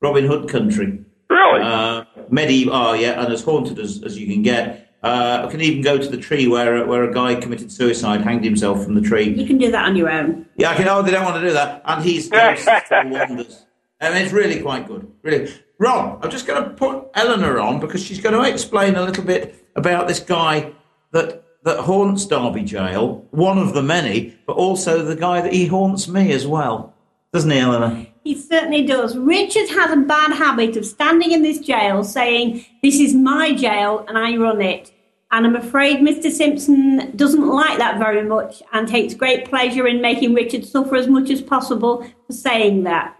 Robin 0.00 0.26
Hood 0.26 0.48
country. 0.48 1.00
Really? 1.28 1.62
Uh, 1.62 2.04
medieval, 2.30 2.74
oh 2.74 2.92
yeah, 2.92 3.22
and 3.22 3.32
as 3.32 3.42
haunted 3.42 3.78
as, 3.78 4.02
as 4.02 4.18
you 4.18 4.26
can 4.26 4.42
get. 4.42 4.88
Uh, 5.02 5.44
I 5.46 5.50
can 5.50 5.60
even 5.60 5.82
go 5.82 5.98
to 5.98 6.08
the 6.08 6.16
tree 6.16 6.46
where 6.46 6.86
where 6.86 7.02
a 7.02 7.12
guy 7.12 7.34
committed 7.34 7.72
suicide, 7.72 8.20
hanged 8.20 8.44
himself 8.44 8.84
from 8.84 8.94
the 8.94 9.00
tree. 9.00 9.34
You 9.34 9.46
can 9.46 9.58
do 9.58 9.70
that 9.72 9.86
on 9.86 9.96
your 9.96 10.08
own. 10.08 10.46
Yeah, 10.56 10.70
I 10.70 10.76
can. 10.76 10.86
Oh, 10.88 11.02
they 11.02 11.10
don't 11.10 11.24
want 11.24 11.42
to 11.42 11.48
do 11.48 11.52
that. 11.54 11.82
And 11.84 12.04
he's 12.04 12.28
ghosts 12.30 12.68
and 12.90 13.10
wonders. 13.10 13.66
I 14.00 14.10
mean, 14.10 14.22
it's 14.22 14.32
really 14.32 14.60
quite 14.60 14.86
good. 14.86 15.10
Really, 15.22 15.52
Ron. 15.78 16.20
I'm 16.22 16.30
just 16.30 16.46
going 16.46 16.62
to 16.62 16.70
put 16.70 17.08
Eleanor 17.14 17.58
on 17.58 17.80
because 17.80 18.02
she's 18.02 18.20
going 18.20 18.34
to 18.34 18.48
explain 18.48 18.94
a 18.94 19.02
little 19.02 19.24
bit 19.24 19.66
about 19.74 20.06
this 20.06 20.20
guy 20.20 20.72
that 21.12 21.44
that 21.64 21.78
haunts 21.80 22.26
Derby 22.26 22.62
Jail. 22.62 23.26
One 23.30 23.58
of 23.58 23.74
the 23.74 23.82
many, 23.82 24.36
but 24.46 24.56
also 24.56 25.04
the 25.04 25.16
guy 25.16 25.40
that 25.40 25.52
he 25.52 25.66
haunts 25.66 26.08
me 26.08 26.32
as 26.32 26.46
well, 26.46 26.94
doesn't 27.32 27.50
he, 27.50 27.58
Eleanor? 27.58 28.06
He 28.24 28.40
certainly 28.40 28.84
does. 28.84 29.16
Richard 29.16 29.68
has 29.70 29.90
a 29.90 29.96
bad 29.96 30.32
habit 30.32 30.76
of 30.76 30.86
standing 30.86 31.32
in 31.32 31.42
this 31.42 31.58
jail 31.58 32.04
saying, 32.04 32.64
This 32.82 33.00
is 33.00 33.14
my 33.14 33.52
jail 33.52 34.04
and 34.08 34.16
I 34.16 34.36
run 34.36 34.60
it. 34.60 34.92
And 35.32 35.46
I'm 35.46 35.56
afraid 35.56 35.98
Mr. 35.98 36.30
Simpson 36.30 37.16
doesn't 37.16 37.48
like 37.48 37.78
that 37.78 37.98
very 37.98 38.22
much 38.22 38.62
and 38.72 38.86
takes 38.86 39.14
great 39.14 39.46
pleasure 39.46 39.86
in 39.86 40.02
making 40.02 40.34
Richard 40.34 40.66
suffer 40.66 40.94
as 40.94 41.08
much 41.08 41.30
as 41.30 41.40
possible 41.40 42.06
for 42.26 42.32
saying 42.32 42.84
that. 42.84 43.16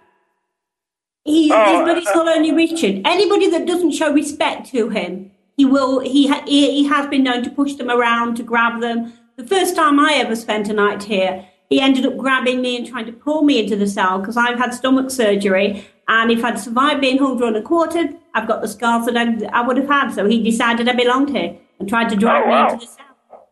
He, 1.24 1.50
Oh, 1.52 1.84
but 1.86 1.96
it's 1.98 2.08
uh, 2.08 2.14
not 2.14 2.36
only 2.36 2.52
Richard. 2.52 3.00
Anybody 3.06 3.48
that 3.50 3.66
doesn't 3.66 3.92
show 3.92 4.12
respect 4.12 4.68
to 4.72 4.88
him, 4.90 5.30
he 5.62 5.66
will. 5.66 6.00
He, 6.00 6.26
ha, 6.26 6.42
he 6.44 6.72
he 6.72 6.84
has 6.88 7.06
been 7.08 7.22
known 7.22 7.44
to 7.44 7.50
push 7.50 7.74
them 7.74 7.88
around, 7.88 8.36
to 8.36 8.42
grab 8.42 8.80
them. 8.80 9.12
The 9.36 9.46
first 9.46 9.76
time 9.76 10.00
I 10.00 10.14
ever 10.14 10.34
spent 10.34 10.68
a 10.68 10.72
night 10.72 11.04
here, 11.04 11.46
he 11.70 11.80
ended 11.80 12.04
up 12.04 12.16
grabbing 12.16 12.60
me 12.60 12.76
and 12.76 12.84
trying 12.84 13.06
to 13.06 13.12
pull 13.12 13.42
me 13.44 13.60
into 13.62 13.76
the 13.76 13.86
cell 13.86 14.18
because 14.18 14.36
I've 14.36 14.58
had 14.58 14.74
stomach 14.74 15.12
surgery, 15.12 15.86
and 16.08 16.32
if 16.32 16.44
I'd 16.44 16.58
survived 16.58 17.00
being 17.00 17.18
hung, 17.18 17.40
and 17.40 17.64
quartered, 17.64 18.16
I've 18.34 18.48
got 18.48 18.60
the 18.60 18.66
scars 18.66 19.06
that 19.06 19.16
I, 19.16 19.60
I 19.60 19.64
would 19.64 19.76
have 19.76 19.86
had. 19.86 20.10
So 20.10 20.26
he 20.26 20.42
decided 20.42 20.88
I 20.88 20.94
belonged 20.94 21.30
here 21.30 21.56
and 21.78 21.88
tried 21.88 22.08
to 22.08 22.16
drag 22.16 22.42
Oh, 22.44 22.48
me 22.48 22.72
into 22.72 22.84
the 22.86 22.92
cell. 22.92 23.48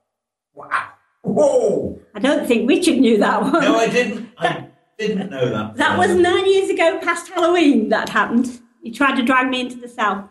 Wow. 0.55 0.89
Whoa! 1.23 2.01
I 2.17 2.19
don't 2.19 2.45
think 2.49 2.69
Richard 2.69 2.99
knew 2.99 3.19
that 3.19 3.41
one. 3.41 3.53
No, 3.53 3.77
I 3.77 3.89
didn't. 3.89 4.31
I 4.37 4.67
didn't 4.99 5.31
know 5.31 5.49
that. 5.49 5.77
That 5.83 5.97
was 5.97 6.11
nine 6.17 6.47
years 6.53 6.71
ago, 6.71 6.99
past 7.01 7.29
Halloween. 7.29 7.89
That 7.91 8.09
happened. 8.09 8.61
He 8.83 8.91
tried 8.91 9.15
to 9.15 9.23
drag 9.23 9.49
me 9.49 9.61
into 9.61 9.77
the 9.77 9.89
cell. 9.89 10.29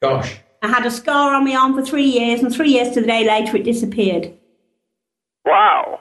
Gosh. 0.00 0.38
I 0.62 0.68
had 0.68 0.84
a 0.84 0.90
scar 0.90 1.34
on 1.34 1.44
my 1.44 1.54
arm 1.54 1.74
for 1.74 1.82
three 1.84 2.04
years, 2.04 2.42
and 2.42 2.54
three 2.54 2.70
years 2.70 2.94
to 2.94 3.00
the 3.00 3.06
day 3.06 3.26
later, 3.26 3.56
it 3.56 3.64
disappeared. 3.64 4.32
Wow. 5.44 6.00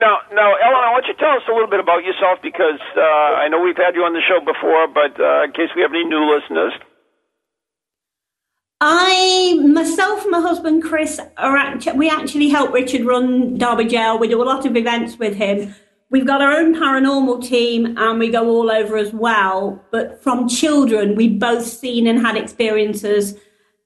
Now, 0.00 0.18
now, 0.32 0.54
Ellen, 0.54 0.84
I 0.86 0.92
want 0.92 1.06
you 1.08 1.14
to 1.14 1.18
tell 1.18 1.30
us 1.30 1.42
a 1.48 1.52
little 1.52 1.68
bit 1.68 1.80
about 1.80 2.04
yourself 2.04 2.38
because 2.40 2.78
uh, 2.96 3.00
I 3.00 3.48
know 3.48 3.60
we've 3.60 3.76
had 3.76 3.96
you 3.96 4.02
on 4.02 4.12
the 4.12 4.22
show 4.22 4.38
before, 4.38 4.86
but 4.86 5.18
uh, 5.20 5.44
in 5.44 5.52
case 5.52 5.70
we 5.74 5.82
have 5.82 5.90
any 5.90 6.04
new 6.04 6.22
listeners. 6.32 6.72
I, 8.80 9.58
myself, 9.66 10.22
and 10.22 10.30
my 10.30 10.40
husband 10.40 10.84
Chris, 10.84 11.20
are 11.36 11.56
act- 11.56 11.88
we 11.96 12.08
actually 12.08 12.48
help 12.48 12.72
Richard 12.72 13.04
run 13.04 13.58
Derby 13.58 13.86
Jail. 13.86 14.20
We 14.20 14.28
do 14.28 14.40
a 14.40 14.44
lot 14.44 14.64
of 14.64 14.76
events 14.76 15.18
with 15.18 15.34
him. 15.34 15.74
we've 16.10 16.26
got 16.26 16.40
our 16.40 16.52
own 16.52 16.74
paranormal 16.74 17.44
team 17.44 17.98
and 17.98 18.18
we 18.18 18.30
go 18.30 18.48
all 18.48 18.70
over 18.70 18.96
as 18.96 19.12
well. 19.12 19.84
But 19.90 20.22
from 20.22 20.48
children, 20.48 21.16
we've 21.16 21.38
both 21.38 21.66
seen 21.66 22.06
and 22.06 22.20
had 22.20 22.36
experiences. 22.36 23.34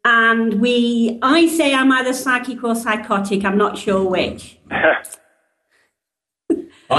And 0.04 0.60
we, 0.60 1.18
I 1.22 1.46
say 1.46 1.74
I'm 1.74 1.92
either 1.92 2.12
psychic 2.12 2.64
or 2.64 2.74
psychotic. 2.74 3.44
I'm 3.44 3.56
not 3.56 3.78
sure 3.78 4.04
which. 4.04 4.58
I 4.70 5.04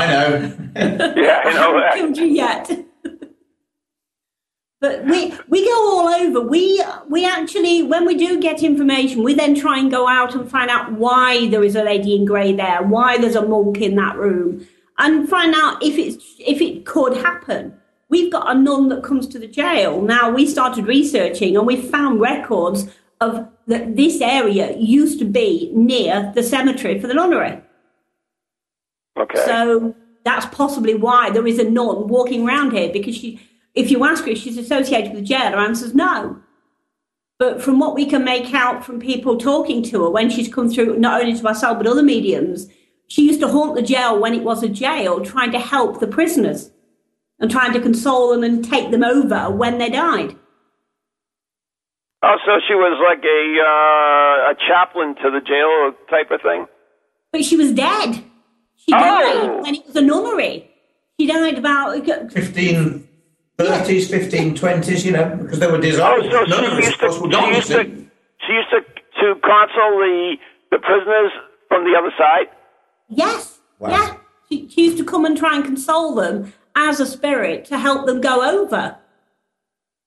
know. 0.08 0.54
yeah, 0.76 1.42
I 1.46 1.54
know 1.54 1.74
that. 1.80 1.94
killed 1.94 2.18
you 2.18 2.26
yet. 2.26 2.72
but 4.82 5.06
we 5.06 5.34
we 5.48 5.66
go 5.66 5.72
all 5.72 6.08
over. 6.08 6.42
We 6.42 6.84
we 7.10 7.26
actually 7.26 7.84
when 7.84 8.06
we 8.06 8.16
do 8.16 8.40
get 8.42 8.64
information, 8.64 9.24
we 9.24 9.34
then 9.34 9.54
try 9.56 9.78
and 9.78 9.92
go 9.92 10.08
out 10.08 10.34
and 10.34 10.50
find 10.50 10.70
out 10.72 10.94
why 10.94 11.48
there 11.50 11.64
is 11.64 11.76
a 11.76 11.84
lady 11.84 12.16
in 12.16 12.26
grey 12.26 12.54
there, 12.54 12.82
why 12.82 13.18
there's 13.18 13.36
a 13.36 13.46
monk 13.46 13.82
in 13.82 13.96
that 13.96 14.16
room, 14.18 14.66
and 14.98 15.30
find 15.30 15.54
out 15.56 15.84
if 15.84 15.98
it's 15.98 16.36
if 16.40 16.62
it 16.62 16.86
could 16.86 17.18
happen. 17.18 17.78
We've 18.14 18.32
got 18.32 18.56
a 18.56 18.60
nun 18.60 18.90
that 18.90 19.02
comes 19.02 19.26
to 19.30 19.40
the 19.40 19.48
jail. 19.48 20.00
Now 20.00 20.30
we 20.30 20.46
started 20.46 20.86
researching 20.86 21.58
and 21.58 21.66
we 21.66 21.82
found 21.82 22.20
records 22.20 22.88
of 23.20 23.50
that 23.66 23.96
this 23.96 24.22
area 24.22 24.78
used 24.78 25.18
to 25.18 25.26
be 25.26 25.72
near 25.74 26.32
the 26.36 26.44
cemetery 26.44 27.00
for 27.00 27.08
the 27.08 27.16
nunnery. 27.16 27.60
Okay. 29.18 29.44
So 29.46 29.96
that's 30.24 30.46
possibly 30.46 30.94
why 30.94 31.32
there 31.32 31.48
is 31.48 31.58
a 31.58 31.68
nun 31.68 32.08
walking 32.08 32.48
around 32.48 32.74
here 32.74 32.94
because 32.94 33.18
she, 33.18 33.42
if 33.74 33.90
you 33.90 34.06
ask 34.06 34.26
her 34.26 34.30
if 34.30 34.38
she's 34.38 34.60
associated 34.60 35.14
with 35.14 35.22
the 35.22 35.28
jail, 35.28 35.50
her 35.50 35.58
answer 35.58 35.88
is 35.88 35.96
no. 35.96 36.40
But 37.40 37.64
from 37.64 37.80
what 37.80 37.96
we 37.96 38.06
can 38.06 38.24
make 38.24 38.54
out 38.54 38.86
from 38.86 39.00
people 39.00 39.40
talking 39.40 39.82
to 39.86 40.04
her 40.04 40.10
when 40.12 40.30
she's 40.30 40.54
come 40.54 40.70
through, 40.70 41.00
not 41.00 41.20
only 41.20 41.36
to 41.36 41.48
ourselves 41.48 41.80
but 41.80 41.88
other 41.88 42.04
mediums, 42.04 42.68
she 43.08 43.26
used 43.26 43.40
to 43.40 43.48
haunt 43.48 43.76
the 43.76 43.82
jail 43.82 44.20
when 44.20 44.36
it 44.36 44.44
was 44.44 44.62
a 44.62 44.70
jail, 44.70 45.26
trying 45.26 45.52
to 45.52 45.60
help 45.60 46.00
the 46.00 46.06
prisoners 46.06 46.70
and 47.40 47.52
trying 47.52 47.74
to 47.74 47.82
console 47.82 48.32
them 48.32 48.44
and 48.44 48.64
take 48.64 48.92
them 48.92 49.04
over 49.04 49.50
when 49.52 49.78
they 49.78 49.90
died. 49.90 50.36
Oh, 52.22 52.38
so 52.46 52.60
she 52.68 52.74
was 52.74 52.98
like 53.04 53.24
a 53.24 53.42
uh, 53.60 54.52
a 54.52 54.56
chaplain 54.68 55.16
to 55.16 55.30
the 55.30 55.42
jail 55.42 55.92
type 56.10 56.32
of 56.32 56.42
thing. 56.42 56.68
But 57.32 57.44
she 57.44 57.58
was 57.58 57.74
dead. 57.74 58.24
She 58.78 58.92
died 58.92 59.62
when 59.62 59.76
it 59.76 59.86
was 59.86 59.96
a 59.96 60.02
nunnery. 60.02 60.70
She 61.20 61.28
died 61.28 61.58
about 61.58 62.06
15, 62.34 63.08
30s, 63.58 64.10
15, 64.10 64.56
20s, 64.56 65.06
you 65.06 65.12
know, 65.12 65.38
because 65.42 65.60
they 65.60 65.68
were 65.68 65.80
designed. 65.80 66.24
Oh, 66.26 66.46
so 66.46 66.46
None 66.46 66.82
she 66.82 66.88
used 66.88 67.00
to, 67.00 67.12
she 67.12 67.56
used 67.56 67.68
to, 67.68 67.84
she 68.48 68.54
used 68.54 68.70
to, 68.72 68.82
to 69.22 69.40
console 69.42 70.00
the, 70.00 70.36
the 70.72 70.80
prisoners 70.80 71.32
from 71.68 71.86
the 71.86 71.98
other 71.98 72.12
side? 72.18 72.48
Yes. 73.10 73.60
Wow. 73.80 73.90
Yeah. 73.90 74.18
She, 74.50 74.70
she 74.70 74.86
used 74.86 74.98
to 74.98 75.06
come 75.06 75.26
and 75.26 75.38
try 75.38 75.56
and 75.56 75.64
console 75.64 76.16
them 76.16 76.54
as 76.76 77.00
a 77.00 77.06
spirit 77.06 77.66
to 77.66 77.78
help 77.78 78.06
them 78.06 78.22
go 78.22 78.44
over. 78.62 78.98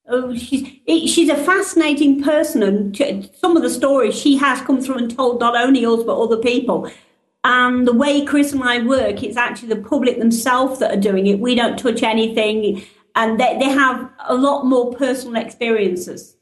Oh, 0.08 0.36
she's 0.36 0.68
she's 0.86 1.28
a 1.28 1.36
fascinating 1.36 2.22
person, 2.22 2.62
and 2.62 3.30
some 3.40 3.56
of 3.56 3.62
the 3.62 3.70
stories 3.70 4.14
she 4.14 4.36
has 4.36 4.60
come 4.60 4.80
through 4.80 4.98
and 4.98 5.16
told 5.16 5.40
not 5.40 5.56
only 5.56 5.84
us 5.84 6.04
but 6.04 6.20
other 6.20 6.36
people. 6.36 6.90
And 7.42 7.86
the 7.86 7.92
way 7.92 8.24
Chris 8.24 8.52
and 8.52 8.62
I 8.62 8.84
work, 8.84 9.22
it's 9.22 9.36
actually 9.36 9.68
the 9.68 9.82
public 9.82 10.18
themselves 10.18 10.80
that 10.80 10.92
are 10.92 11.00
doing 11.00 11.26
it. 11.26 11.38
We 11.38 11.54
don't 11.54 11.78
touch 11.78 12.02
anything, 12.02 12.82
and 13.14 13.38
they, 13.38 13.56
they 13.58 13.68
have 13.68 14.10
a 14.26 14.34
lot 14.34 14.64
more 14.64 14.92
personal 14.94 15.40
experiences. 15.40 16.36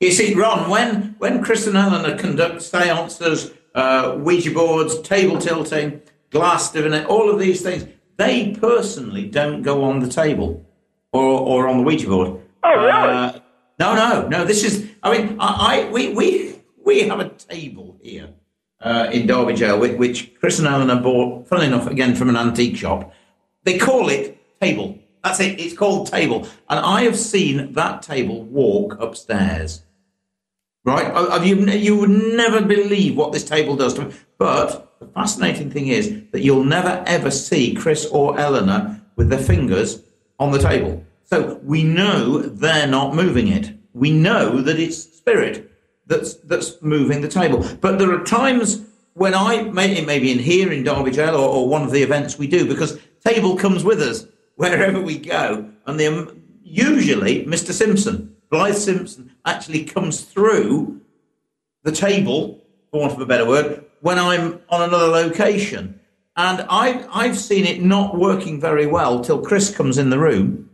You 0.00 0.10
see, 0.10 0.34
Ron, 0.34 0.68
when, 0.68 1.14
when 1.18 1.42
Chris 1.42 1.66
and 1.66 1.76
Eleanor 1.76 2.16
conduct 2.16 2.62
seances, 2.62 3.52
uh, 3.74 4.16
Ouija 4.18 4.50
boards, 4.50 5.00
table 5.00 5.38
tilting, 5.38 6.02
glass 6.30 6.72
divination, 6.72 7.06
all 7.06 7.30
of 7.30 7.38
these 7.38 7.62
things, 7.62 7.86
they 8.16 8.54
personally 8.60 9.26
don't 9.26 9.62
go 9.62 9.84
on 9.84 10.00
the 10.00 10.08
table 10.08 10.64
or, 11.12 11.22
or 11.22 11.68
on 11.68 11.78
the 11.78 11.82
Ouija 11.82 12.06
board. 12.06 12.40
Oh, 12.62 12.76
really? 12.76 12.90
Uh, 12.90 13.38
no, 13.78 13.94
no, 13.94 14.28
no. 14.28 14.44
This 14.44 14.64
is, 14.64 14.88
I 15.02 15.16
mean, 15.16 15.36
I, 15.40 15.86
I 15.86 15.90
we, 15.90 16.14
we, 16.14 16.56
we 16.84 17.00
have 17.08 17.20
a 17.20 17.28
table 17.28 17.98
here 18.02 18.28
uh, 18.80 19.08
in 19.12 19.26
Derby 19.26 19.54
Jail, 19.54 19.78
which, 19.78 19.98
which 19.98 20.34
Chris 20.38 20.58
and 20.58 20.68
Eleanor 20.68 21.00
bought, 21.00 21.48
funnily 21.48 21.66
enough, 21.66 21.86
again 21.86 22.14
from 22.14 22.28
an 22.28 22.36
antique 22.36 22.76
shop. 22.76 23.12
They 23.64 23.78
call 23.78 24.08
it 24.08 24.38
table. 24.60 24.98
That's 25.22 25.40
it. 25.40 25.58
It's 25.58 25.74
called 25.76 26.06
table. 26.06 26.46
And 26.68 26.78
I 26.80 27.02
have 27.02 27.18
seen 27.18 27.72
that 27.72 28.02
table 28.02 28.42
walk 28.44 28.96
upstairs. 29.00 29.82
Right? 30.84 31.06
Uh, 31.06 31.42
You, 31.42 31.56
you 31.70 31.96
would 31.96 32.10
never 32.10 32.60
believe 32.60 33.16
what 33.16 33.32
this 33.32 33.44
table 33.44 33.74
does 33.74 33.94
to 33.94 34.04
me. 34.04 34.14
But 34.38 34.98
the 35.00 35.06
fascinating 35.06 35.70
thing 35.70 35.88
is 35.88 36.22
that 36.32 36.42
you'll 36.42 36.64
never 36.64 37.02
ever 37.06 37.30
see 37.30 37.74
Chris 37.74 38.06
or 38.06 38.38
Eleanor 38.38 39.00
with 39.16 39.28
their 39.28 39.38
fingers 39.38 40.02
on 40.38 40.50
the 40.50 40.58
table. 40.58 41.04
So 41.24 41.60
we 41.62 41.84
know 41.84 42.38
they're 42.38 42.86
not 42.86 43.14
moving 43.14 43.48
it. 43.48 43.72
We 43.92 44.10
know 44.10 44.60
that 44.60 44.78
it's 44.78 44.98
spirit 44.98 45.70
that's 46.06 46.34
that's 46.34 46.80
moving 46.82 47.20
the 47.20 47.28
table. 47.28 47.66
But 47.80 47.98
there 47.98 48.12
are 48.12 48.24
times 48.24 48.82
when 49.14 49.34
I 49.34 49.62
may 49.62 50.18
be 50.18 50.32
in 50.32 50.38
here 50.38 50.72
in 50.72 50.84
Derby 50.84 51.12
Jail 51.12 51.36
or, 51.36 51.48
or 51.48 51.68
one 51.68 51.82
of 51.82 51.92
the 51.92 52.02
events 52.02 52.36
we 52.36 52.46
do 52.46 52.66
because 52.66 52.98
table 53.24 53.56
comes 53.56 53.84
with 53.84 54.00
us 54.00 54.26
wherever 54.56 55.00
we 55.00 55.18
go, 55.18 55.68
and 55.86 55.98
the, 55.98 56.06
um, 56.06 56.42
usually 56.62 57.44
Mr. 57.44 57.72
Simpson, 57.72 58.36
Blythe 58.50 58.76
Simpson, 58.76 59.32
actually 59.44 59.84
comes 59.84 60.20
through 60.20 61.00
the 61.82 61.92
table, 61.92 62.62
for 62.90 63.00
want 63.00 63.12
of 63.12 63.20
a 63.20 63.26
better 63.26 63.46
word, 63.46 63.83
when 64.04 64.18
I'm 64.18 64.60
on 64.68 64.82
another 64.82 65.06
location. 65.06 65.98
And 66.36 66.66
I, 66.68 67.06
I've 67.10 67.38
seen 67.38 67.64
it 67.64 67.80
not 67.80 68.18
working 68.18 68.60
very 68.60 68.84
well 68.86 69.24
till 69.24 69.40
Chris 69.40 69.74
comes 69.74 69.96
in 69.96 70.10
the 70.10 70.18
room 70.18 70.68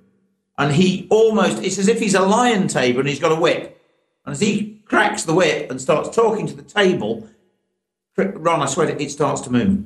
and 0.59 0.72
he 0.72 1.07
almost, 1.11 1.62
it's 1.62 1.78
as 1.78 1.87
if 1.87 2.01
he's 2.01 2.16
a 2.16 2.22
lion 2.22 2.66
tamer 2.66 2.99
and 2.99 3.09
he's 3.09 3.20
got 3.20 3.31
a 3.31 3.37
whip. 3.37 3.81
And 4.26 4.33
as 4.33 4.41
he 4.41 4.83
cracks 4.85 5.22
the 5.22 5.33
whip 5.33 5.70
and 5.70 5.81
starts 5.81 6.12
talking 6.12 6.49
to 6.49 6.57
the 6.57 6.64
table, 6.64 7.28
Ron, 8.16 8.62
I 8.62 8.66
swear 8.66 8.89
it, 8.89 9.01
it 9.01 9.12
starts 9.12 9.43
to 9.43 9.53
move. 9.53 9.85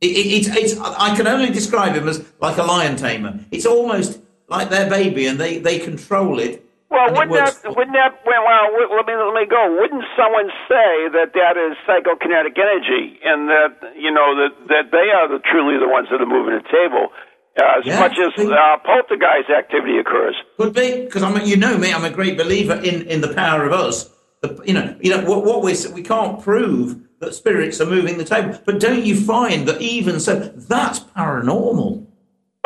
It, 0.00 0.06
it, 0.06 0.46
it's, 0.46 0.56
it's, 0.56 0.78
I 0.78 1.16
can 1.16 1.26
only 1.26 1.50
describe 1.50 1.96
him 1.96 2.06
as 2.06 2.24
like 2.40 2.58
a 2.58 2.62
lion 2.62 2.94
tamer. 2.94 3.40
It's 3.50 3.66
almost 3.66 4.20
like 4.46 4.70
their 4.70 4.88
baby 4.88 5.26
and 5.26 5.40
they, 5.40 5.58
they 5.58 5.80
control 5.80 6.38
it. 6.38 6.63
Well, 6.94 7.10
wouldn't 7.10 7.34
works 7.34 7.58
that, 7.66 7.74
wouldn't 7.74 7.98
that, 7.98 8.22
well, 8.22 8.46
let 8.94 9.04
me, 9.04 9.14
let 9.18 9.34
me 9.34 9.46
go. 9.50 9.62
Wouldn't 9.82 10.06
someone 10.14 10.48
say 10.70 11.10
that 11.10 11.34
that 11.34 11.58
is 11.58 11.74
psychokinetic 11.82 12.54
energy 12.54 13.18
and 13.26 13.50
that, 13.50 13.98
you 13.98 14.14
know, 14.14 14.38
that, 14.38 14.54
that 14.70 14.84
they 14.94 15.10
are 15.10 15.26
the, 15.26 15.42
truly 15.42 15.76
the 15.82 15.90
ones 15.90 16.08
that 16.14 16.22
are 16.22 16.30
moving 16.30 16.54
the 16.54 16.66
table 16.70 17.10
uh, 17.58 17.78
as 17.78 17.86
Yeah, 17.86 18.00
much 18.00 18.16
as 18.18 18.32
uh, 18.38 18.76
poltergeist 18.84 19.50
activity 19.50 19.98
occurs? 19.98 20.34
Could 20.56 20.74
be 20.74 21.04
because 21.04 21.22
I'm. 21.22 21.40
You 21.44 21.56
know 21.56 21.78
me. 21.78 21.92
I'm 21.92 22.04
a 22.04 22.10
great 22.10 22.36
believer 22.36 22.74
in, 22.74 23.02
in 23.06 23.20
the 23.20 23.32
power 23.32 23.64
of 23.64 23.72
us. 23.72 24.10
The, 24.42 24.60
you 24.64 24.74
know. 24.74 24.96
You 25.00 25.10
know 25.10 25.24
what, 25.24 25.44
what 25.44 25.62
we 25.62 25.76
we 25.92 26.02
can't 26.02 26.40
prove 26.42 27.00
that 27.20 27.34
spirits 27.34 27.80
are 27.80 27.86
moving 27.86 28.18
the 28.18 28.24
table, 28.24 28.58
but 28.64 28.80
don't 28.80 29.04
you 29.04 29.16
find 29.16 29.68
that 29.68 29.80
even 29.80 30.20
so, 30.20 30.38
that's 30.38 31.00
paranormal. 31.00 32.06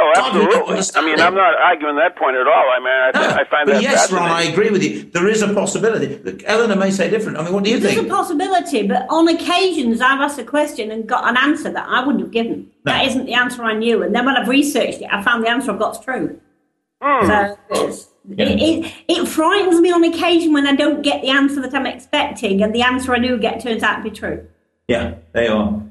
Oh, 0.01 0.13
God, 0.15 0.35
we 0.35 0.47
don't 0.47 0.77
absolutely. 0.77 1.13
I 1.13 1.17
mean. 1.17 1.21
I'm 1.21 1.35
not 1.35 1.55
arguing 1.57 1.97
that 1.97 2.17
point 2.17 2.37
at 2.37 2.47
all. 2.47 2.71
I 2.71 2.79
mean, 2.79 2.89
I, 2.89 3.11
No, 3.15 3.35
I 3.35 3.45
find 3.51 3.67
but 3.67 3.73
that 3.75 3.83
yes, 3.83 4.13
Ron, 4.13 4.31
I 4.31 4.43
agree 4.43 4.71
with 4.71 4.83
you. 4.85 5.03
There 5.03 5.27
is 5.27 5.43
a 5.43 5.53
possibility. 5.53 6.19
Look, 6.19 6.43
Eleanor 6.45 6.77
may 6.77 6.93
say 6.93 7.11
different. 7.11 7.37
I 7.37 7.43
mean, 7.43 7.53
what 7.53 7.65
do 7.65 7.71
you 7.71 7.81
think? 7.81 7.97
There's 7.97 8.07
a 8.07 8.09
possibility, 8.09 8.87
but 8.87 9.07
on 9.11 9.27
occasions 9.27 10.01
I've 10.01 10.21
asked 10.21 10.39
a 10.39 10.45
question 10.45 10.93
and 10.93 11.09
got 11.09 11.29
an 11.29 11.37
answer 11.37 11.73
that 11.73 11.89
I 11.89 12.05
wouldn't 12.07 12.23
have 12.23 12.31
given. 12.31 12.71
That 12.85 13.07
isn't 13.07 13.27
the 13.27 13.35
answer 13.35 13.65
I 13.65 13.75
knew. 13.75 14.03
And 14.03 14.15
then 14.15 14.25
when 14.25 14.37
I've 14.37 14.49
researched 14.49 15.03
it, 15.03 15.09
I 15.11 15.21
found 15.23 15.45
the 15.45 15.49
answer 15.49 15.73
I've 15.73 15.79
got's 15.81 15.99
true. 15.99 16.41
Hmm. 17.03 17.27
So 17.27 17.59
it's, 17.71 18.09
it, 18.31 18.51
it, 18.61 18.95
it 19.09 19.29
frightens 19.29 19.81
me 19.81 19.91
on 19.91 20.05
occasion 20.05 20.53
when 20.53 20.67
I 20.67 20.75
don't 20.75 21.03
get 21.03 21.23
the 21.23 21.31
answer 21.31 21.61
that 21.61 21.75
I'm 21.75 21.87
expecting, 21.87 22.63
and 22.63 22.75
the 22.75 22.83
answer 22.83 23.15
I 23.15 23.19
do 23.19 23.37
get 23.37 23.61
turns 23.61 23.83
out 23.83 23.97
to 23.97 24.03
be 24.03 24.11
true. 24.11 24.47
Yeah, 24.87 25.15
they 25.33 25.49
are. 25.49 25.83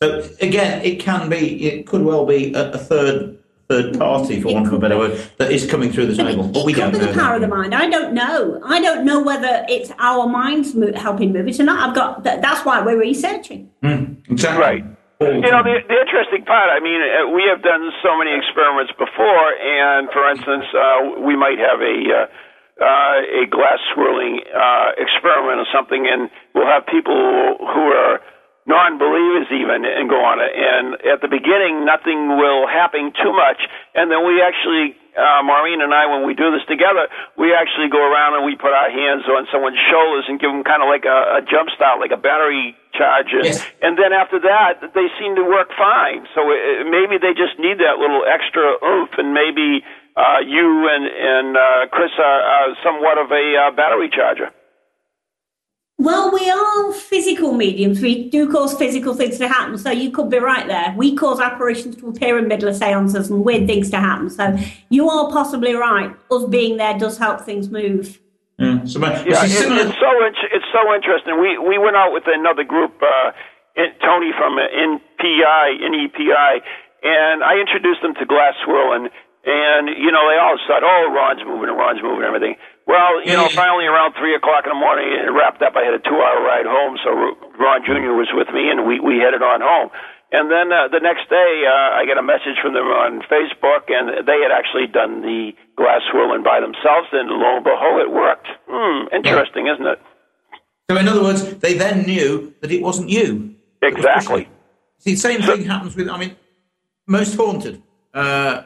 So 0.00 0.28
again, 0.40 0.82
it 0.84 1.00
can 1.00 1.28
be. 1.28 1.66
It 1.66 1.86
could 1.86 2.02
well 2.02 2.24
be 2.24 2.54
a, 2.54 2.72
a 2.72 2.78
third 2.78 3.37
third 3.68 3.98
party, 3.98 4.40
for 4.40 4.54
want 4.54 4.66
of 4.66 4.72
a 4.72 4.78
better 4.78 4.96
word, 4.96 5.20
that 5.36 5.52
is 5.52 5.70
coming 5.70 5.92
through 5.92 6.06
the 6.06 6.16
table. 6.16 6.48
But 6.48 6.64
we 6.64 6.72
it 6.72 6.76
don't 6.76 6.92
be 6.92 6.98
know. 6.98 7.12
the 7.12 7.12
power 7.12 7.34
of 7.36 7.42
the 7.42 7.48
mind. 7.48 7.74
I 7.74 7.88
don't 7.88 8.14
know. 8.14 8.60
I 8.64 8.80
don't 8.80 9.04
know 9.04 9.22
whether 9.22 9.64
it's 9.68 9.92
our 9.98 10.26
minds 10.26 10.74
mo- 10.74 10.92
helping 10.94 11.32
move 11.32 11.48
it 11.48 11.60
or 11.60 11.64
not. 11.64 11.88
I've 11.88 11.94
got. 11.94 12.24
That, 12.24 12.42
that's 12.42 12.64
why 12.64 12.80
we're 12.80 12.98
researching. 12.98 13.70
Exactly. 14.28 14.62
Right. 14.62 14.84
You 15.20 15.50
know, 15.50 15.66
the, 15.66 15.82
the 15.82 15.98
interesting 15.98 16.46
part, 16.46 16.70
I 16.70 16.78
mean, 16.78 17.02
uh, 17.02 17.34
we 17.34 17.42
have 17.50 17.58
done 17.58 17.90
so 18.06 18.14
many 18.14 18.38
experiments 18.38 18.94
before, 18.94 19.50
and 19.58 20.06
for 20.14 20.30
instance, 20.30 20.62
uh, 20.70 21.18
we 21.26 21.34
might 21.34 21.58
have 21.58 21.82
a, 21.82 21.96
uh, 22.06 22.26
uh, 22.78 23.42
a 23.42 23.46
glass 23.50 23.82
swirling 23.90 24.38
uh, 24.54 24.94
experiment 24.94 25.58
or 25.58 25.66
something, 25.74 26.06
and 26.06 26.30
we'll 26.54 26.70
have 26.70 26.86
people 26.86 27.18
who 27.58 27.84
are 27.90 28.22
non-believers 28.68 29.48
even 29.50 29.88
and 29.88 30.06
go 30.12 30.20
on 30.20 30.38
it. 30.44 30.52
And 30.52 30.86
at 31.08 31.24
the 31.24 31.28
beginning, 31.32 31.88
nothing 31.88 32.36
will 32.36 32.68
happen 32.68 33.10
too 33.16 33.32
much, 33.32 33.58
and 33.96 34.12
then 34.12 34.22
we 34.28 34.44
actually, 34.44 34.92
uh, 35.16 35.40
Maureen 35.42 35.80
and 35.80 35.90
I, 35.90 36.04
when 36.06 36.22
we 36.28 36.36
do 36.36 36.52
this 36.52 36.62
together, 36.68 37.08
we 37.40 37.56
actually 37.56 37.88
go 37.88 37.98
around 37.98 38.36
and 38.36 38.44
we 38.44 38.54
put 38.54 38.76
our 38.76 38.92
hands 38.92 39.24
on 39.26 39.48
someone's 39.50 39.80
shoulders 39.90 40.28
and 40.28 40.38
give 40.38 40.52
them 40.52 40.62
kind 40.62 40.84
of 40.84 40.88
like 40.92 41.08
a, 41.08 41.40
a 41.40 41.42
jump 41.48 41.72
start, 41.74 41.98
like 41.98 42.12
a 42.12 42.20
battery 42.20 42.76
charge, 42.92 43.32
and, 43.32 43.44
Yes. 43.48 43.64
and 43.80 43.96
then 43.96 44.12
after 44.12 44.38
that, 44.44 44.84
they 44.94 45.08
seem 45.18 45.34
to 45.40 45.44
work 45.48 45.72
fine. 45.76 46.28
So 46.36 46.44
uh, 46.44 46.84
maybe 46.92 47.16
they 47.16 47.32
just 47.32 47.56
need 47.58 47.80
that 47.80 47.96
little 47.98 48.22
extra 48.28 48.76
oomph, 48.84 49.16
and 49.16 49.32
maybe 49.32 49.80
uh, 50.16 50.40
you 50.44 50.66
and 50.92 51.04
and 51.08 51.56
uh, 51.56 51.86
Chris 51.94 52.10
are, 52.18 52.40
are 52.42 52.68
somewhat 52.84 53.16
of 53.18 53.30
a 53.32 53.44
uh, 53.56 53.70
battery 53.72 54.10
charger. 54.12 54.50
Well, 56.00 56.30
we 56.32 56.48
are 56.48 56.92
physical 56.92 57.52
mediums. 57.52 58.00
We 58.00 58.28
do 58.30 58.48
cause 58.50 58.72
physical 58.78 59.14
things 59.14 59.36
to 59.38 59.48
happen. 59.48 59.76
So 59.78 59.90
you 59.90 60.12
could 60.12 60.30
be 60.30 60.38
right 60.38 60.66
there. 60.68 60.94
We 60.96 61.16
cause 61.16 61.40
apparitions 61.40 61.96
to 61.96 62.08
appear 62.08 62.38
in 62.38 62.46
middle 62.46 62.68
of 62.68 62.76
seances 62.76 63.30
and 63.30 63.44
weird 63.44 63.66
things 63.66 63.90
to 63.90 63.98
happen. 63.98 64.30
So 64.30 64.56
you 64.90 65.10
are 65.10 65.28
possibly 65.32 65.74
right. 65.74 66.14
Us 66.30 66.44
being 66.44 66.76
there 66.76 66.96
does 66.96 67.18
help 67.18 67.40
things 67.40 67.68
move. 67.68 68.20
Yeah. 68.58 68.84
So, 68.84 69.00
but, 69.00 69.26
Yeah, 69.26 69.42
it's 69.44 69.58
similar- 69.58 69.82
it's 69.82 69.98
so 69.98 70.10
it's 70.54 70.70
so 70.72 70.94
interesting. 70.94 71.40
We 71.40 71.58
we 71.58 71.78
went 71.78 71.96
out 71.96 72.12
with 72.12 72.24
another 72.26 72.62
group, 72.62 72.94
uh, 73.02 73.32
in, 73.74 73.90
Tony 74.00 74.30
from 74.38 74.58
uh, 74.58 74.66
NPI, 74.70 75.78
NEPI, 75.82 76.62
and 77.02 77.42
I 77.42 77.58
introduced 77.58 78.02
them 78.02 78.14
to 78.14 78.24
Glass 78.26 78.54
Swirl, 78.64 78.92
and 78.94 79.10
and 79.46 79.88
you 79.96 80.10
know 80.10 80.26
they 80.30 80.38
all 80.38 80.58
said, 80.66 80.82
"Oh, 80.82 81.10
Ron's 81.14 81.42
moving, 81.46 81.68
and 81.70 81.78
Ron's 81.78 82.02
moving, 82.02 82.24
and 82.26 82.34
everything." 82.34 82.56
Well, 82.88 83.20
you 83.20 83.36
know, 83.36 83.52
finally 83.52 83.84
around 83.84 84.16
three 84.16 84.32
o'clock 84.34 84.64
in 84.64 84.72
the 84.72 84.80
morning, 84.80 85.12
it 85.12 85.28
wrapped 85.28 85.60
up. 85.60 85.76
I 85.76 85.84
had 85.84 85.92
a 85.92 86.00
two-hour 86.00 86.40
ride 86.40 86.64
home, 86.64 86.96
so 87.04 87.12
Ron 87.60 87.84
Jr. 87.84 88.16
was 88.16 88.32
with 88.32 88.48
me, 88.48 88.72
and 88.72 88.88
we 88.88 88.96
we 88.98 89.20
headed 89.20 89.44
on 89.44 89.60
home. 89.60 89.92
And 90.32 90.50
then 90.50 90.72
uh, 90.72 90.88
the 90.88 91.00
next 91.00 91.28
day, 91.28 91.64
uh, 91.68 92.00
I 92.00 92.08
get 92.08 92.16
a 92.16 92.22
message 92.22 92.56
from 92.60 92.72
them 92.72 92.88
on 92.88 93.20
Facebook, 93.28 93.92
and 93.92 94.26
they 94.26 94.40
had 94.40 94.52
actually 94.52 94.88
done 94.88 95.20
the 95.20 95.52
glass 95.76 96.00
swirling 96.10 96.42
by 96.42 96.60
themselves. 96.60 97.08
And 97.12 97.28
lo 97.28 97.60
and 97.60 97.64
behold, 97.64 98.00
it 98.00 98.10
worked. 98.10 98.48
Hmm, 98.68 99.14
interesting, 99.14 99.68
isn't 99.68 99.86
it? 99.86 100.00
so, 100.90 100.96
in 100.96 101.08
other 101.08 101.22
words, 101.22 101.44
they 101.60 101.74
then 101.74 102.06
knew 102.08 102.54
that 102.60 102.72
it 102.72 102.80
wasn't 102.80 103.10
you. 103.10 103.54
was 103.82 103.92
Exactly. 103.92 104.48
See, 104.98 105.14
same 105.14 105.42
thing 105.42 105.64
happens 105.64 105.94
with, 105.94 106.08
I 106.08 106.16
mean, 106.16 106.36
most 107.06 107.36
haunted. 107.36 107.82
Uh, 108.12 108.64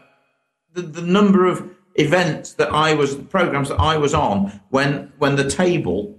the, 0.75 0.83
the 0.83 1.03
number 1.03 1.47
of 1.47 1.69
events 1.95 2.55
that 2.55 2.73
I 2.73 2.95
was, 2.95 3.15
programs 3.15 3.69
that 3.69 3.81
I 3.81 3.97
was 3.97 4.15
on 4.15 4.61
when 4.71 5.13
when 5.19 5.37
the 5.37 5.49
table 5.49 6.19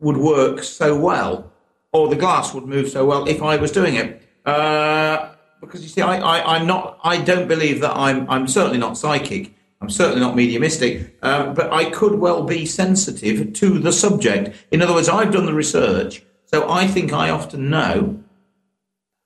would 0.00 0.16
work 0.16 0.62
so 0.62 0.98
well, 0.98 1.52
or 1.92 2.08
the 2.08 2.16
glass 2.16 2.54
would 2.54 2.66
move 2.66 2.88
so 2.88 3.04
well 3.04 3.28
if 3.28 3.42
I 3.42 3.56
was 3.56 3.72
doing 3.72 3.94
it. 3.94 4.22
Uh, 4.44 5.30
because 5.60 5.82
you 5.82 5.88
see, 5.88 6.02
I, 6.02 6.56
I'm 6.56 6.66
not. 6.66 6.98
I 7.02 7.20
don't 7.20 7.48
believe 7.48 7.80
that 7.80 7.96
I'm. 7.96 8.28
I'm 8.30 8.46
certainly 8.46 8.78
not 8.78 8.96
psychic. 8.96 9.54
I'm 9.80 9.90
certainly 9.90 10.20
not 10.20 10.36
mediumistic. 10.36 11.16
Um, 11.22 11.54
but 11.54 11.72
I 11.72 11.90
could 11.90 12.14
well 12.16 12.42
be 12.42 12.66
sensitive 12.66 13.52
to 13.54 13.78
the 13.78 13.92
subject. 13.92 14.56
In 14.70 14.82
other 14.82 14.92
words, 14.92 15.08
I've 15.08 15.32
done 15.32 15.46
the 15.46 15.54
research, 15.54 16.22
so 16.46 16.70
I 16.70 16.86
think 16.86 17.12
I 17.12 17.30
often 17.30 17.70
know 17.70 18.22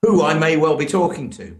who 0.03 0.23
I 0.23 0.35
may 0.35 0.57
well 0.57 0.77
be 0.77 0.87
talking 0.87 1.31
to 1.31 1.57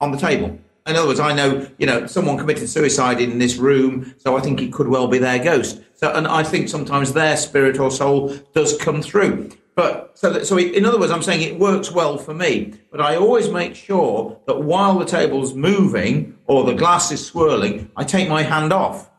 on 0.00 0.12
the 0.12 0.18
table. 0.18 0.58
In 0.90 0.96
other 0.96 1.06
words, 1.06 1.20
I 1.20 1.32
know, 1.32 1.66
you 1.78 1.86
know, 1.86 2.06
someone 2.06 2.36
committed 2.36 2.68
suicide 2.68 3.20
in 3.20 3.38
this 3.38 3.56
room, 3.56 4.14
so 4.18 4.36
I 4.36 4.40
think 4.40 4.60
it 4.60 4.72
could 4.72 4.88
well 4.88 5.06
be 5.06 5.18
their 5.18 5.38
ghost. 5.38 5.80
So, 5.94 6.12
and 6.12 6.26
I 6.26 6.42
think 6.42 6.68
sometimes 6.68 7.12
their 7.12 7.36
spirit 7.36 7.78
or 7.78 7.90
soul 7.90 8.36
does 8.52 8.76
come 8.76 9.00
through. 9.02 9.50
But 9.76 10.18
so, 10.18 10.32
that, 10.32 10.46
so 10.46 10.58
in 10.58 10.84
other 10.84 10.98
words, 10.98 11.12
I'm 11.12 11.22
saying 11.22 11.42
it 11.42 11.58
works 11.58 11.92
well 11.92 12.18
for 12.18 12.34
me. 12.34 12.74
But 12.90 13.00
I 13.00 13.16
always 13.16 13.48
make 13.48 13.74
sure 13.74 14.38
that 14.46 14.62
while 14.62 14.98
the 14.98 15.04
table's 15.04 15.54
moving 15.54 16.36
or 16.46 16.64
the 16.64 16.74
glass 16.74 17.12
is 17.12 17.24
swirling, 17.24 17.90
I 17.96 18.04
take 18.04 18.28
my 18.28 18.42
hand 18.42 18.72
off. 18.72 19.10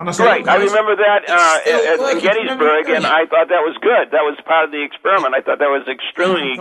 And 0.00 0.08
I 0.08 0.12
say, 0.12 0.24
Right. 0.24 0.48
I 0.48 0.56
remember 0.56 0.96
that 0.96 1.28
uh, 1.28 1.58
at, 1.64 2.16
at. 2.16 2.22
Gettysburg, 2.22 2.88
and 2.88 3.06
I 3.06 3.26
thought 3.26 3.48
that 3.48 3.62
was 3.62 3.76
good. 3.80 4.10
That 4.12 4.22
was 4.22 4.36
part 4.44 4.64
of 4.64 4.72
the 4.72 4.82
experiment. 4.82 5.34
I 5.34 5.40
thought 5.40 5.58
that 5.58 5.70
was 5.70 5.86
extremely, 5.88 6.58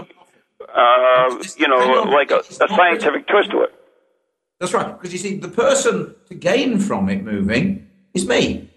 uh, 0.74 1.44
you 1.58 1.68
know, 1.68 2.04
like 2.04 2.32
a, 2.32 2.40
a 2.40 2.68
scientific 2.68 3.28
twist 3.28 3.52
to 3.52 3.64
it. 3.64 3.74
That's 4.60 4.74
right. 4.74 4.92
Because 4.92 5.14
you 5.14 5.20
see, 5.20 5.38
the 5.38 5.48
person 5.48 6.16
to 6.28 6.36
gain 6.36 6.80
from 6.80 7.10
it 7.10 7.24
moving 7.24 7.88
is 8.14 8.28
me. 8.28 8.70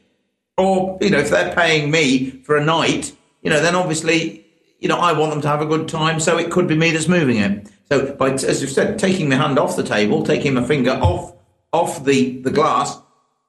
Or, 0.56 0.98
you 1.00 1.10
know, 1.10 1.18
if 1.18 1.30
they're 1.30 1.54
paying 1.54 1.90
me 1.90 2.30
for 2.42 2.56
a 2.56 2.64
night, 2.64 3.16
you 3.42 3.50
know, 3.50 3.62
then 3.62 3.74
obviously, 3.74 4.46
you 4.78 4.88
know, 4.88 4.98
I 4.98 5.12
want 5.12 5.32
them 5.32 5.40
to 5.42 5.48
have 5.48 5.62
a 5.62 5.66
good 5.66 5.88
time, 5.88 6.20
so 6.20 6.38
it 6.38 6.50
could 6.50 6.68
be 6.68 6.76
me 6.76 6.90
that's 6.90 7.08
moving 7.08 7.38
it. 7.38 7.68
So, 7.90 8.14
by, 8.14 8.32
as 8.32 8.60
you've 8.60 8.70
said, 8.70 8.98
taking 8.98 9.28
my 9.28 9.36
hand 9.36 9.58
off 9.58 9.76
the 9.76 9.82
table, 9.82 10.22
taking 10.22 10.54
my 10.54 10.64
finger 10.64 10.92
off 10.92 11.34
off 11.72 12.04
the, 12.04 12.40
the 12.40 12.50
glass, 12.50 12.98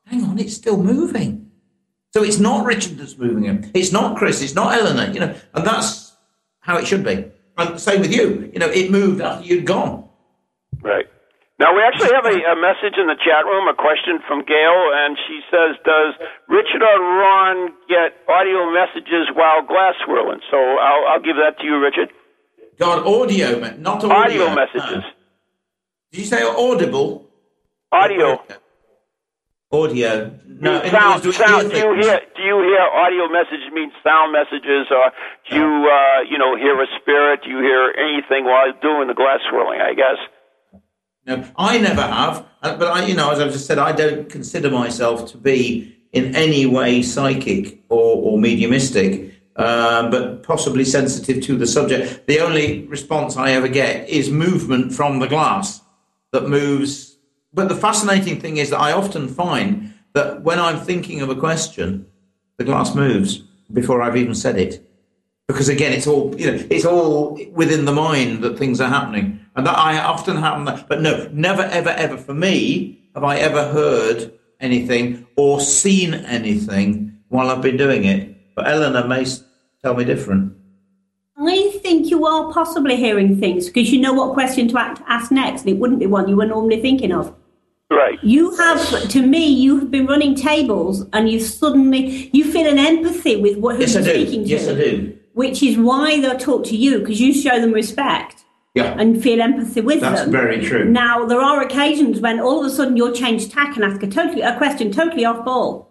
hang 0.06 0.24
on, 0.24 0.38
it's 0.38 0.54
still 0.54 0.78
moving. 0.78 1.52
So 2.14 2.24
it's 2.24 2.40
not 2.40 2.66
Richard 2.66 2.98
that's 2.98 3.18
moving 3.18 3.46
it. 3.46 3.72
It's 3.74 3.92
not 3.92 4.18
Chris. 4.18 4.42
It's 4.42 4.54
not 4.54 4.78
Eleanor. 4.78 5.12
You 5.12 5.22
know, 5.22 5.36
and 5.54 5.66
that's 5.66 6.14
how 6.60 6.78
it 6.78 6.86
should 6.86 7.04
be. 7.04 7.26
And 7.58 7.80
same 7.80 8.02
with 8.02 8.14
you. 8.14 8.50
You 8.54 8.60
know, 8.60 8.68
it 8.68 8.92
moved 8.92 9.22
after 9.22 9.46
you'd 9.46 9.66
gone. 9.66 10.10
Right. 10.82 11.08
Now, 11.62 11.78
we 11.78 11.86
actually 11.86 12.10
have 12.10 12.26
a, 12.26 12.34
a 12.34 12.58
message 12.58 12.98
in 12.98 13.06
the 13.06 13.14
chat 13.22 13.46
room, 13.46 13.70
a 13.70 13.78
question 13.78 14.18
from 14.26 14.42
Gail, 14.42 14.80
and 14.98 15.14
she 15.30 15.46
says, 15.54 15.78
Does 15.86 16.18
Richard 16.50 16.82
or 16.82 16.98
Ron 16.98 17.70
get 17.86 18.18
audio 18.26 18.66
messages 18.74 19.30
while 19.38 19.62
glass 19.62 19.94
swirling? 20.04 20.42
So 20.50 20.58
I'll, 20.58 21.06
I'll 21.14 21.22
give 21.22 21.38
that 21.38 21.62
to 21.62 21.64
you, 21.64 21.78
Richard. 21.78 22.10
God, 22.80 23.06
audio, 23.06 23.60
not 23.78 24.04
audio. 24.04 24.50
Audio 24.50 24.56
messages. 24.58 25.06
Did 26.10 26.20
you 26.22 26.26
say 26.26 26.42
audible? 26.42 27.30
Audio. 27.92 28.42
Audio. 29.72 30.34
No, 30.48 30.82
sound, 30.90 31.24
words, 31.24 31.24
do 31.24 31.32
sound. 31.32 31.70
Do 31.70 31.78
you 31.78 31.94
hear? 32.02 32.22
Do 32.36 32.42
you 32.42 32.58
hear 32.58 32.82
audio 32.90 33.30
messages? 33.30 33.70
Mean 33.72 33.92
sound 34.04 34.34
messages, 34.34 34.90
or 34.90 35.14
do 35.48 35.56
you, 35.56 35.70
uh, 35.86 36.22
you 36.26 36.40
know, 36.40 36.58
hear 36.58 36.74
a 36.82 36.88
spirit? 37.00 37.42
Do 37.44 37.52
you 37.52 37.60
hear 37.60 37.94
anything 38.02 38.46
while 38.46 38.74
doing 38.82 39.08
the 39.08 39.14
glass 39.14 39.40
swirling? 39.48 39.80
I 39.80 39.94
guess. 39.94 40.18
No, 41.26 41.44
I 41.56 41.78
never 41.78 42.02
have. 42.02 42.46
uh, 42.64 42.78
But 42.78 42.88
I, 42.90 43.06
you 43.06 43.16
know, 43.16 43.32
as 43.32 43.40
I've 43.40 43.52
just 43.52 43.66
said, 43.68 43.78
I 43.78 43.92
don't 43.92 44.30
consider 44.30 44.70
myself 44.72 45.32
to 45.32 45.38
be 45.38 45.96
in 46.14 46.36
any 46.36 46.66
way 46.66 47.02
psychic 47.02 47.84
or, 47.90 48.18
or 48.34 48.38
mediumistic, 48.40 49.34
um, 49.56 50.10
but 50.10 50.44
possibly 50.44 50.84
sensitive 50.84 51.44
to 51.44 51.58
the 51.58 51.68
subject. 51.68 52.26
The 52.28 52.40
only 52.40 52.86
response 52.88 53.38
I 53.38 53.52
ever 53.52 53.68
get 53.68 54.10
is 54.10 54.30
movement 54.30 54.94
from 54.94 55.20
the 55.20 55.28
glass 55.28 55.82
that 56.32 56.48
moves. 56.50 57.18
But 57.54 57.70
the 57.70 57.76
fascinating 57.76 58.40
thing 58.42 58.58
is 58.58 58.70
that 58.72 58.80
I 58.80 58.92
often 58.94 59.28
find 59.28 59.94
that 60.14 60.42
when 60.42 60.60
I'm 60.60 60.80
thinking 60.80 61.22
of 61.22 61.30
a 61.30 61.36
question, 61.36 62.08
the 62.58 62.64
glass 62.64 62.96
moves 62.96 63.44
before 63.72 64.02
I've 64.02 64.18
even 64.18 64.36
said 64.36 64.58
it. 64.58 64.88
Because 65.52 65.70
again, 65.70 65.92
it's 65.92 66.08
all 66.08 66.34
you 66.40 66.52
know, 66.52 66.66
it's 66.70 66.86
all 66.86 67.40
within 67.52 67.86
the 67.86 67.92
mind 67.92 68.44
that 68.44 68.58
things 68.58 68.80
are 68.80 68.90
happening, 68.90 69.40
and 69.56 69.66
that 69.66 69.78
I 69.78 70.00
often 70.00 70.38
happen. 70.38 70.66
That, 70.66 70.88
but 70.88 71.02
no, 71.02 71.30
never, 71.32 71.64
ever, 71.64 71.90
ever 71.90 72.18
for 72.18 72.34
me 72.34 73.00
have 73.14 73.24
I 73.24 73.38
ever 73.38 73.72
heard 73.72 74.32
anything 74.60 75.28
or 75.36 75.60
seen 75.60 76.14
anything 76.14 77.18
while 77.30 77.50
I've 77.50 77.62
been 77.62 77.78
doing 77.78 78.06
it. 78.06 78.56
But 78.56 78.68
Eleanor 78.68 79.08
may 79.08 79.26
tell 79.82 79.96
me 79.96 80.06
different. 80.06 80.54
I 81.38 81.80
think 81.82 82.10
you 82.10 82.26
are 82.26 82.54
possibly 82.54 82.96
hearing 82.96 83.40
things 83.40 83.68
because 83.68 83.92
you 83.92 84.00
know 84.00 84.14
what 84.14 84.34
question 84.34 84.68
to 84.70 84.80
ask 84.80 85.32
next, 85.32 85.62
and 85.62 85.72
it 85.72 85.78
wouldn't 85.78 86.00
be 86.00 86.06
one 86.06 86.30
you 86.30 86.36
were 86.36 86.46
normally 86.46 86.82
thinking 86.82 87.12
of. 87.12 87.36
Right. 87.90 88.18
You 88.24 88.56
have, 88.56 89.10
to 89.10 89.22
me, 89.26 89.48
you 89.48 89.80
have 89.80 89.92
been 89.92 90.06
running 90.06 90.36
tables, 90.36 91.06
and 91.12 91.30
you 91.30 91.42
suddenly 91.42 92.30
you 92.32 92.50
feel 92.50 92.68
an 92.68 92.80
empathy 92.80 93.36
with 93.36 93.58
what 93.58 93.76
who 93.76 93.82
Yes, 93.82 93.96
you're 93.96 94.04
speaking 94.04 94.44
to. 94.44 94.50
Yes, 94.50 94.70
I 94.70 94.76
do. 94.76 95.18
Which 95.34 95.64
is 95.64 95.78
why 95.78 96.20
they'll 96.20 96.38
talk 96.38 96.66
to 96.66 96.76
you 96.76 97.00
because 97.00 97.22
you 97.22 97.34
show 97.34 97.60
them 97.62 97.72
respect 97.72 98.44
Yeah, 98.76 98.96
and 99.00 99.22
feel 99.24 99.42
empathy 99.42 99.82
with 99.82 100.02
that's 100.02 100.22
them. 100.22 100.32
That's 100.32 100.44
very 100.46 100.64
true. 100.66 100.86
Now 100.86 101.26
there 101.26 101.40
are 101.42 101.62
occasions 101.62 102.20
when 102.20 102.40
all 102.40 102.60
of 102.60 102.66
a 102.66 102.70
sudden 102.76 102.98
you'll 102.98 103.14
change 103.14 103.50
tack 103.50 103.76
and 103.76 103.86
ask 103.86 104.02
a 104.04 104.08
totally 104.08 104.42
a 104.42 104.58
question 104.58 104.92
totally 104.92 105.24
off 105.26 105.46
ball, 105.46 105.90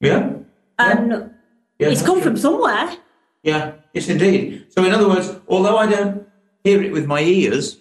Yeah, 0.00 0.32
and 0.78 1.30
yeah, 1.78 1.88
it's 1.88 2.02
come 2.02 2.16
true. 2.20 2.30
from 2.30 2.36
somewhere. 2.36 2.96
Yeah, 3.42 3.72
yes, 3.94 4.08
indeed. 4.08 4.66
So, 4.68 4.84
in 4.84 4.92
other 4.92 5.08
words, 5.08 5.34
although 5.48 5.78
I 5.78 5.86
don't 5.86 6.26
hear 6.64 6.82
it 6.82 6.92
with 6.92 7.06
my 7.06 7.20
ears, 7.22 7.76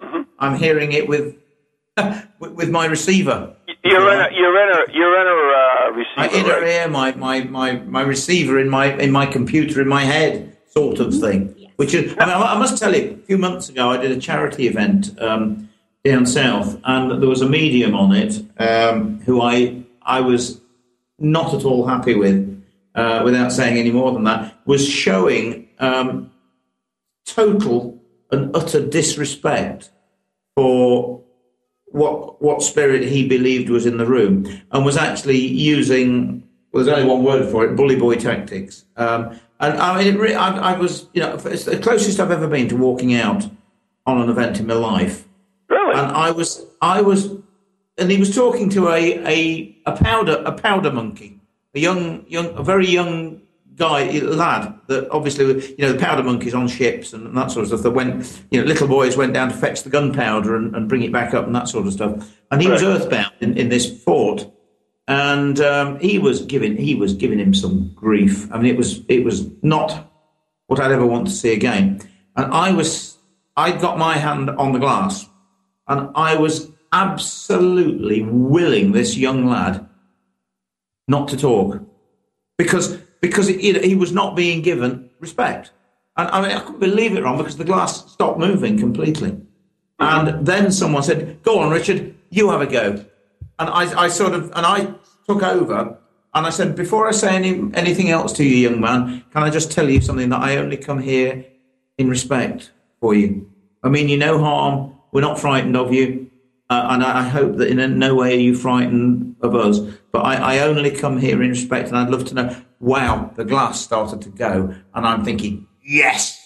Mm-hmm. 0.00 0.22
I'm 0.38 0.56
hearing 0.56 0.92
it 0.92 1.08
with 1.08 1.34
with, 2.38 2.52
with 2.52 2.70
my 2.70 2.86
receiver. 2.86 3.56
Your 3.88 4.12
inner, 4.12 4.30
your 4.30 4.56
inner, 4.62 4.90
your 4.92 5.20
inner 5.20 5.52
uh, 5.54 5.90
my 6.16 6.26
receiver. 6.26 6.36
inner 6.36 6.60
right? 6.60 6.68
ear, 6.68 6.88
my, 6.88 7.12
my, 7.14 7.40
my, 7.42 7.72
my 7.80 8.02
receiver 8.02 8.58
in 8.58 8.68
my 8.68 8.92
in 8.94 9.10
my 9.10 9.26
computer 9.26 9.80
in 9.80 9.88
my 9.88 10.04
head, 10.04 10.56
sort 10.66 10.98
of 11.00 11.14
thing. 11.14 11.54
Which 11.76 11.94
is, 11.94 12.14
I, 12.18 12.26
mean, 12.26 12.34
I 12.34 12.54
I 12.54 12.58
must 12.58 12.78
tell 12.78 12.94
you, 12.94 13.20
a 13.22 13.26
few 13.26 13.38
months 13.38 13.68
ago, 13.68 13.90
I 13.90 13.96
did 13.96 14.10
a 14.10 14.20
charity 14.20 14.66
event 14.66 15.18
um, 15.20 15.68
down 16.04 16.26
south, 16.26 16.78
and 16.84 17.22
there 17.22 17.28
was 17.28 17.40
a 17.40 17.48
medium 17.48 17.94
on 17.94 18.14
it 18.14 18.42
um, 18.58 19.20
who 19.20 19.40
I 19.40 19.82
I 20.02 20.20
was 20.20 20.60
not 21.18 21.54
at 21.54 21.64
all 21.64 21.86
happy 21.86 22.14
with, 22.14 22.64
uh, 22.94 23.22
without 23.24 23.52
saying 23.52 23.76
any 23.76 23.90
more 23.90 24.12
than 24.12 24.24
that, 24.24 24.54
was 24.66 24.88
showing 24.88 25.68
um, 25.78 26.30
total 27.26 28.00
and 28.30 28.54
utter 28.54 28.84
disrespect 28.86 29.90
for 30.54 31.22
what 31.92 32.40
what 32.42 32.62
spirit 32.62 33.02
he 33.02 33.26
believed 33.26 33.70
was 33.70 33.86
in 33.86 33.96
the 33.96 34.06
room, 34.06 34.46
and 34.72 34.84
was 34.84 34.96
actually 34.96 35.38
using 35.38 36.42
well, 36.72 36.84
there's 36.84 36.96
only 36.96 37.08
one 37.08 37.24
word 37.24 37.50
for 37.50 37.64
it: 37.64 37.76
bully 37.76 37.96
boy 37.96 38.16
tactics. 38.16 38.84
Um, 38.96 39.38
and 39.60 39.78
I 39.78 39.98
mean, 39.98 40.14
it 40.14 40.20
re- 40.20 40.34
I, 40.34 40.74
I 40.74 40.78
was, 40.78 41.08
you 41.12 41.20
know, 41.20 41.34
it's 41.34 41.64
the 41.64 41.78
closest 41.78 42.20
I've 42.20 42.30
ever 42.30 42.46
been 42.46 42.68
to 42.68 42.76
walking 42.76 43.14
out 43.14 43.48
on 44.06 44.20
an 44.20 44.28
event 44.28 44.60
in 44.60 44.66
my 44.66 44.74
life. 44.74 45.26
Really? 45.68 45.98
And 45.98 46.12
I 46.12 46.30
was, 46.30 46.64
I 46.80 47.02
was, 47.02 47.34
and 47.96 48.10
he 48.10 48.18
was 48.18 48.34
talking 48.34 48.70
to 48.70 48.88
a 48.88 49.18
a, 49.26 49.76
a 49.86 49.96
powder 49.96 50.42
a 50.44 50.52
powder 50.52 50.92
monkey, 50.92 51.40
a 51.74 51.80
young 51.80 52.24
young 52.28 52.54
a 52.54 52.62
very 52.62 52.86
young 52.86 53.42
guy 53.78 54.10
lad 54.20 54.74
that 54.88 55.08
obviously 55.10 55.46
you 55.46 55.76
know 55.78 55.92
the 55.92 55.98
powder 55.98 56.22
monkeys 56.22 56.54
on 56.54 56.66
ships 56.66 57.12
and 57.12 57.36
that 57.36 57.50
sort 57.50 57.62
of 57.62 57.68
stuff 57.68 57.82
that 57.82 57.90
went 57.90 58.42
you 58.50 58.60
know 58.60 58.66
little 58.66 58.88
boys 58.88 59.16
went 59.16 59.32
down 59.32 59.48
to 59.48 59.54
fetch 59.54 59.82
the 59.82 59.90
gunpowder 59.90 60.56
and, 60.56 60.74
and 60.74 60.88
bring 60.88 61.02
it 61.02 61.12
back 61.12 61.32
up 61.34 61.46
and 61.46 61.54
that 61.54 61.68
sort 61.68 61.86
of 61.86 61.92
stuff 61.92 62.30
and 62.50 62.60
he 62.60 62.68
was 62.68 62.82
earthbound 62.82 63.32
in, 63.40 63.56
in 63.56 63.68
this 63.68 64.02
fort 64.02 64.50
and 65.08 65.58
um, 65.60 65.98
he 66.00 66.18
was 66.18 66.42
giving 66.42 66.76
he 66.76 66.94
was 66.94 67.14
giving 67.14 67.38
him 67.38 67.54
some 67.54 67.90
grief. 67.94 68.52
I 68.52 68.58
mean, 68.58 68.66
it 68.66 68.76
was 68.76 69.02
it 69.08 69.24
was 69.24 69.48
not 69.62 70.12
what 70.66 70.78
I'd 70.78 70.92
ever 70.92 71.06
want 71.06 71.26
to 71.26 71.32
see 71.32 71.52
again. 71.52 72.00
And 72.36 72.52
I 72.52 72.72
was 72.72 73.16
I 73.56 73.72
got 73.72 73.98
my 73.98 74.18
hand 74.18 74.50
on 74.50 74.72
the 74.72 74.78
glass, 74.78 75.26
and 75.88 76.10
I 76.14 76.36
was 76.36 76.70
absolutely 76.92 78.22
willing 78.22 78.92
this 78.92 79.16
young 79.16 79.46
lad 79.46 79.88
not 81.08 81.28
to 81.28 81.36
talk 81.38 81.82
because 82.58 82.98
because 83.20 83.48
it, 83.48 83.84
he 83.84 83.94
was 83.94 84.12
not 84.12 84.36
being 84.36 84.62
given 84.62 85.10
respect. 85.20 85.72
And 86.16 86.28
I 86.30 86.40
mean, 86.40 86.50
I 86.52 86.60
couldn't 86.60 86.80
believe 86.80 87.16
it, 87.16 87.22
Ron, 87.22 87.38
because 87.38 87.56
the 87.56 87.64
glass 87.64 88.10
stopped 88.12 88.38
moving 88.38 88.78
completely. 88.78 89.40
And 90.00 90.46
then 90.46 90.70
someone 90.72 91.02
said, 91.02 91.42
"Go 91.42 91.58
on, 91.60 91.70
Richard, 91.70 92.14
you 92.30 92.50
have 92.50 92.60
a 92.60 92.66
go." 92.66 93.04
And 93.60 93.68
I, 93.68 94.04
I 94.04 94.08
sort 94.08 94.32
of, 94.32 94.44
and 94.54 94.64
I 94.64 94.94
took 95.26 95.42
over, 95.42 95.98
and 96.34 96.46
I 96.46 96.50
said, 96.50 96.76
"Before 96.76 97.08
I 97.08 97.12
say 97.12 97.34
any, 97.34 97.70
anything 97.74 98.10
else 98.10 98.32
to 98.34 98.44
you, 98.44 98.68
young 98.68 98.80
man, 98.80 99.24
can 99.32 99.42
I 99.42 99.50
just 99.50 99.72
tell 99.72 99.88
you 99.88 100.00
something 100.00 100.28
that 100.28 100.40
I 100.40 100.56
only 100.56 100.76
come 100.76 101.00
here 101.00 101.44
in 101.98 102.08
respect 102.08 102.70
for 103.00 103.14
you. 103.14 103.50
I 103.82 103.88
mean 103.88 104.08
you 104.08 104.16
no 104.16 104.38
harm. 104.38 104.94
We're 105.12 105.20
not 105.20 105.40
frightened 105.40 105.76
of 105.76 105.92
you, 105.92 106.30
uh, 106.70 106.86
and 106.90 107.02
I, 107.02 107.20
I 107.20 107.22
hope 107.22 107.56
that 107.56 107.68
in 107.68 107.98
no 107.98 108.14
way 108.14 108.34
are 108.36 108.40
you 108.40 108.54
frightened 108.54 109.36
of 109.40 109.54
us. 109.54 109.78
But 110.12 110.20
I, 110.20 110.56
I 110.56 110.58
only 110.60 110.90
come 110.90 111.18
here 111.18 111.42
in 111.42 111.50
respect, 111.50 111.88
and 111.88 111.96
I'd 111.96 112.10
love 112.10 112.24
to 112.26 112.34
know. 112.34 112.56
Wow, 112.80 113.32
the 113.34 113.44
glass 113.44 113.80
started 113.80 114.22
to 114.22 114.28
go, 114.30 114.74
and 114.94 115.06
I'm 115.06 115.24
thinking, 115.24 115.66
yes, 115.84 116.40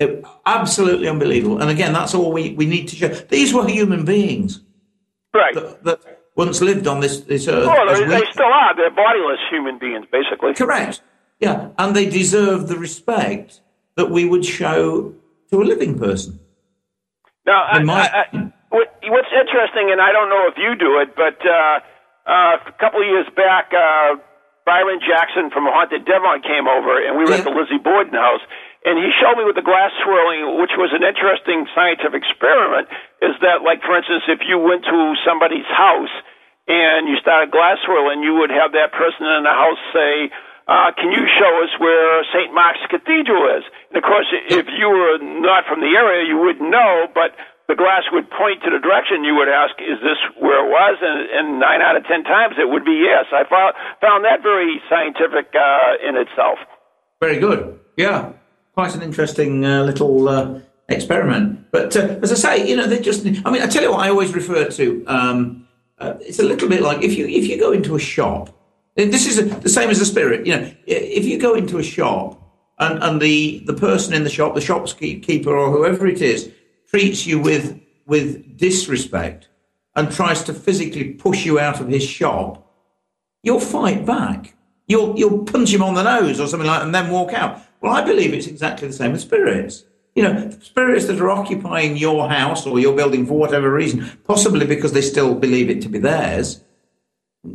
it, 0.00 0.24
absolutely 0.44 1.08
unbelievable. 1.08 1.60
And 1.60 1.70
again, 1.70 1.92
that's 1.92 2.12
all 2.14 2.32
we, 2.32 2.54
we 2.54 2.66
need 2.66 2.88
to 2.88 2.96
show. 2.96 3.08
These 3.08 3.54
were 3.54 3.66
human 3.68 4.04
beings 4.04 4.60
Right. 5.32 5.54
that, 5.54 5.84
that 5.84 6.00
once 6.34 6.60
lived 6.60 6.86
on 6.88 6.98
this, 7.00 7.20
this 7.20 7.46
earth. 7.46 7.68
As 7.68 7.98
they, 7.98 8.04
we- 8.04 8.10
they 8.10 8.22
still 8.32 8.46
are. 8.46 8.74
They're 8.76 8.90
bodiless 8.90 9.38
human 9.50 9.78
beings, 9.78 10.06
basically. 10.10 10.54
Correct. 10.54 11.02
Yeah, 11.38 11.68
and 11.78 11.94
they 11.94 12.06
deserve 12.08 12.66
the 12.68 12.76
respect 12.78 13.60
that 13.96 14.10
we 14.10 14.24
would 14.24 14.44
show 14.44 15.14
to 15.52 15.62
a 15.62 15.64
living 15.64 15.98
person. 15.98 16.40
Now, 17.46 17.62
I, 17.64 17.82
my- 17.84 18.10
I, 18.32 18.52
what, 18.76 18.92
what's 19.08 19.32
interesting, 19.32 19.88
and 19.88 20.04
I 20.04 20.12
don't 20.12 20.28
know 20.28 20.44
if 20.52 20.60
you 20.60 20.76
do 20.76 21.00
it, 21.00 21.16
but 21.16 21.40
uh, 21.40 21.80
uh, 22.28 22.60
a 22.60 22.76
couple 22.76 23.00
of 23.00 23.08
years 23.08 23.24
back, 23.32 23.72
uh, 23.72 24.20
Byron 24.68 25.00
Jackson 25.00 25.48
from 25.48 25.64
Haunted 25.64 26.04
Devon 26.04 26.44
came 26.44 26.68
over, 26.68 27.00
and 27.00 27.16
we 27.16 27.24
were 27.24 27.40
at 27.40 27.48
the 27.48 27.54
Lizzie 27.56 27.80
Borden 27.80 28.12
house, 28.12 28.44
and 28.84 29.00
he 29.00 29.08
showed 29.16 29.40
me 29.40 29.48
with 29.48 29.56
the 29.56 29.64
glass 29.64 29.96
swirling, 30.04 30.60
which 30.60 30.76
was 30.76 30.92
an 30.92 31.00
interesting 31.00 31.64
scientific 31.72 32.20
experiment. 32.20 32.90
Is 33.24 33.32
that, 33.40 33.64
like, 33.64 33.80
for 33.80 33.96
instance, 33.96 34.28
if 34.28 34.44
you 34.44 34.60
went 34.60 34.84
to 34.84 35.16
somebody's 35.24 35.66
house 35.72 36.12
and 36.68 37.08
you 37.08 37.16
started 37.22 37.54
glass 37.54 37.80
swirling, 37.86 38.20
you 38.20 38.36
would 38.42 38.52
have 38.52 38.76
that 38.76 38.92
person 38.92 39.24
in 39.24 39.42
the 39.46 39.56
house 39.56 39.80
say, 39.90 40.30
uh, 40.66 40.90
can 40.98 41.14
you 41.14 41.24
show 41.38 41.50
us 41.62 41.70
where 41.78 42.26
St. 42.34 42.50
Mark's 42.50 42.82
Cathedral 42.90 43.58
is? 43.58 43.64
And 43.90 43.98
of 43.98 44.04
course, 44.06 44.26
if 44.50 44.66
you 44.66 44.90
were 44.90 45.18
not 45.22 45.66
from 45.70 45.78
the 45.78 45.94
area, 45.94 46.26
you 46.26 46.38
wouldn't 46.42 46.66
know, 46.66 47.06
but 47.14 47.38
the 47.68 47.74
glass 47.74 48.04
would 48.12 48.30
point 48.30 48.62
to 48.64 48.70
the 48.70 48.78
direction. 48.78 49.24
You 49.24 49.34
would 49.36 49.48
ask, 49.48 49.74
is 49.80 49.98
this 50.02 50.18
where 50.38 50.64
it 50.64 50.70
was? 50.70 50.96
And, 51.00 51.18
and 51.30 51.60
nine 51.60 51.82
out 51.82 51.96
of 51.96 52.04
ten 52.04 52.22
times 52.24 52.54
it 52.58 52.68
would 52.68 52.84
be 52.84 53.02
yes. 53.04 53.26
I 53.32 53.48
found, 53.48 53.74
found 54.00 54.24
that 54.24 54.42
very 54.42 54.80
scientific 54.88 55.54
uh, 55.54 56.08
in 56.08 56.16
itself. 56.16 56.58
Very 57.20 57.38
good. 57.38 57.78
Yeah, 57.96 58.32
quite 58.74 58.94
an 58.94 59.02
interesting 59.02 59.64
uh, 59.64 59.82
little 59.82 60.28
uh, 60.28 60.60
experiment. 60.88 61.70
But 61.70 61.96
uh, 61.96 62.18
as 62.22 62.32
I 62.32 62.34
say, 62.34 62.68
you 62.68 62.76
know, 62.76 62.86
they 62.86 63.00
just. 63.00 63.26
I 63.26 63.50
mean, 63.50 63.62
I 63.62 63.66
tell 63.66 63.82
you 63.82 63.90
what, 63.90 64.00
I 64.00 64.10
always 64.10 64.34
refer 64.34 64.68
to. 64.68 65.04
Um, 65.06 65.66
uh, 65.98 66.14
it's 66.20 66.38
a 66.38 66.44
little 66.44 66.68
bit 66.68 66.82
like 66.82 67.02
if 67.02 67.16
you 67.16 67.26
if 67.26 67.46
you 67.46 67.58
go 67.58 67.72
into 67.72 67.96
a 67.96 68.00
shop. 68.00 68.52
This 68.96 69.26
is 69.26 69.60
the 69.60 69.68
same 69.68 69.90
as 69.90 69.98
the 69.98 70.06
spirit. 70.06 70.46
You 70.46 70.56
know, 70.56 70.72
if 70.86 71.26
you 71.26 71.38
go 71.38 71.54
into 71.54 71.76
a 71.76 71.82
shop 71.82 72.40
and, 72.78 73.02
and 73.02 73.20
the, 73.20 73.62
the 73.66 73.74
person 73.74 74.14
in 74.14 74.24
the 74.24 74.30
shop, 74.30 74.54
the 74.54 74.62
shopkeeper 74.62 75.54
or 75.54 75.70
whoever 75.70 76.06
it 76.06 76.22
is, 76.22 76.50
treats 76.88 77.26
you 77.26 77.38
with 77.40 77.80
with 78.06 78.56
disrespect 78.56 79.48
and 79.94 80.12
tries 80.12 80.42
to 80.44 80.54
physically 80.54 81.14
push 81.14 81.44
you 81.44 81.58
out 81.58 81.80
of 81.80 81.88
his 81.88 82.04
shop, 82.04 82.70
you'll 83.42 83.60
fight 83.60 84.06
back. 84.06 84.54
You'll 84.86 85.18
you'll 85.18 85.44
punch 85.44 85.72
him 85.72 85.82
on 85.82 85.94
the 85.94 86.02
nose 86.02 86.38
or 86.38 86.46
something 86.46 86.66
like 86.66 86.80
that 86.80 86.86
and 86.86 86.94
then 86.94 87.10
walk 87.10 87.32
out. 87.32 87.60
Well, 87.80 87.92
I 87.92 88.02
believe 88.02 88.32
it's 88.32 88.46
exactly 88.46 88.86
the 88.88 88.94
same 88.94 89.12
with 89.12 89.20
spirits. 89.20 89.84
You 90.14 90.22
know, 90.22 90.50
spirits 90.62 91.06
that 91.06 91.20
are 91.20 91.30
occupying 91.30 91.96
your 91.96 92.28
house 92.28 92.66
or 92.66 92.78
your 92.78 92.96
building 92.96 93.26
for 93.26 93.38
whatever 93.38 93.70
reason, 93.70 94.10
possibly 94.26 94.64
because 94.64 94.92
they 94.92 95.02
still 95.02 95.34
believe 95.34 95.68
it 95.68 95.82
to 95.82 95.90
be 95.90 95.98
theirs, 95.98 96.64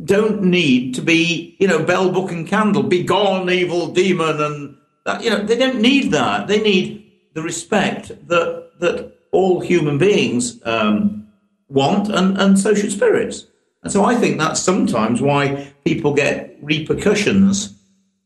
don't 0.04 0.42
need 0.42 0.94
to 0.94 1.02
be, 1.02 1.56
you 1.58 1.66
know, 1.66 1.82
bell, 1.82 2.12
book, 2.12 2.30
and 2.30 2.46
candle, 2.46 2.84
be 2.84 3.02
gone, 3.02 3.50
evil 3.50 3.88
demon, 3.88 4.40
and 4.40 4.76
that, 5.04 5.24
you 5.24 5.30
know, 5.30 5.42
they 5.42 5.56
don't 5.56 5.80
need 5.80 6.12
that. 6.12 6.46
They 6.46 6.60
need 6.60 7.10
the 7.34 7.42
respect 7.42 8.08
that 8.28 8.70
that 8.78 9.12
all 9.32 9.60
human 9.60 9.98
beings 9.98 10.60
um, 10.64 11.26
want, 11.68 12.08
and, 12.08 12.38
and 12.38 12.58
so 12.58 12.74
should 12.74 12.92
spirits. 12.92 13.46
And 13.82 13.92
so 13.92 14.04
I 14.04 14.14
think 14.14 14.38
that's 14.38 14.60
sometimes 14.60 15.20
why 15.20 15.72
people 15.84 16.14
get 16.14 16.56
repercussions 16.62 17.74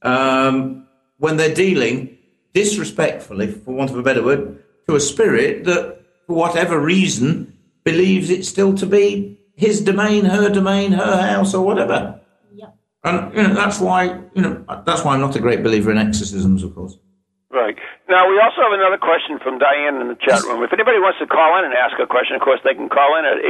um, 0.02 0.86
when 1.18 1.36
they're 1.36 1.54
dealing 1.54 2.18
disrespectfully, 2.52 3.52
for 3.52 3.72
want 3.72 3.90
of 3.90 3.98
a 3.98 4.02
better 4.02 4.22
word, 4.22 4.62
to 4.88 4.96
a 4.96 5.00
spirit 5.00 5.64
that, 5.64 6.00
for 6.26 6.36
whatever 6.36 6.78
reason, 6.78 7.56
believes 7.84 8.30
it 8.30 8.44
still 8.44 8.74
to 8.74 8.86
be 8.86 9.38
his 9.54 9.80
domain, 9.80 10.24
her 10.24 10.50
domain, 10.50 10.92
her 10.92 11.22
house, 11.22 11.54
or 11.54 11.64
whatever. 11.64 12.20
And 13.04 13.34
you 13.34 13.42
know 13.42 13.54
that's 13.54 13.78
why 13.80 14.20
you 14.34 14.42
know 14.42 14.64
that's 14.84 15.04
why 15.04 15.14
I'm 15.14 15.20
not 15.20 15.36
a 15.36 15.40
great 15.40 15.62
believer 15.62 15.90
in 15.92 15.98
exorcisms, 15.98 16.62
of 16.62 16.74
course. 16.74 16.98
Right. 17.56 17.72
Now, 18.04 18.28
we 18.28 18.36
also 18.36 18.60
have 18.60 18.76
another 18.76 19.00
question 19.00 19.40
from 19.40 19.56
Diane 19.56 19.96
in 19.96 20.12
the 20.12 20.20
chat 20.20 20.44
room. 20.44 20.60
If 20.60 20.76
anybody 20.76 21.00
wants 21.00 21.16
to 21.24 21.26
call 21.26 21.56
in 21.56 21.64
and 21.64 21.72
ask 21.72 21.96
a 21.96 22.04
question, 22.04 22.36
of 22.36 22.44
course, 22.44 22.60
they 22.60 22.76
can 22.76 22.92
call 22.92 23.16
in 23.16 23.24
at 23.24 23.40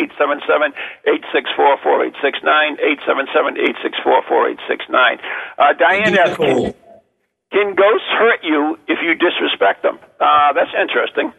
877-864-4869, 1.10 2.78
877-864-4869. 3.02 5.18
Uh, 5.58 5.74
Diane 5.74 6.14
asks, 6.22 6.36
call. 6.36 6.70
can 7.50 7.74
ghosts 7.74 8.06
hurt 8.14 8.46
you 8.46 8.78
if 8.86 9.02
you 9.02 9.18
disrespect 9.18 9.82
them? 9.82 9.98
Uh, 10.20 10.52
that's 10.54 10.70
interesting. 10.80 11.32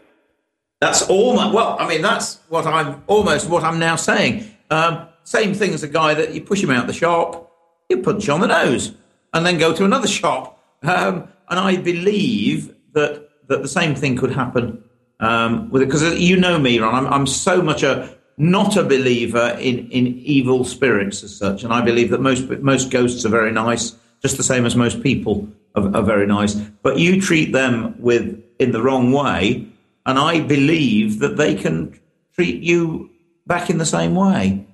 That's 0.81 1.03
almost 1.07 1.53
well. 1.53 1.77
I 1.79 1.87
mean, 1.87 2.01
that's 2.01 2.41
what 2.49 2.67
I'm 2.67 3.01
almost 3.07 3.49
what 3.49 3.63
I'm 3.63 3.79
now 3.79 3.95
saying. 3.95 4.43
Um, 4.69 5.07
same 5.23 5.53
thing 5.53 5.73
as 5.73 5.83
a 5.83 5.87
guy 5.87 6.15
that 6.15 6.33
you 6.33 6.41
push 6.41 6.61
him 6.61 6.71
out 6.71 6.85
the 6.85 6.93
shop, 6.93 7.49
you 7.89 8.01
punch 8.01 8.27
on 8.27 8.41
the 8.41 8.47
nose, 8.47 8.93
and 9.33 9.45
then 9.45 9.57
go 9.57 9.73
to 9.73 9.85
another 9.85 10.07
shop. 10.19 10.61
Um, 10.83 11.29
and 11.49 11.59
I 11.59 11.77
believe 11.77 12.75
that 12.93 13.27
that 13.47 13.61
the 13.61 13.67
same 13.67 13.95
thing 13.95 14.17
could 14.17 14.31
happen 14.31 14.83
um, 15.19 15.69
with 15.69 15.81
it 15.81 15.85
because 15.85 16.19
you 16.19 16.37
know 16.37 16.59
me, 16.59 16.79
Ron. 16.79 16.93
I'm, 16.93 17.13
I'm 17.13 17.27
so 17.27 17.61
much 17.61 17.83
a 17.83 18.15
not 18.37 18.77
a 18.77 18.83
believer 18.83 19.57
in 19.59 19.89
in 19.89 20.07
evil 20.19 20.63
spirits 20.63 21.23
as 21.23 21.35
such, 21.35 21.63
and 21.63 21.73
I 21.73 21.81
believe 21.81 22.09
that 22.11 22.21
most 22.21 22.49
most 22.61 22.91
ghosts 22.91 23.25
are 23.25 23.29
very 23.29 23.51
nice, 23.51 23.95
just 24.21 24.37
the 24.37 24.43
same 24.43 24.65
as 24.65 24.75
most 24.75 25.01
people 25.01 25.47
are, 25.75 25.95
are 25.95 26.03
very 26.03 26.27
nice. 26.27 26.53
But 26.55 26.99
you 26.99 27.21
treat 27.21 27.51
them 27.51 27.95
with 27.99 28.43
in 28.59 28.71
the 28.71 28.81
wrong 28.81 29.11
way, 29.11 29.67
and 30.05 30.19
I 30.19 30.41
believe 30.41 31.19
that 31.19 31.37
they 31.37 31.55
can 31.55 31.99
treat 32.33 32.61
you 32.61 33.09
back 33.47 33.69
in 33.69 33.77
the 33.77 33.85
same 33.85 34.13
way. 34.13 34.65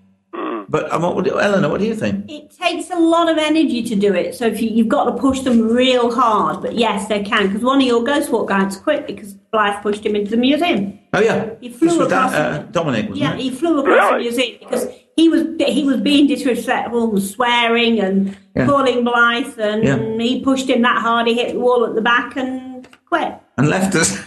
But 0.74 0.92
um, 0.92 1.04
what 1.04 1.16
would, 1.16 1.28
Eleanor, 1.28 1.70
what 1.70 1.80
do 1.82 1.86
you 1.86 1.94
think? 1.94 2.26
It 2.32 2.50
takes 2.50 2.90
a 2.90 2.98
lot 2.98 3.30
of 3.30 3.38
energy 3.38 3.84
to 3.84 3.96
do 3.96 4.12
it. 4.16 4.34
So 4.34 4.48
if 4.48 4.60
you, 4.60 4.72
you've 4.72 4.88
got 4.88 5.04
to 5.06 5.12
push 5.12 5.42
them 5.42 5.62
real 5.68 6.12
hard, 6.12 6.64
but 6.64 6.74
yes, 6.74 7.08
they 7.08 7.22
can. 7.22 7.46
Because 7.46 7.62
one 7.64 7.80
of 7.80 7.86
your 7.86 8.04
ghost 8.04 8.32
walk 8.32 8.50
guides 8.50 8.76
quit 8.78 9.06
because 9.06 9.36
Blythe 9.36 9.84
pushed 9.84 10.04
him 10.04 10.16
into 10.16 10.32
the 10.32 10.38
museum. 10.38 10.98
Oh 11.14 11.20
yeah, 11.22 11.52
He 11.62 11.70
flew 11.70 11.90
this 11.90 11.98
was 12.00 12.08
across 12.08 12.32
Da- 12.32 12.38
uh, 12.40 12.58
Dominic, 12.72 13.10
wasn't 13.10 13.18
Yeah, 13.20 13.36
it? 13.36 13.40
he 13.40 13.52
flew 13.52 13.82
across 13.82 14.14
Really? 14.14 14.24
the 14.24 14.36
museum 14.36 14.58
because 14.62 14.88
he 15.16 15.30
was 15.30 15.44
he 15.68 15.84
was 15.84 15.98
being 15.98 16.26
disrespectful 16.26 17.12
and 17.12 17.22
swearing 17.22 18.00
and 18.00 18.36
Yeah. 18.56 18.66
calling 18.66 19.04
Blythe, 19.04 19.60
and 19.60 19.84
Yeah. 19.84 20.18
he 20.26 20.42
pushed 20.44 20.68
him 20.68 20.82
that 20.82 20.98
hard 21.04 21.28
he 21.28 21.36
hit 21.36 21.54
the 21.54 21.60
wall 21.60 21.86
at 21.86 21.94
the 21.94 22.02
back 22.02 22.36
and 22.36 22.88
quit. 23.08 23.32
and 23.60 23.70
left 23.70 23.94
us. 23.94 24.18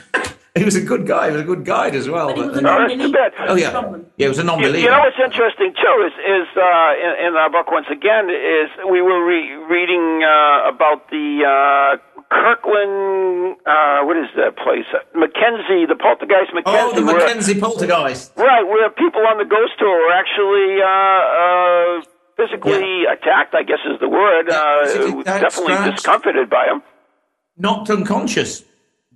He 0.56 0.64
was 0.64 0.76
a 0.76 0.80
good 0.80 1.06
guy. 1.06 1.26
He 1.28 1.32
was 1.32 1.42
a 1.42 1.44
good 1.52 1.64
guide 1.64 1.94
as 1.94 2.08
well. 2.08 2.28
But 2.28 2.36
he 2.36 2.42
but- 2.48 2.56
a 2.58 2.60
No, 2.60 2.78
that's 2.78 2.96
non-believer. 2.96 3.06
too 3.06 3.12
bad. 3.12 3.32
Oh 3.50 3.56
yeah, 3.56 3.70
yeah, 4.16 4.24
he 4.24 4.28
was 4.28 4.38
a 4.38 4.42
You, 4.42 4.46
non-believer. 4.46 4.78
you 4.78 4.90
know 4.90 5.00
what's 5.06 5.20
interesting 5.22 5.70
too 5.74 5.96
is 6.08 6.14
is 6.36 6.48
uh, 6.56 7.04
in, 7.04 7.12
in 7.26 7.32
our 7.36 7.50
book 7.50 7.68
once 7.70 7.86
again 7.90 8.30
is 8.30 8.68
we 8.90 9.00
were 9.02 9.20
re- 9.24 9.54
reading 9.68 10.24
uh, 10.24 10.72
about 10.72 11.08
the 11.10 11.28
uh, 11.44 11.96
Kirkland, 12.28 13.56
uh, 13.66 14.02
what 14.02 14.16
is 14.16 14.26
that 14.36 14.56
place? 14.56 14.86
Mackenzie, 15.14 15.86
the 15.86 15.94
poltergeist 15.94 16.50
Mackenzie. 16.54 16.80
Oh, 16.82 16.92
the 16.94 17.04
where- 17.06 17.18
Mackenzie 17.18 17.60
poltergeist. 17.60 18.32
Right, 18.36 18.64
where 18.66 18.88
people 18.90 19.22
on 19.26 19.38
the 19.38 19.44
ghost 19.44 19.74
tour 19.78 19.94
were 20.06 20.12
actually 20.12 20.82
uh, 20.82 20.90
uh, 20.90 22.02
physically 22.36 23.04
attacked, 23.06 23.54
I 23.54 23.62
guess 23.62 23.78
is 23.92 24.00
the 24.00 24.08
word. 24.08 24.50
uh, 24.50 24.86
physically 24.86 25.22
definitely 25.24 25.74
scratched. 25.74 25.96
discomforted 25.96 26.50
by 26.50 26.64
them. 26.68 26.82
Knocked 27.58 27.90
unconscious 27.90 28.64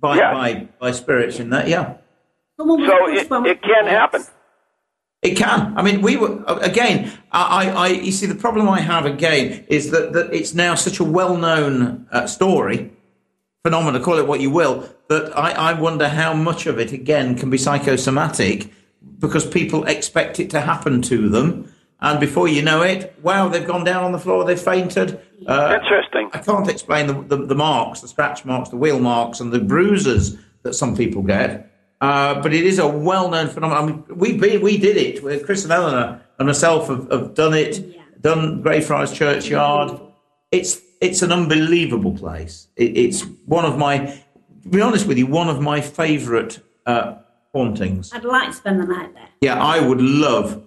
by 0.01 0.17
Yeah. 0.17 0.33
by, 0.33 0.67
by 0.79 0.91
spirits 0.91 1.39
in 1.39 1.51
that. 1.51 1.67
Yeah. 1.67 1.93
So 2.57 2.77
it, 2.79 3.31
it 3.47 3.61
can 3.61 3.87
happen. 3.87 4.23
It 5.21 5.37
can. 5.37 5.77
I 5.77 5.83
mean, 5.83 6.01
we 6.01 6.17
were 6.17 6.43
again. 6.47 7.11
I, 7.31 7.69
I, 7.69 7.87
you 7.87 8.11
see, 8.11 8.25
the 8.25 8.35
problem 8.35 8.67
I 8.67 8.79
have 8.81 9.05
again 9.05 9.65
is 9.69 9.91
that, 9.91 10.13
that 10.13 10.33
it's 10.33 10.53
now 10.53 10.75
such 10.75 10.99
a 10.99 11.03
well-known 11.03 12.07
uh, 12.11 12.25
story, 12.27 12.91
phenomenon, 13.63 14.01
call 14.01 14.17
it 14.17 14.27
what 14.27 14.41
you 14.41 14.49
will, 14.49 14.89
that 15.09 15.37
I, 15.37 15.51
I 15.51 15.73
wonder 15.73 16.09
how 16.09 16.33
much 16.33 16.65
of 16.65 16.79
it 16.79 16.91
again 16.91 17.35
can 17.35 17.49
be 17.51 17.57
psychosomatic 17.57 18.71
because 19.19 19.45
people 19.45 19.85
expect 19.85 20.39
it 20.39 20.49
to 20.49 20.61
happen 20.61 21.01
to 21.03 21.29
them, 21.29 21.70
and 22.01 22.19
before 22.19 22.47
you 22.47 22.61
know 22.61 22.81
it, 22.81 23.15
wow, 23.21 23.47
they've 23.47 23.67
gone 23.67 23.83
down 23.83 24.03
on 24.03 24.11
the 24.11 24.19
floor, 24.19 24.43
they've 24.45 24.59
fainted. 24.59 25.19
Uh, 25.47 25.79
Interesting. 25.81 26.29
I 26.33 26.39
can't 26.39 26.67
explain 26.69 27.07
the, 27.07 27.21
the, 27.21 27.45
the 27.45 27.55
marks, 27.55 28.01
the 28.01 28.07
scratch 28.07 28.45
marks, 28.45 28.69
the 28.69 28.77
wheel 28.77 28.99
marks, 28.99 29.39
and 29.39 29.51
the 29.51 29.59
bruises 29.59 30.37
that 30.63 30.73
some 30.73 30.95
people 30.95 31.21
get. 31.21 31.71
Uh, 32.01 32.41
but 32.41 32.53
it 32.53 32.63
is 32.63 32.79
a 32.79 32.87
well-known 32.87 33.47
phenomenon. 33.47 33.83
I 33.83 33.85
mean, 33.85 34.17
we 34.17 34.37
be, 34.37 34.57
we 34.57 34.77
did 34.77 34.97
it. 34.97 35.45
Chris 35.45 35.63
and 35.63 35.71
Eleanor 35.71 36.21
and 36.39 36.47
myself 36.47 36.87
have, 36.87 37.11
have 37.11 37.35
done 37.35 37.53
it. 37.53 38.21
Done 38.21 38.61
Greyfriars 38.61 39.11
Churchyard. 39.11 39.99
It's 40.51 40.79
it's 41.01 41.23
an 41.23 41.31
unbelievable 41.31 42.15
place. 42.15 42.67
It, 42.75 42.95
it's 42.95 43.21
one 43.45 43.65
of 43.65 43.77
my, 43.79 43.97
to 44.63 44.69
be 44.69 44.81
honest 44.81 45.07
with 45.07 45.17
you, 45.17 45.25
one 45.25 45.49
of 45.49 45.59
my 45.59 45.81
favourite 45.81 46.59
uh, 46.85 47.15
hauntings. 47.53 48.13
I'd 48.13 48.23
like 48.23 48.49
to 48.49 48.53
spend 48.55 48.79
the 48.79 48.85
night 48.85 49.13
there. 49.15 49.27
Yeah, 49.41 49.59
I 49.59 49.79
would 49.79 50.01
love 50.01 50.63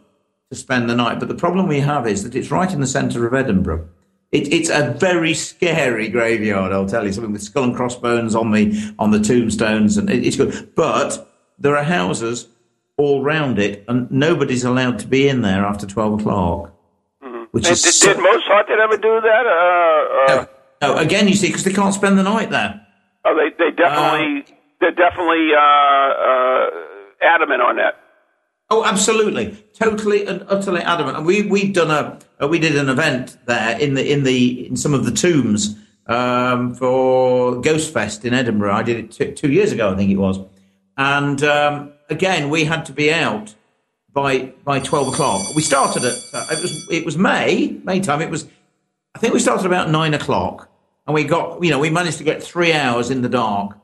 to 0.54 0.60
spend 0.60 0.88
the 0.88 0.94
night, 0.94 1.18
but 1.20 1.28
the 1.28 1.34
problem 1.34 1.66
we 1.68 1.80
have 1.80 2.06
is 2.06 2.22
that 2.24 2.34
it's 2.34 2.50
right 2.50 2.72
in 2.72 2.80
the 2.80 2.86
centre 2.86 3.26
of 3.26 3.34
Edinburgh. 3.34 3.88
It, 4.32 4.52
it's 4.52 4.68
a 4.70 4.90
very 4.98 5.34
scary 5.34 6.08
graveyard, 6.08 6.72
I'll 6.72 6.88
tell 6.88 7.04
you. 7.06 7.12
Something 7.12 7.32
with 7.32 7.42
skull 7.42 7.64
and 7.64 7.76
crossbones 7.76 8.34
on 8.34 8.50
the 8.52 8.94
on 8.98 9.10
the 9.10 9.20
tombstones, 9.20 9.96
and 9.96 10.10
it, 10.10 10.26
it's 10.26 10.36
good. 10.36 10.74
But 10.74 11.28
there 11.58 11.76
are 11.76 11.84
houses 11.84 12.48
all 12.96 13.22
round 13.22 13.58
it, 13.58 13.84
and 13.88 14.10
nobody's 14.10 14.64
allowed 14.64 14.98
to 15.00 15.06
be 15.06 15.28
in 15.28 15.42
there 15.42 15.64
after 15.64 15.86
twelve 15.86 16.20
o'clock. 16.20 16.72
Which 17.52 17.66
And 17.66 17.72
is 17.74 17.82
did, 17.82 17.92
so- 17.94 18.14
did 18.14 18.80
ever 18.80 18.96
do 18.96 19.20
that? 19.20 19.46
Uh, 19.46 20.32
uh, 20.32 20.46
no, 20.82 20.96
again, 20.96 21.28
you 21.28 21.34
see, 21.34 21.46
because 21.48 21.62
they 21.64 21.72
can't 21.72 21.94
spend 21.94 22.18
the 22.18 22.22
night 22.24 22.50
there. 22.50 22.84
oh, 23.24 23.36
they 23.36 23.50
they 23.56 23.70
definitely 23.70 24.44
they're 24.80 24.90
definitely 24.90 25.50
uh, 25.56 25.60
uh, 25.60 26.70
adamant 27.22 27.62
on 27.62 27.76
that. 27.76 28.00
Oh, 28.76 28.84
absolutely, 28.84 29.56
totally 29.72 30.26
and 30.26 30.44
utterly 30.48 30.80
adamant. 30.80 31.16
And 31.16 31.24
we 31.24 31.42
we 31.42 31.70
done 31.70 31.92
a 31.92 32.18
uh, 32.42 32.48
we 32.48 32.58
did 32.58 32.74
an 32.74 32.88
event 32.88 33.36
there 33.46 33.78
in 33.78 33.94
the 33.94 34.12
in 34.12 34.24
the 34.24 34.66
in 34.66 34.76
some 34.76 34.94
of 34.94 35.04
the 35.04 35.12
tombs 35.12 35.76
um, 36.08 36.74
for 36.74 37.60
Ghost 37.60 37.92
Fest 37.94 38.24
in 38.24 38.34
Edinburgh. 38.34 38.74
I 38.74 38.82
did 38.82 38.96
it 38.96 39.12
t- 39.12 39.30
two 39.30 39.52
years 39.52 39.70
ago, 39.70 39.92
I 39.92 39.96
think 39.96 40.10
it 40.10 40.16
was. 40.16 40.40
And 40.96 41.40
um, 41.44 41.92
again, 42.10 42.50
we 42.50 42.64
had 42.64 42.84
to 42.86 42.92
be 42.92 43.12
out 43.12 43.54
by 44.12 44.52
by 44.64 44.80
twelve 44.80 45.06
o'clock. 45.06 45.54
We 45.54 45.62
started 45.62 46.02
at 46.04 46.14
uh, 46.32 46.46
it 46.50 46.60
was 46.60 46.88
it 46.90 47.04
was 47.04 47.16
May 47.16 47.78
May 47.84 48.00
time. 48.00 48.22
It 48.22 48.30
was 48.30 48.48
I 49.14 49.20
think 49.20 49.34
we 49.34 49.38
started 49.38 49.66
about 49.66 49.88
nine 49.88 50.14
o'clock, 50.14 50.68
and 51.06 51.14
we 51.14 51.22
got 51.22 51.62
you 51.62 51.70
know 51.70 51.78
we 51.78 51.90
managed 51.90 52.18
to 52.18 52.24
get 52.24 52.42
three 52.42 52.72
hours 52.72 53.08
in 53.08 53.22
the 53.22 53.28
dark 53.28 53.78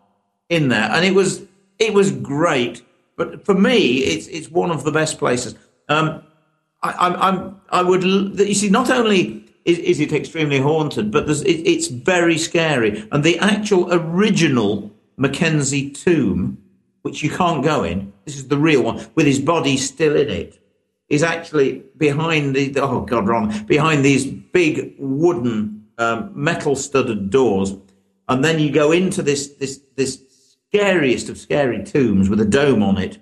in 0.49 0.67
there, 0.67 0.91
and 0.91 1.05
it 1.05 1.15
was 1.15 1.47
it 1.79 1.95
was 1.95 2.11
great. 2.11 2.83
But 3.21 3.45
for 3.45 3.53
me, 3.53 3.99
it's 3.99 4.27
it's 4.29 4.51
one 4.51 4.71
of 4.71 4.83
the 4.83 4.91
best 4.91 5.19
places. 5.19 5.55
Um, 5.91 6.23
I, 6.83 6.91
I'm, 7.05 7.61
I'm 7.69 7.87
would 7.87 8.03
you 8.03 8.55
see 8.55 8.71
not 8.71 8.89
only 8.89 9.45
is, 9.67 9.77
is 9.77 10.01
it 10.01 10.15
extremely 10.15 10.59
haunted, 10.59 11.11
but 11.11 11.29
it, 11.29 11.69
it's 11.73 11.89
very 11.89 12.39
scary, 12.39 13.07
and 13.13 13.23
the 13.23 13.39
actual 13.41 13.93
original 13.93 14.91
Mackenzie 15.19 15.91
tomb, 15.91 16.57
which 17.03 17.23
you 17.23 17.29
can't 17.29 17.63
go 17.63 17.85
in. 17.85 18.11
This 18.25 18.37
is 18.37 18.49
the 18.49 18.57
real 18.57 18.83
one 18.85 19.07
with 19.15 19.27
his 19.27 19.39
body 19.39 19.77
still 19.77 20.17
in 20.17 20.31
it. 20.31 20.59
Is 21.11 21.23
actually 21.23 21.83
behind 21.99 22.57
the 22.57 22.75
oh 22.81 23.03
god 23.03 23.29
wrong 23.29 23.67
behind 23.67 24.03
these 24.03 24.25
big 24.25 24.95
wooden 24.99 25.89
um, 25.99 26.33
metal 26.35 26.75
studded 26.75 27.29
doors, 27.29 27.75
and 28.29 28.43
then 28.43 28.59
you 28.59 28.71
go 28.73 28.93
into 28.93 29.21
this 29.23 29.49
this 29.61 29.79
this 29.95 30.30
scariest 30.81 31.29
of 31.29 31.37
scary 31.37 31.83
tombs 31.83 32.31
with 32.31 32.41
a 32.41 32.45
dome 32.45 32.83
on 32.83 32.97
it, 32.97 33.19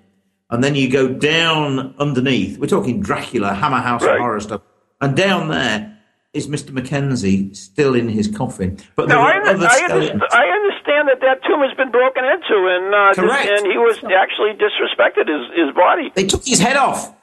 and 0.51 0.63
then 0.63 0.75
you 0.75 0.89
go 0.89 1.07
down 1.07 1.95
underneath. 1.97 2.59
We're 2.59 2.67
talking 2.67 3.01
Dracula, 3.01 3.53
Hammer 3.53 3.79
House 3.79 4.03
Right. 4.03 4.19
horror 4.19 4.39
stuff, 4.39 4.61
and 5.01 5.15
down 5.15 5.47
there 5.47 5.97
is 6.31 6.47
Mr. 6.47 6.69
Mackenzie 6.69 7.51
still 7.55 7.95
in 7.95 8.07
his 8.07 8.27
coffin. 8.27 8.77
But 8.95 9.09
No, 9.09 9.19
I, 9.19 9.31
I, 9.31 9.49
understand, 9.49 10.23
I 10.31 10.45
understand 10.45 11.07
that 11.09 11.21
that 11.21 11.41
tomb 11.47 11.61
has 11.61 11.75
been 11.75 11.89
broken 11.89 12.23
into, 12.23 12.55
and 12.67 12.93
uh, 12.93 13.13
and 13.17 13.65
he 13.65 13.77
was 13.79 13.97
actually 14.15 14.53
disrespected 14.53 15.27
his 15.27 15.57
his 15.57 15.73
body. 15.75 16.11
They 16.13 16.25
took 16.27 16.45
his 16.45 16.59
head 16.59 16.77
off. 16.77 17.15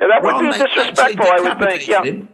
Yeah, 0.00 0.06
that 0.08 0.22
would 0.22 0.40
be 0.40 0.58
disrespectful, 0.58 1.26
I 1.26 1.40
would 1.40 1.58
think. 1.58 1.86
Yeah. 1.86 2.02
him. 2.02 2.28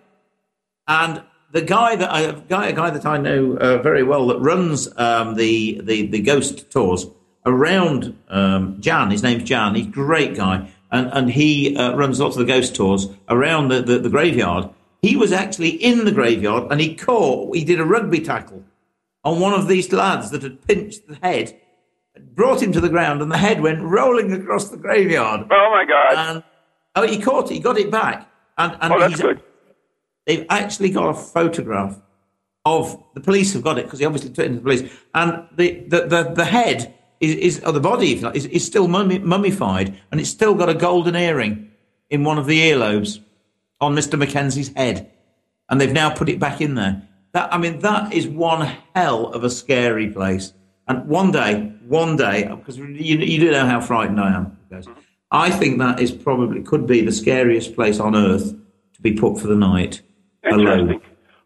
And 0.86 1.22
the 1.52 1.62
guy 1.62 1.96
that 1.96 2.10
I, 2.12 2.20
a 2.20 2.32
guy, 2.40 2.68
a 2.68 2.72
guy 2.72 2.90
that 2.90 3.04
I 3.04 3.18
know 3.18 3.56
uh, 3.56 3.78
very 3.78 4.04
well 4.04 4.28
that 4.28 4.38
runs 4.38 4.88
um, 4.96 5.34
the, 5.34 5.80
the 5.82 6.06
the 6.06 6.20
ghost 6.20 6.70
tours 6.70 7.06
around 7.44 8.16
um, 8.28 8.80
Jan. 8.80 9.10
His 9.10 9.22
name's 9.22 9.44
Jan. 9.44 9.74
He's 9.74 9.86
a 9.86 9.90
great 9.90 10.36
guy, 10.36 10.70
and 10.90 11.10
and 11.12 11.30
he 11.30 11.76
uh, 11.76 11.94
runs 11.96 12.20
lots 12.20 12.36
of 12.36 12.46
the 12.46 12.52
ghost 12.52 12.74
tours 12.74 13.08
around 13.28 13.68
the, 13.68 13.82
the, 13.82 13.98
the 13.98 14.10
graveyard. 14.10 14.68
He 15.00 15.16
was 15.16 15.32
actually 15.32 15.70
in 15.70 16.04
the 16.04 16.12
graveyard, 16.12 16.70
and 16.70 16.80
he 16.80 16.94
caught. 16.94 17.56
He 17.56 17.64
did 17.64 17.80
a 17.80 17.84
rugby 17.84 18.20
tackle 18.20 18.64
on 19.24 19.40
one 19.40 19.52
of 19.52 19.68
these 19.68 19.92
lads 19.92 20.30
that 20.30 20.42
had 20.42 20.66
pinched 20.66 21.06
the 21.08 21.16
head, 21.16 21.58
brought 22.34 22.62
him 22.62 22.72
to 22.72 22.80
the 22.80 22.88
ground, 22.88 23.22
and 23.22 23.30
the 23.30 23.38
head 23.38 23.60
went 23.60 23.82
rolling 23.82 24.32
across 24.32 24.68
the 24.68 24.76
graveyard. 24.76 25.46
Oh 25.50 25.70
my 25.70 25.84
God! 25.84 26.28
And 26.28 26.44
oh, 26.94 27.06
he 27.06 27.20
caught 27.20 27.50
it. 27.50 27.54
He 27.54 27.60
got 27.60 27.78
it 27.78 27.90
back, 27.90 28.28
and 28.58 28.76
and 28.80 28.92
oh, 28.92 29.00
that's 29.00 29.14
he's, 29.14 29.22
good. 29.22 29.42
they've 30.26 30.46
actually 30.48 30.90
got 30.90 31.08
a 31.08 31.14
photograph 31.14 32.00
of 32.64 33.02
the 33.14 33.20
police 33.20 33.52
have 33.54 33.62
got 33.62 33.78
it 33.78 33.86
because 33.86 33.98
he 33.98 34.04
obviously 34.04 34.30
took 34.30 34.46
it 34.46 34.48
to 34.50 34.54
the 34.54 34.60
police, 34.60 34.92
and 35.14 35.48
the 35.56 35.80
the 35.88 36.06
the, 36.06 36.32
the 36.34 36.44
head 36.44 36.94
is, 37.22 37.34
is 37.36 37.64
or 37.64 37.72
the 37.72 37.80
body 37.80 38.12
is, 38.12 38.46
is 38.46 38.66
still 38.66 38.88
mummi, 38.88 39.22
mummified, 39.22 39.96
and 40.10 40.20
it's 40.20 40.30
still 40.30 40.54
got 40.54 40.68
a 40.68 40.74
golden 40.74 41.16
earring 41.16 41.70
in 42.10 42.24
one 42.24 42.38
of 42.38 42.46
the 42.46 42.60
earlobes 42.70 43.20
on 43.80 43.94
Mister 43.94 44.16
Mackenzie's 44.16 44.72
head, 44.74 45.10
and 45.68 45.80
they've 45.80 45.92
now 45.92 46.10
put 46.10 46.28
it 46.28 46.38
back 46.38 46.60
in 46.60 46.74
there. 46.74 47.02
That 47.32 47.54
I 47.54 47.58
mean, 47.58 47.78
that 47.80 48.12
is 48.12 48.26
one 48.28 48.76
hell 48.94 49.28
of 49.28 49.44
a 49.44 49.50
scary 49.50 50.08
place. 50.10 50.52
And 50.88 51.06
one 51.06 51.30
day, 51.30 51.72
one 51.86 52.16
day, 52.16 52.44
because 52.44 52.76
you, 52.76 52.86
you 52.86 53.38
do 53.38 53.50
know 53.52 53.66
how 53.66 53.80
frightened 53.80 54.20
I 54.20 54.34
am. 54.34 54.58
I 55.30 55.48
think 55.48 55.78
that 55.78 56.00
is 56.00 56.10
probably 56.10 56.62
could 56.62 56.86
be 56.86 57.00
the 57.00 57.12
scariest 57.12 57.74
place 57.74 58.00
on 58.00 58.14
earth 58.16 58.52
to 58.94 59.00
be 59.00 59.12
put 59.12 59.40
for 59.40 59.46
the 59.46 59.54
night 59.54 60.02
alone. 60.44 61.00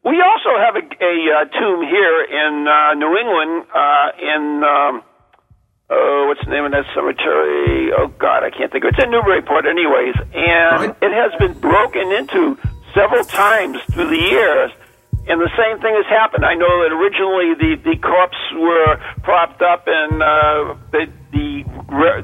We 0.04 0.22
also 0.22 0.52
have 0.58 0.76
a, 0.76 0.84
a 1.04 1.14
uh, 1.36 1.44
tomb 1.58 1.82
here 1.82 2.18
in 2.22 2.66
uh, 2.66 2.94
New 2.94 3.16
England, 3.16 3.66
uh, 3.74 4.08
in 4.20 4.62
um, 4.64 5.02
oh, 5.90 6.26
what's 6.28 6.44
the 6.44 6.50
name 6.50 6.64
of 6.64 6.72
that 6.72 6.84
cemetery? 6.94 7.92
Oh 7.96 8.08
God, 8.18 8.42
I 8.44 8.50
can't 8.50 8.70
think 8.72 8.84
of 8.84 8.88
it. 8.88 8.94
It's 8.96 9.04
in 9.04 9.10
Newburyport, 9.10 9.66
anyways, 9.66 10.14
and 10.34 10.80
Right. 10.90 10.96
it 11.02 11.12
has 11.12 11.32
been 11.38 11.58
broken 11.60 12.12
into 12.12 12.58
several 12.94 13.24
times 13.24 13.78
through 13.92 14.08
the 14.08 14.18
years. 14.20 14.70
And 15.28 15.40
the 15.40 15.50
same 15.58 15.80
thing 15.82 15.92
has 15.96 16.06
happened. 16.06 16.44
I 16.44 16.54
know 16.54 16.70
that 16.86 16.92
originally 16.94 17.54
the 17.58 17.82
the 17.82 17.96
corpse 17.98 18.38
were 18.54 18.96
propped 19.24 19.60
up, 19.60 19.82
and 19.88 20.22
uh, 20.22 20.76
the 20.92 21.08
the 21.32 21.64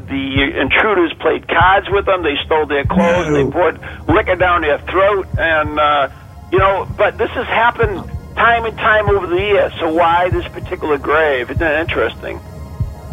the 0.07 0.61
intruders 0.61 1.13
played 1.19 1.49
cards 1.49 1.89
with 1.91 2.07
them. 2.07 2.23
They 2.23 2.37
stole 2.47 2.67
their 2.67 2.85
clothes. 2.85 3.27
No. 3.27 3.35
They 3.45 3.51
poured 3.51 3.81
liquor 4.09 4.37
down 4.37 4.61
their 4.63 4.79
throat, 4.87 5.27
and 5.37 5.81
uh, 5.81 6.11
you 6.53 6.59
know. 6.61 6.87
But 6.97 7.19
this 7.19 7.31
has 7.31 7.47
happened 7.49 8.07
time 8.37 8.67
and 8.67 8.77
time 8.79 9.09
over 9.11 9.27
the 9.27 9.35
years. 9.51 9.73
So 9.81 9.93
why 9.93 10.31
this 10.31 10.47
particular 10.55 10.97
grave? 10.97 11.51
Isn't 11.51 11.59
that 11.59 11.81
interesting? 11.81 12.39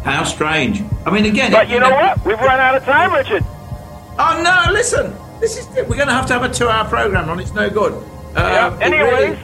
How 0.04 0.24
strange. 0.24 0.82
I 1.06 1.12
mean, 1.12 1.26
again. 1.26 1.52
But 1.52 1.70
you 1.70 1.80
know 1.80 1.92
what? 1.92 2.26
We've 2.26 2.40
run 2.40 2.60
out 2.60 2.76
of 2.76 2.84
time, 2.84 3.14
Richard. 3.14 3.44
Oh 4.18 4.42
no! 4.44 4.72
Listen, 4.74 5.14
this 5.40 5.56
is 5.58 5.68
we're 5.68 5.86
going 5.96 6.08
to 6.08 6.14
have 6.14 6.26
to 6.28 6.34
have 6.34 6.44
a 6.44 6.50
two-hour 6.54 6.86
program 6.90 7.30
on. 7.30 7.40
It's 7.40 7.54
no 7.54 7.70
good. 7.70 7.94
Uh, 8.36 8.36
Yeah, 8.36 8.78
anyways. 8.82 9.38